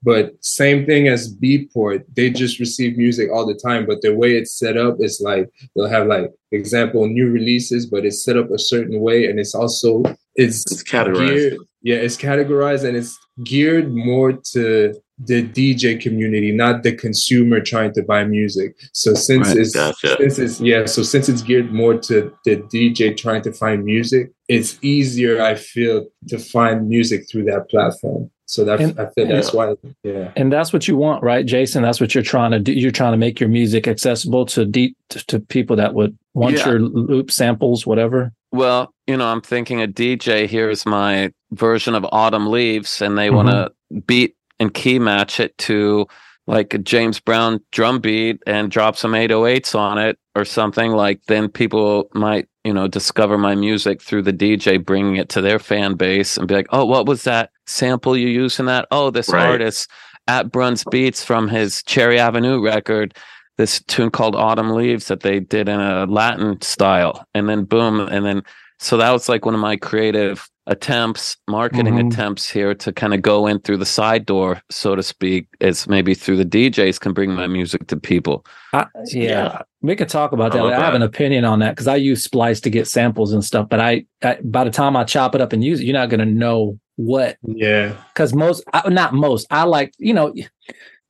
But 0.03 0.33
same 0.45 0.85
thing 0.87 1.09
as 1.09 1.35
Beatport, 1.35 2.05
they 2.17 2.31
just 2.31 2.59
receive 2.59 2.97
music 2.97 3.31
all 3.31 3.47
the 3.47 3.55
time. 3.55 3.87
But 3.87 4.03
the 4.03 4.15
way 4.15 4.37
it's 4.37 4.59
set 4.59 4.77
up 4.77 4.97
is 5.01 5.21
like 5.21 5.49
they'll 5.77 5.89
have 5.89 6.07
like 6.07 6.31
example 6.53 7.07
new 7.07 7.31
releases, 7.31 7.87
but 7.87 8.05
it's 8.05 8.25
set 8.25 8.37
up 8.37 8.51
a 8.51 8.59
certain 8.59 9.01
way, 9.01 9.27
and 9.27 9.39
it's 9.39 9.55
also 9.55 10.03
it's 10.35 10.65
It's 10.71 10.83
categorized. 10.83 11.29
geared, 11.29 11.59
yeah, 11.83 11.97
it's 11.97 12.17
categorized 12.17 12.85
and 12.85 12.97
it's 12.97 13.19
geared 13.45 13.93
more 13.93 14.33
to 14.53 14.95
the 15.19 15.47
DJ 15.47 16.01
community, 16.01 16.51
not 16.51 16.83
the 16.83 16.93
consumer 16.93 17.61
trying 17.61 17.93
to 17.95 18.03
buy 18.03 18.25
music. 18.25 18.77
So 18.93 19.15
since 19.15 19.49
Right, 19.49 19.57
it's 19.59 19.75
gotcha. 19.75 20.17
since 20.19 20.39
it's 20.39 20.61
yeah, 20.61 20.87
so 20.87 21.03
since 21.03 21.29
it's 21.29 21.43
geared 21.43 21.73
more 21.73 21.95
to 21.99 22.37
the 22.45 22.57
DJ 22.57 23.17
trying 23.17 23.43
to 23.43 23.53
find 23.53 23.85
music, 23.85 24.33
it's 24.49 24.79
easier 24.83 25.41
I 25.41 25.55
feel 25.55 26.07
to 26.29 26.39
find 26.39 26.89
music 26.89 27.29
through 27.31 27.45
that 27.45 27.69
platform. 27.71 28.31
So 28.47 28.65
that 28.65 28.81
And- 28.81 28.99
I 28.99 29.07
feel 29.15 29.29
that's 29.29 29.55
why 29.55 29.75
yeah. 30.03 30.33
And 30.37 30.53
that's 30.53 30.73
what 30.73 30.87
you 30.87 30.97
want, 30.97 31.23
right, 31.23 31.47
Jason? 31.47 31.83
That's 31.83 32.01
what 32.01 32.15
you're 32.15 32.25
trying 32.25 32.51
to 32.51 32.59
do. 32.59 32.73
You're 32.73 32.91
trying 32.91 33.13
to 33.13 33.19
make 33.19 33.41
your 33.41 33.49
music 33.49 33.89
accessible 33.89 34.47
to 34.47 34.65
deep 34.67 34.97
to, 35.11 35.25
to 35.27 35.41
people 35.41 35.77
that 35.77 35.95
would 35.95 36.17
want 36.35 36.57
Yeah. 36.57 36.71
your 36.71 36.81
loop 36.81 37.31
samples, 37.31 37.87
whatever. 37.87 38.33
Well, 38.53 38.93
you 39.07 39.17
know, 39.17 39.27
I'm 39.27 39.41
thinking 39.41 39.83
a 39.83 39.89
DJ. 39.89 40.47
Here's 40.47 40.85
my 40.85 41.33
version 41.53 41.95
of 41.95 42.07
Autumn 42.13 42.51
Leaves, 42.51 43.01
and 43.01 43.17
they 43.17 43.31
want 43.31 43.49
to 43.49 43.73
mm-hmm. 43.93 43.99
beat 44.01 44.37
and 44.65 44.75
key 44.75 44.99
match 44.99 45.41
it 45.41 45.57
to 45.59 46.07
like 46.47 46.75
a 46.75 46.79
James 46.79 47.21
Brown 47.21 47.61
drum 47.73 48.01
beat 48.01 48.43
and 48.47 48.71
drop 48.71 48.97
some 48.97 49.13
808s 49.13 49.75
on 49.79 49.99
it 49.99 50.19
or 50.35 50.45
something. 50.45 50.93
Like 50.93 51.23
then 51.27 51.49
people 51.49 52.09
might, 52.15 52.49
you 52.65 52.73
know, 52.73 52.89
discover 52.89 53.39
my 53.39 53.55
music 53.55 54.03
through 54.03 54.23
the 54.23 54.33
DJ, 54.33 54.85
bringing 54.85 55.17
it 55.17 55.29
to 55.31 55.41
their 55.41 55.59
fan 55.59 55.95
base 55.95 56.37
and 56.37 56.49
be 56.49 56.55
like, 56.55 56.67
oh, 56.71 56.85
what 56.85 57.07
was 57.07 57.25
that 57.25 57.51
sample 57.67 58.17
you 58.17 58.29
used 58.29 58.61
in 58.61 58.67
that? 58.67 58.87
Oh, 58.91 59.11
this 59.11 59.29
Right. 59.29 59.49
artist 59.49 59.89
at 60.27 60.51
Bruns 60.51 60.85
Beats 60.91 61.25
from 61.25 61.49
his 61.49 61.83
Cherry 61.83 62.19
Avenue 62.19 62.63
record 62.63 63.15
this 63.57 63.81
tune 63.83 64.11
called 64.11 64.35
Autumn 64.35 64.71
Leaves 64.71 65.07
that 65.07 65.21
they 65.21 65.39
did 65.41 65.69
in 65.69 65.81
a 65.81 66.07
Latin 66.07 66.61
style. 66.61 67.25
And 67.35 67.49
then 67.49 67.65
boom. 67.65 68.01
And 68.01 68.27
then 68.27 68.43
so 68.79 68.97
that 68.97 69.11
was 69.11 69.29
like 69.29 69.45
one 69.45 69.55
of 69.55 69.61
my 69.61 69.77
creative 69.77 70.49
attempts, 70.67 71.37
marketing 71.49 71.95
Mhm. 71.97 72.11
attempts 72.11 72.49
here 72.49 72.75
to 72.75 72.91
kind 72.93 73.13
of 73.13 73.21
go 73.21 73.47
in 73.47 73.61
through 73.61 73.77
the 73.77 73.85
side 73.85 74.25
door, 74.25 74.61
so 74.71 74.97
to 74.97 75.03
speak, 75.03 75.47
as 75.61 75.87
maybe 75.87 76.15
through 76.15 76.37
the 76.39 76.45
DJs 76.45 76.99
can 76.99 77.13
bring 77.13 77.33
my 77.35 77.47
music 77.47 77.87
to 77.89 77.97
people. 77.99 78.47
I, 78.73 78.87
yeah, 79.09 79.23
Yeah. 79.23 79.59
we 79.83 79.95
could 79.95 80.09
talk 80.09 80.33
about 80.33 80.53
I 80.53 80.57
that. 80.57 80.63
love 80.65 80.73
I 80.73 80.85
have 80.85 80.95
an 80.95 81.03
opinion 81.03 81.45
on 81.45 81.59
that 81.59 81.73
because 81.73 81.87
I 81.87 81.97
use 81.97 82.25
Splice 82.25 82.61
to 82.63 82.71
get 82.71 82.87
samples 82.89 83.33
and 83.35 83.45
stuff. 83.45 83.69
But 83.69 83.81
I, 83.81 84.07
I 84.23 84.39
by 84.43 84.65
the 84.65 84.71
time 84.71 84.97
I 84.97 85.05
chop 85.05 85.35
it 85.35 85.43
up 85.43 85.53
and 85.53 85.63
use 85.63 85.81
it, 85.81 85.85
you're 85.85 85.93
not 85.93 86.09
going 86.09 86.21
to 86.21 86.25
know 86.27 86.79
what 86.97 87.37
Yeah. 87.43 87.93
because 88.15 88.33
most 88.33 88.63
not 88.89 89.13
most 89.13 89.49
i 89.51 89.65
like 89.65 89.93
you 89.99 90.15
know 90.15 90.33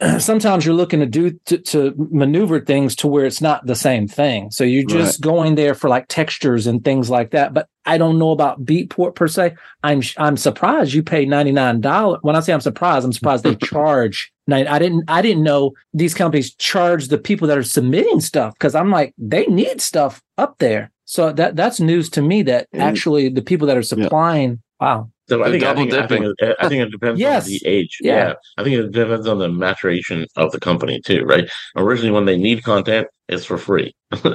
sometimes 0.18 0.64
you're 0.64 0.74
looking 0.74 1.01
to 1.01 1.07
do 1.07 1.38
to, 1.47 1.59
to 1.59 1.95
maneuver 2.11 2.61
things 2.61 2.97
to 2.97 3.07
where 3.07 3.24
it's 3.24 3.40
not 3.40 3.66
the 3.66 3.74
same 3.74 4.09
thing. 4.09 4.51
So 4.51 4.64
you're 4.64 4.84
just 4.84 5.20
going 5.20 5.55
there 5.55 5.74
for 5.74 5.88
like 5.88 6.07
textures 6.09 6.66
and 6.66 6.84
things 6.84 7.11
like 7.11 7.30
that. 7.30 7.55
But 7.55 7.68
i 7.86 7.99
don't 7.99 8.18
know 8.18 8.30
about 8.30 8.64
beatport 8.64 9.14
per 9.14 9.28
se. 9.28 9.55
I'm 9.82 10.03
i'm 10.16 10.36
surprised 10.36 10.95
you 10.95 11.03
pay 11.03 11.26
$99 11.26 12.18
when 12.22 12.34
i 12.34 12.40
say 12.40 12.55
i'm 12.55 12.61
surprised 12.61 13.05
i'm 13.05 13.12
surprised 13.12 13.45
they 13.45 13.55
charge 13.66 14.32
i 14.51 14.78
didn't 14.78 15.05
i 15.09 15.20
didn't 15.20 15.42
know 15.42 15.72
these 15.92 16.14
companies 16.14 16.55
charge 16.55 17.09
the 17.09 17.18
people 17.18 17.47
that 17.49 17.59
are 17.59 17.62
submitting 17.62 18.20
stuff 18.20 18.55
because 18.55 18.74
i'm 18.74 18.90
like 18.90 19.12
they 19.18 19.45
need 19.47 19.80
stuff 19.80 20.22
up 20.38 20.59
there. 20.59 20.90
So 21.07 21.32
that 21.32 21.57
that's 21.57 21.80
news 21.80 22.09
to 22.11 22.22
me 22.22 22.42
that 22.45 22.68
actually 22.74 23.28
the 23.28 23.42
people 23.42 23.66
that 23.66 23.76
are 23.76 23.82
supplying 23.82 24.62
wow 24.80 25.11
So 25.28 25.42
I 25.42 25.48
They're 25.50 25.58
think, 25.60 25.64
I 25.64 25.74
think, 25.74 25.92
I 25.94 26.06
think, 26.06 26.24
it, 26.38 26.56
I 26.60 26.68
think 26.68 26.82
it 26.82 26.90
depends 26.90 27.18
Yes. 27.18 27.46
on 27.46 27.50
the 27.50 27.62
age. 27.66 27.96
Yeah. 28.00 28.14
Yeah. 28.28 28.34
I 28.58 28.62
think 28.64 28.76
it 28.76 28.92
depends 28.92 29.26
on 29.26 29.38
the 29.38 29.48
maturation 29.48 30.26
of 30.36 30.52
the 30.52 30.60
company 30.60 31.00
too, 31.04 31.22
right? 31.24 31.48
Originally, 31.76 32.10
when 32.10 32.26
they 32.26 32.36
need 32.36 32.62
content, 32.62 33.06
it's 33.28 33.44
for 33.46 33.56
free. 33.56 33.94
when 34.22 34.34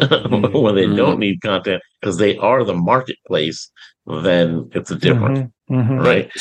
they 0.75 0.87
Mhm. 0.87 0.95
don't 0.97 1.19
need 1.19 1.41
content 1.41 1.83
because 2.01 2.17
they 2.17 2.37
are 2.37 2.63
the 2.63 2.73
marketplace, 2.73 3.69
then 4.23 4.67
it's 4.73 4.89
a 4.89 4.95
different, 4.95 5.51
Mhm, 5.69 5.87
mhm. 5.89 6.03
right? 6.03 6.31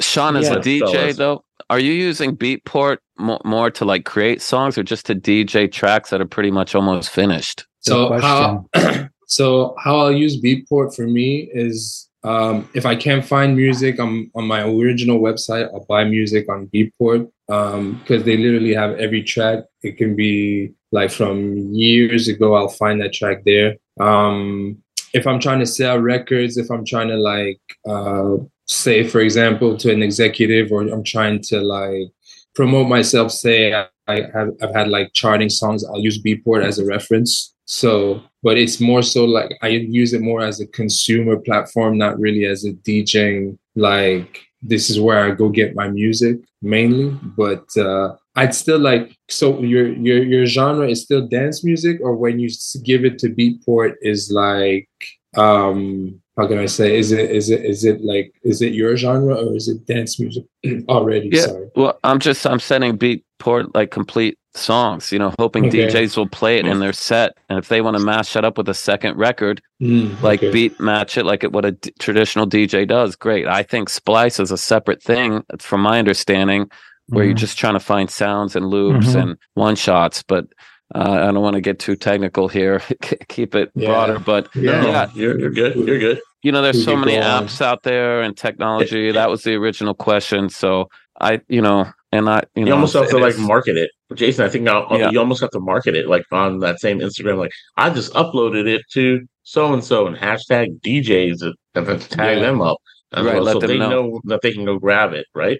Shawn, 0.00 0.36
as 0.36 0.48
Yeah. 0.48 0.56
a 0.56 0.60
DJ 0.60 0.92
Fellas. 0.92 1.16
though, 1.16 1.44
are 1.68 1.80
you 1.80 1.92
using 1.92 2.36
Beatport 2.36 2.98
mo- 3.18 3.40
more 3.44 3.70
to 3.72 3.84
like 3.84 4.04
create 4.04 4.40
songs 4.40 4.78
or 4.78 4.84
just 4.84 5.06
to 5.06 5.14
DJ 5.16 5.66
tracks 5.66 6.10
that 6.10 6.20
are 6.20 6.26
pretty 6.26 6.52
much 6.52 6.74
almost 6.76 7.10
finished? 7.10 7.66
So 7.80 8.12
how 8.20 8.64
so 9.26 9.74
how 9.82 9.96
I'll 9.96 10.12
use 10.12 10.40
Beatport 10.40 10.94
for 10.94 11.08
me 11.08 11.50
is 11.52 12.08
um, 12.24 12.68
if 12.74 12.86
I 12.86 12.94
can't 12.94 13.24
find 13.24 13.56
music 13.56 13.98
on, 13.98 14.30
on 14.34 14.46
my 14.46 14.62
original 14.62 15.20
website, 15.20 15.68
I'll 15.72 15.86
buy 15.88 16.04
music 16.04 16.48
on 16.48 16.68
Beatport 16.68 17.30
because 17.46 18.24
they 18.24 18.36
literally 18.36 18.74
have 18.74 18.98
every 18.98 19.22
track. 19.22 19.64
It 19.82 19.96
can 19.96 20.14
be 20.14 20.72
like 20.92 21.10
from 21.10 21.56
years 21.74 22.28
ago. 22.28 22.54
I'll 22.54 22.68
find 22.68 23.00
that 23.00 23.12
track 23.12 23.42
there. 23.44 23.76
Um, 23.98 24.82
if 25.12 25.26
I'm 25.26 25.40
trying 25.40 25.58
to 25.60 25.66
sell 25.66 25.98
records, 25.98 26.56
if 26.56 26.70
I'm 26.70 26.84
trying 26.84 27.08
to 27.08 27.16
like 27.16 27.60
uh, 27.88 28.36
say, 28.66 29.06
for 29.06 29.20
example, 29.20 29.76
to 29.78 29.92
an 29.92 30.02
executive, 30.02 30.70
or 30.70 30.82
I'm 30.82 31.04
trying 31.04 31.42
to 31.48 31.60
like 31.60 32.08
promote 32.54 32.88
myself, 32.88 33.32
say 33.32 33.74
I, 33.74 33.86
I 34.06 34.22
have 34.32 34.50
I've 34.62 34.74
had 34.74 34.88
like 34.88 35.12
charting 35.12 35.50
songs, 35.50 35.84
I'll 35.84 36.00
use 36.00 36.22
Beatport 36.22 36.64
as 36.64 36.78
a 36.78 36.86
reference. 36.86 37.54
So, 37.72 38.22
but 38.42 38.58
it's 38.58 38.82
more 38.82 39.02
so 39.02 39.24
like 39.24 39.56
I 39.62 39.68
use 39.68 40.12
it 40.12 40.20
more 40.20 40.42
as 40.42 40.60
a 40.60 40.66
consumer 40.66 41.38
platform, 41.38 41.96
not 41.96 42.20
really 42.20 42.44
as 42.44 42.66
a 42.66 42.72
DJing. 42.72 43.56
Like 43.74 44.42
this 44.60 44.90
is 44.90 45.00
where 45.00 45.24
I 45.24 45.30
go 45.30 45.48
get 45.48 45.74
my 45.74 45.88
music 45.88 46.36
mainly. 46.60 47.18
But 47.34 47.64
uh, 47.78 48.16
I'd 48.36 48.54
still 48.54 48.78
like 48.78 49.16
so 49.30 49.62
your 49.62 49.88
your 49.88 50.22
your 50.22 50.44
genre 50.44 50.86
is 50.86 51.02
still 51.02 51.26
dance 51.26 51.64
music, 51.64 51.98
or 52.02 52.14
when 52.14 52.38
you 52.38 52.50
give 52.84 53.06
it 53.06 53.18
to 53.20 53.30
Beatport 53.30 53.94
is 54.02 54.30
like 54.30 54.90
um 55.38 56.20
how 56.38 56.46
can 56.46 56.58
I 56.58 56.66
say 56.66 56.98
is 56.98 57.12
it 57.12 57.30
is 57.30 57.50
it 57.50 57.64
is 57.64 57.84
it 57.84 58.00
like 58.02 58.32
is 58.42 58.62
it 58.62 58.72
your 58.72 58.96
genre 58.96 59.34
or 59.34 59.54
is 59.54 59.68
it 59.68 59.86
dance 59.86 60.18
music 60.18 60.44
already? 60.88 61.28
Yeah. 61.32 61.46
Sorry. 61.46 61.68
Well, 61.76 61.98
I'm 62.04 62.18
just 62.18 62.46
I'm 62.46 62.60
sending 62.60 62.96
Beatport 62.96 63.74
like 63.74 63.90
complete 63.90 64.38
songs, 64.54 65.12
you 65.12 65.18
know, 65.18 65.32
hoping 65.38 65.66
Okay. 65.66 65.86
DJs 65.88 66.16
will 66.16 66.28
play 66.28 66.58
it 66.58 66.66
in 66.66 66.78
their 66.80 66.92
set, 66.92 67.32
and 67.48 67.58
if 67.58 67.68
they 67.68 67.80
want 67.80 67.96
to 67.96 68.02
mash 68.02 68.32
that 68.34 68.44
up 68.44 68.58
with 68.58 68.68
a 68.68 68.74
second 68.74 69.16
record, 69.16 69.60
Mm, 69.82 70.20
like 70.22 70.40
okay. 70.42 70.50
beat 70.52 70.78
match 70.80 71.16
it 71.18 71.24
like 71.24 71.42
it, 71.42 71.52
what 71.52 71.64
a 71.64 71.72
d- 71.72 71.92
traditional 71.98 72.46
DJ 72.46 72.86
does, 72.86 73.16
great. 73.16 73.46
I 73.48 73.62
think 73.62 73.88
Splice 73.88 74.38
is 74.40 74.50
a 74.52 74.58
separate 74.58 75.02
thing, 75.02 75.42
from 75.58 75.80
my 75.82 75.98
understanding, 75.98 76.70
where 77.08 77.24
you're 77.24 77.34
Mhm. 77.34 77.38
just 77.38 77.58
trying 77.58 77.72
to 77.74 77.80
find 77.80 78.08
sounds 78.10 78.54
and 78.54 78.66
loops 78.66 79.08
Mhm. 79.08 79.22
and 79.22 79.36
one 79.54 79.74
shots. 79.74 80.22
But 80.22 80.46
uh, 80.94 80.98
I 81.28 81.32
don't 81.32 81.42
want 81.42 81.54
to 81.54 81.60
get 81.60 81.78
too 81.78 81.96
technical 81.96 82.48
here. 82.48 82.80
Keep 83.28 83.54
it 83.54 83.70
Yeah. 83.74 83.88
broader, 83.88 84.18
but 84.18 84.48
Yeah. 84.54 84.84
yeah, 84.84 85.10
You're, 85.14 85.38
you're 85.38 85.50
good. 85.50 85.76
You're 85.76 85.98
good. 85.98 86.20
you 86.42 86.52
know, 86.52 86.62
there's 86.62 86.76
We 86.76 86.82
so 86.82 86.96
many 86.96 87.12
go 87.14 87.22
on. 87.22 87.46
apps 87.46 87.60
out 87.60 87.82
there 87.82 88.20
and 88.22 88.36
technology. 88.36 89.12
That 89.12 89.30
was 89.30 89.42
the 89.42 89.54
original 89.54 89.94
question. 89.94 90.48
So 90.48 90.88
I, 91.20 91.40
you 91.48 91.62
know, 91.62 91.86
and 92.10 92.28
I, 92.28 92.42
you 92.54 92.62
know 92.64 92.64
You, 92.64 92.64
know, 92.66 92.74
almost 92.74 92.94
have 92.94 93.08
to 93.10 93.18
like 93.18 93.34
is. 93.34 93.38
market 93.40 93.76
it. 93.76 93.90
Jason, 94.14 94.44
I 94.44 94.48
think 94.48 94.68
I'll, 94.68 94.86
Yeah. 94.98 95.10
you 95.10 95.18
almost 95.18 95.40
have 95.40 95.50
to 95.50 95.60
market 95.60 95.94
it 95.96 96.08
like 96.08 96.24
on 96.32 96.58
that 96.60 96.80
same 96.80 96.98
Instagram. 97.00 97.38
Like 97.38 97.52
I 97.76 97.88
just 97.90 98.12
uploaded 98.14 98.66
it 98.66 98.82
to 98.94 99.20
so 99.44 99.72
and 99.72 99.82
so 99.82 100.06
and 100.06 100.16
hashtag 100.16 100.80
DJs 100.82 101.42
and 101.42 101.52
uh, 101.52 101.78
and 101.80 101.86
then 101.86 101.98
tag 102.00 102.38
Yeah. 102.38 102.42
them 102.44 102.60
up. 102.60 102.78
as 103.14 103.24
Right, 103.24 103.34
well, 103.34 103.42
let 103.44 103.52
so 103.54 103.58
them 103.60 103.68
they 103.68 103.78
know. 103.78 103.88
know. 103.90 104.20
that 104.24 104.40
they 104.42 104.52
can 104.52 104.64
go 104.64 104.78
grab 104.78 105.12
it, 105.12 105.26
right? 105.34 105.58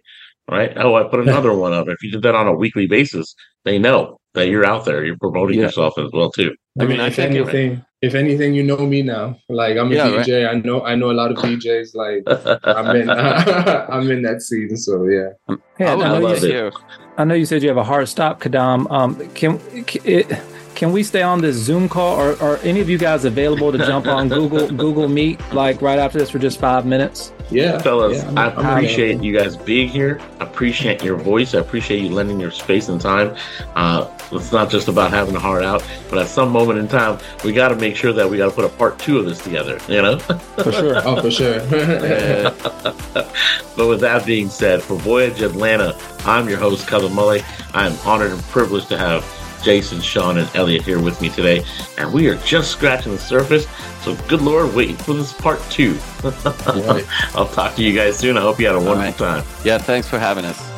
Right. 0.51 0.73
Oh, 0.77 0.95
I 0.95 1.05
put 1.05 1.21
another 1.27 1.55
one 1.55 1.73
up. 1.73 1.89
If 1.89 2.03
you 2.03 2.11
did 2.11 2.23
that 2.23 2.35
on 2.35 2.47
a 2.49 2.55
weekly 2.55 2.87
basis, 2.87 3.35
they 3.65 3.79
know 3.79 4.19
that 4.35 4.49
you're 4.49 4.65
out 4.65 4.85
there. 4.85 5.05
You're 5.05 5.19
promoting 5.19 5.59
Yeah. 5.59 5.67
yourself 5.67 5.99
as 5.99 6.11
well 6.13 6.31
too. 6.31 6.55
I 6.81 6.85
mean, 6.87 7.01
I 7.01 7.09
if 7.09 7.17
think- 7.17 7.35
anything, 7.35 7.85
if 8.01 8.15
anything, 8.15 8.55
you 8.55 8.63
know 8.63 8.79
me 8.87 9.03
now. 9.03 9.37
Like 9.49 9.77
I'm 9.77 9.93
a 9.93 9.95
Yeah, 9.95 10.11
right. 10.17 10.27
DJ. 10.27 10.49
I 10.49 10.55
know 10.55 10.83
I 10.83 10.95
know 10.95 11.11
a 11.11 11.17
lot 11.21 11.31
of 11.31 11.37
DJs. 11.37 11.95
Like 11.95 12.23
I'm 12.65 12.97
in 12.97 13.11
I'm 13.95 14.11
in 14.11 14.23
that 14.23 14.43
scene. 14.43 14.77
So 14.77 15.07
yeah. 15.07 15.31
Hey, 15.79 15.87
I 15.87 15.93
I, 15.93 15.97
know 15.97 16.21
love 16.21 16.43
you, 16.43 16.49
to. 16.51 16.73
I 17.19 17.25
know 17.25 17.35
you 17.35 17.45
said 17.45 17.63
you 17.63 17.69
have 17.69 17.77
a 17.77 17.85
hard 17.85 18.09
stop, 18.09 18.41
Kadam. 18.41 18.91
Um, 18.91 19.17
can 19.35 19.59
can, 19.85 20.03
it, 20.05 20.27
can 20.83 20.91
we 20.91 21.05
stay 21.05 21.23
on 21.23 21.41
this 21.41 21.55
Zoom 21.55 21.89
call, 21.89 22.21
or 22.21 22.43
are 22.43 22.57
any 22.65 22.81
of 22.81 22.91
you 22.91 22.99
guys 22.99 23.25
available 23.25 23.71
to 23.71 23.79
jump 23.79 24.09
on 24.09 24.29
Google 24.29 24.67
Google 24.85 25.07
Meet 25.07 25.39
like 25.53 25.81
right 25.81 25.97
after 25.97 26.19
this 26.19 26.29
for 26.29 26.41
just 26.41 26.59
five 26.59 26.85
minutes? 26.85 27.33
Yeah. 27.53 27.79
Fellas, 27.79 28.17
yeah, 28.17 28.25
I'm- 28.31 28.39
I 28.39 28.51
I'm 28.51 28.67
appreciate 28.67 29.23
you 29.23 29.33
guys 29.33 29.57
being 29.57 29.89
here. 29.89 30.21
I 30.41 30.45
appreciate 30.45 31.05
your 31.05 31.17
voice. 31.17 31.55
I 31.55 31.61
appreciate 31.61 32.03
you 32.03 32.11
lending 32.11 32.41
your 32.41 32.51
space 32.51 32.89
and 32.89 33.01
time. 33.01 33.37
Uh, 33.77 34.11
it's 34.33 34.51
not 34.51 34.71
just 34.71 34.89
about 34.89 35.13
having 35.13 35.37
a 35.37 35.39
heart 35.39 35.63
out, 35.63 35.85
but 36.11 36.19
at 36.19 36.27
some 36.27 36.51
moment 36.51 36.81
in 36.81 36.89
time, 36.89 37.17
we 37.45 37.53
got 37.53 37.69
to 37.69 37.77
make 37.77 37.95
sure 37.95 38.13
that 38.13 38.29
we 38.29 38.37
got 38.37 38.47
to 38.47 38.53
put 38.53 38.65
a 38.65 38.69
part 38.71 38.99
two 38.99 39.19
of 39.19 39.27
this 39.27 39.39
together, 39.39 39.79
you 39.87 40.03
know? 40.03 40.19
For 40.19 40.73
sure. 40.73 41.01
Oh, 41.05 41.23
for 41.23 41.31
sure. 41.31 41.61
but 43.77 43.87
with 43.87 44.01
that 44.01 44.25
being 44.27 44.49
said, 44.49 44.83
for 44.83 44.97
Voyage 44.97 45.43
Atlanta, 45.43 45.97
I'm 46.25 46.49
your 46.49 46.59
host, 46.59 46.89
Kevin 46.89 47.13
Mully. 47.13 47.45
I 47.73 47.87
am 47.87 47.97
honored 48.05 48.33
and 48.33 48.43
privileged 48.45 48.89
to 48.89 48.99
have 48.99 49.23
Jason, 49.63 50.01
Shawn, 50.01 50.39
and 50.39 50.49
Elliot 50.55 50.83
here 50.83 51.01
with 51.01 51.21
me 51.21 51.29
today. 51.29 51.65
And 51.99 52.13
we 52.13 52.29
are 52.29 52.37
just 52.37 52.71
scratching 52.71 53.13
the 53.13 53.19
surface. 53.19 53.67
So, 54.03 54.17
good 54.29 54.43
Lord, 54.43 54.75
wait 54.75 55.01
for 55.01 55.15
this 55.15 55.33
part 55.33 55.61
two. 55.71 55.99
I'll 57.35 57.49
talk 57.49 57.75
to 57.77 57.83
you 57.83 57.95
guys 57.95 58.19
soon. 58.19 58.37
I 58.37 58.41
hope 58.41 58.59
you 58.59 58.67
had 58.67 58.77
a 58.77 58.79
wonderful 58.79 59.27
right. 59.27 59.43
time. 59.43 59.45
Yeah, 59.65 59.79
thanks 59.79 60.09
for 60.09 60.19
having 60.19 60.45
us. 60.45 60.72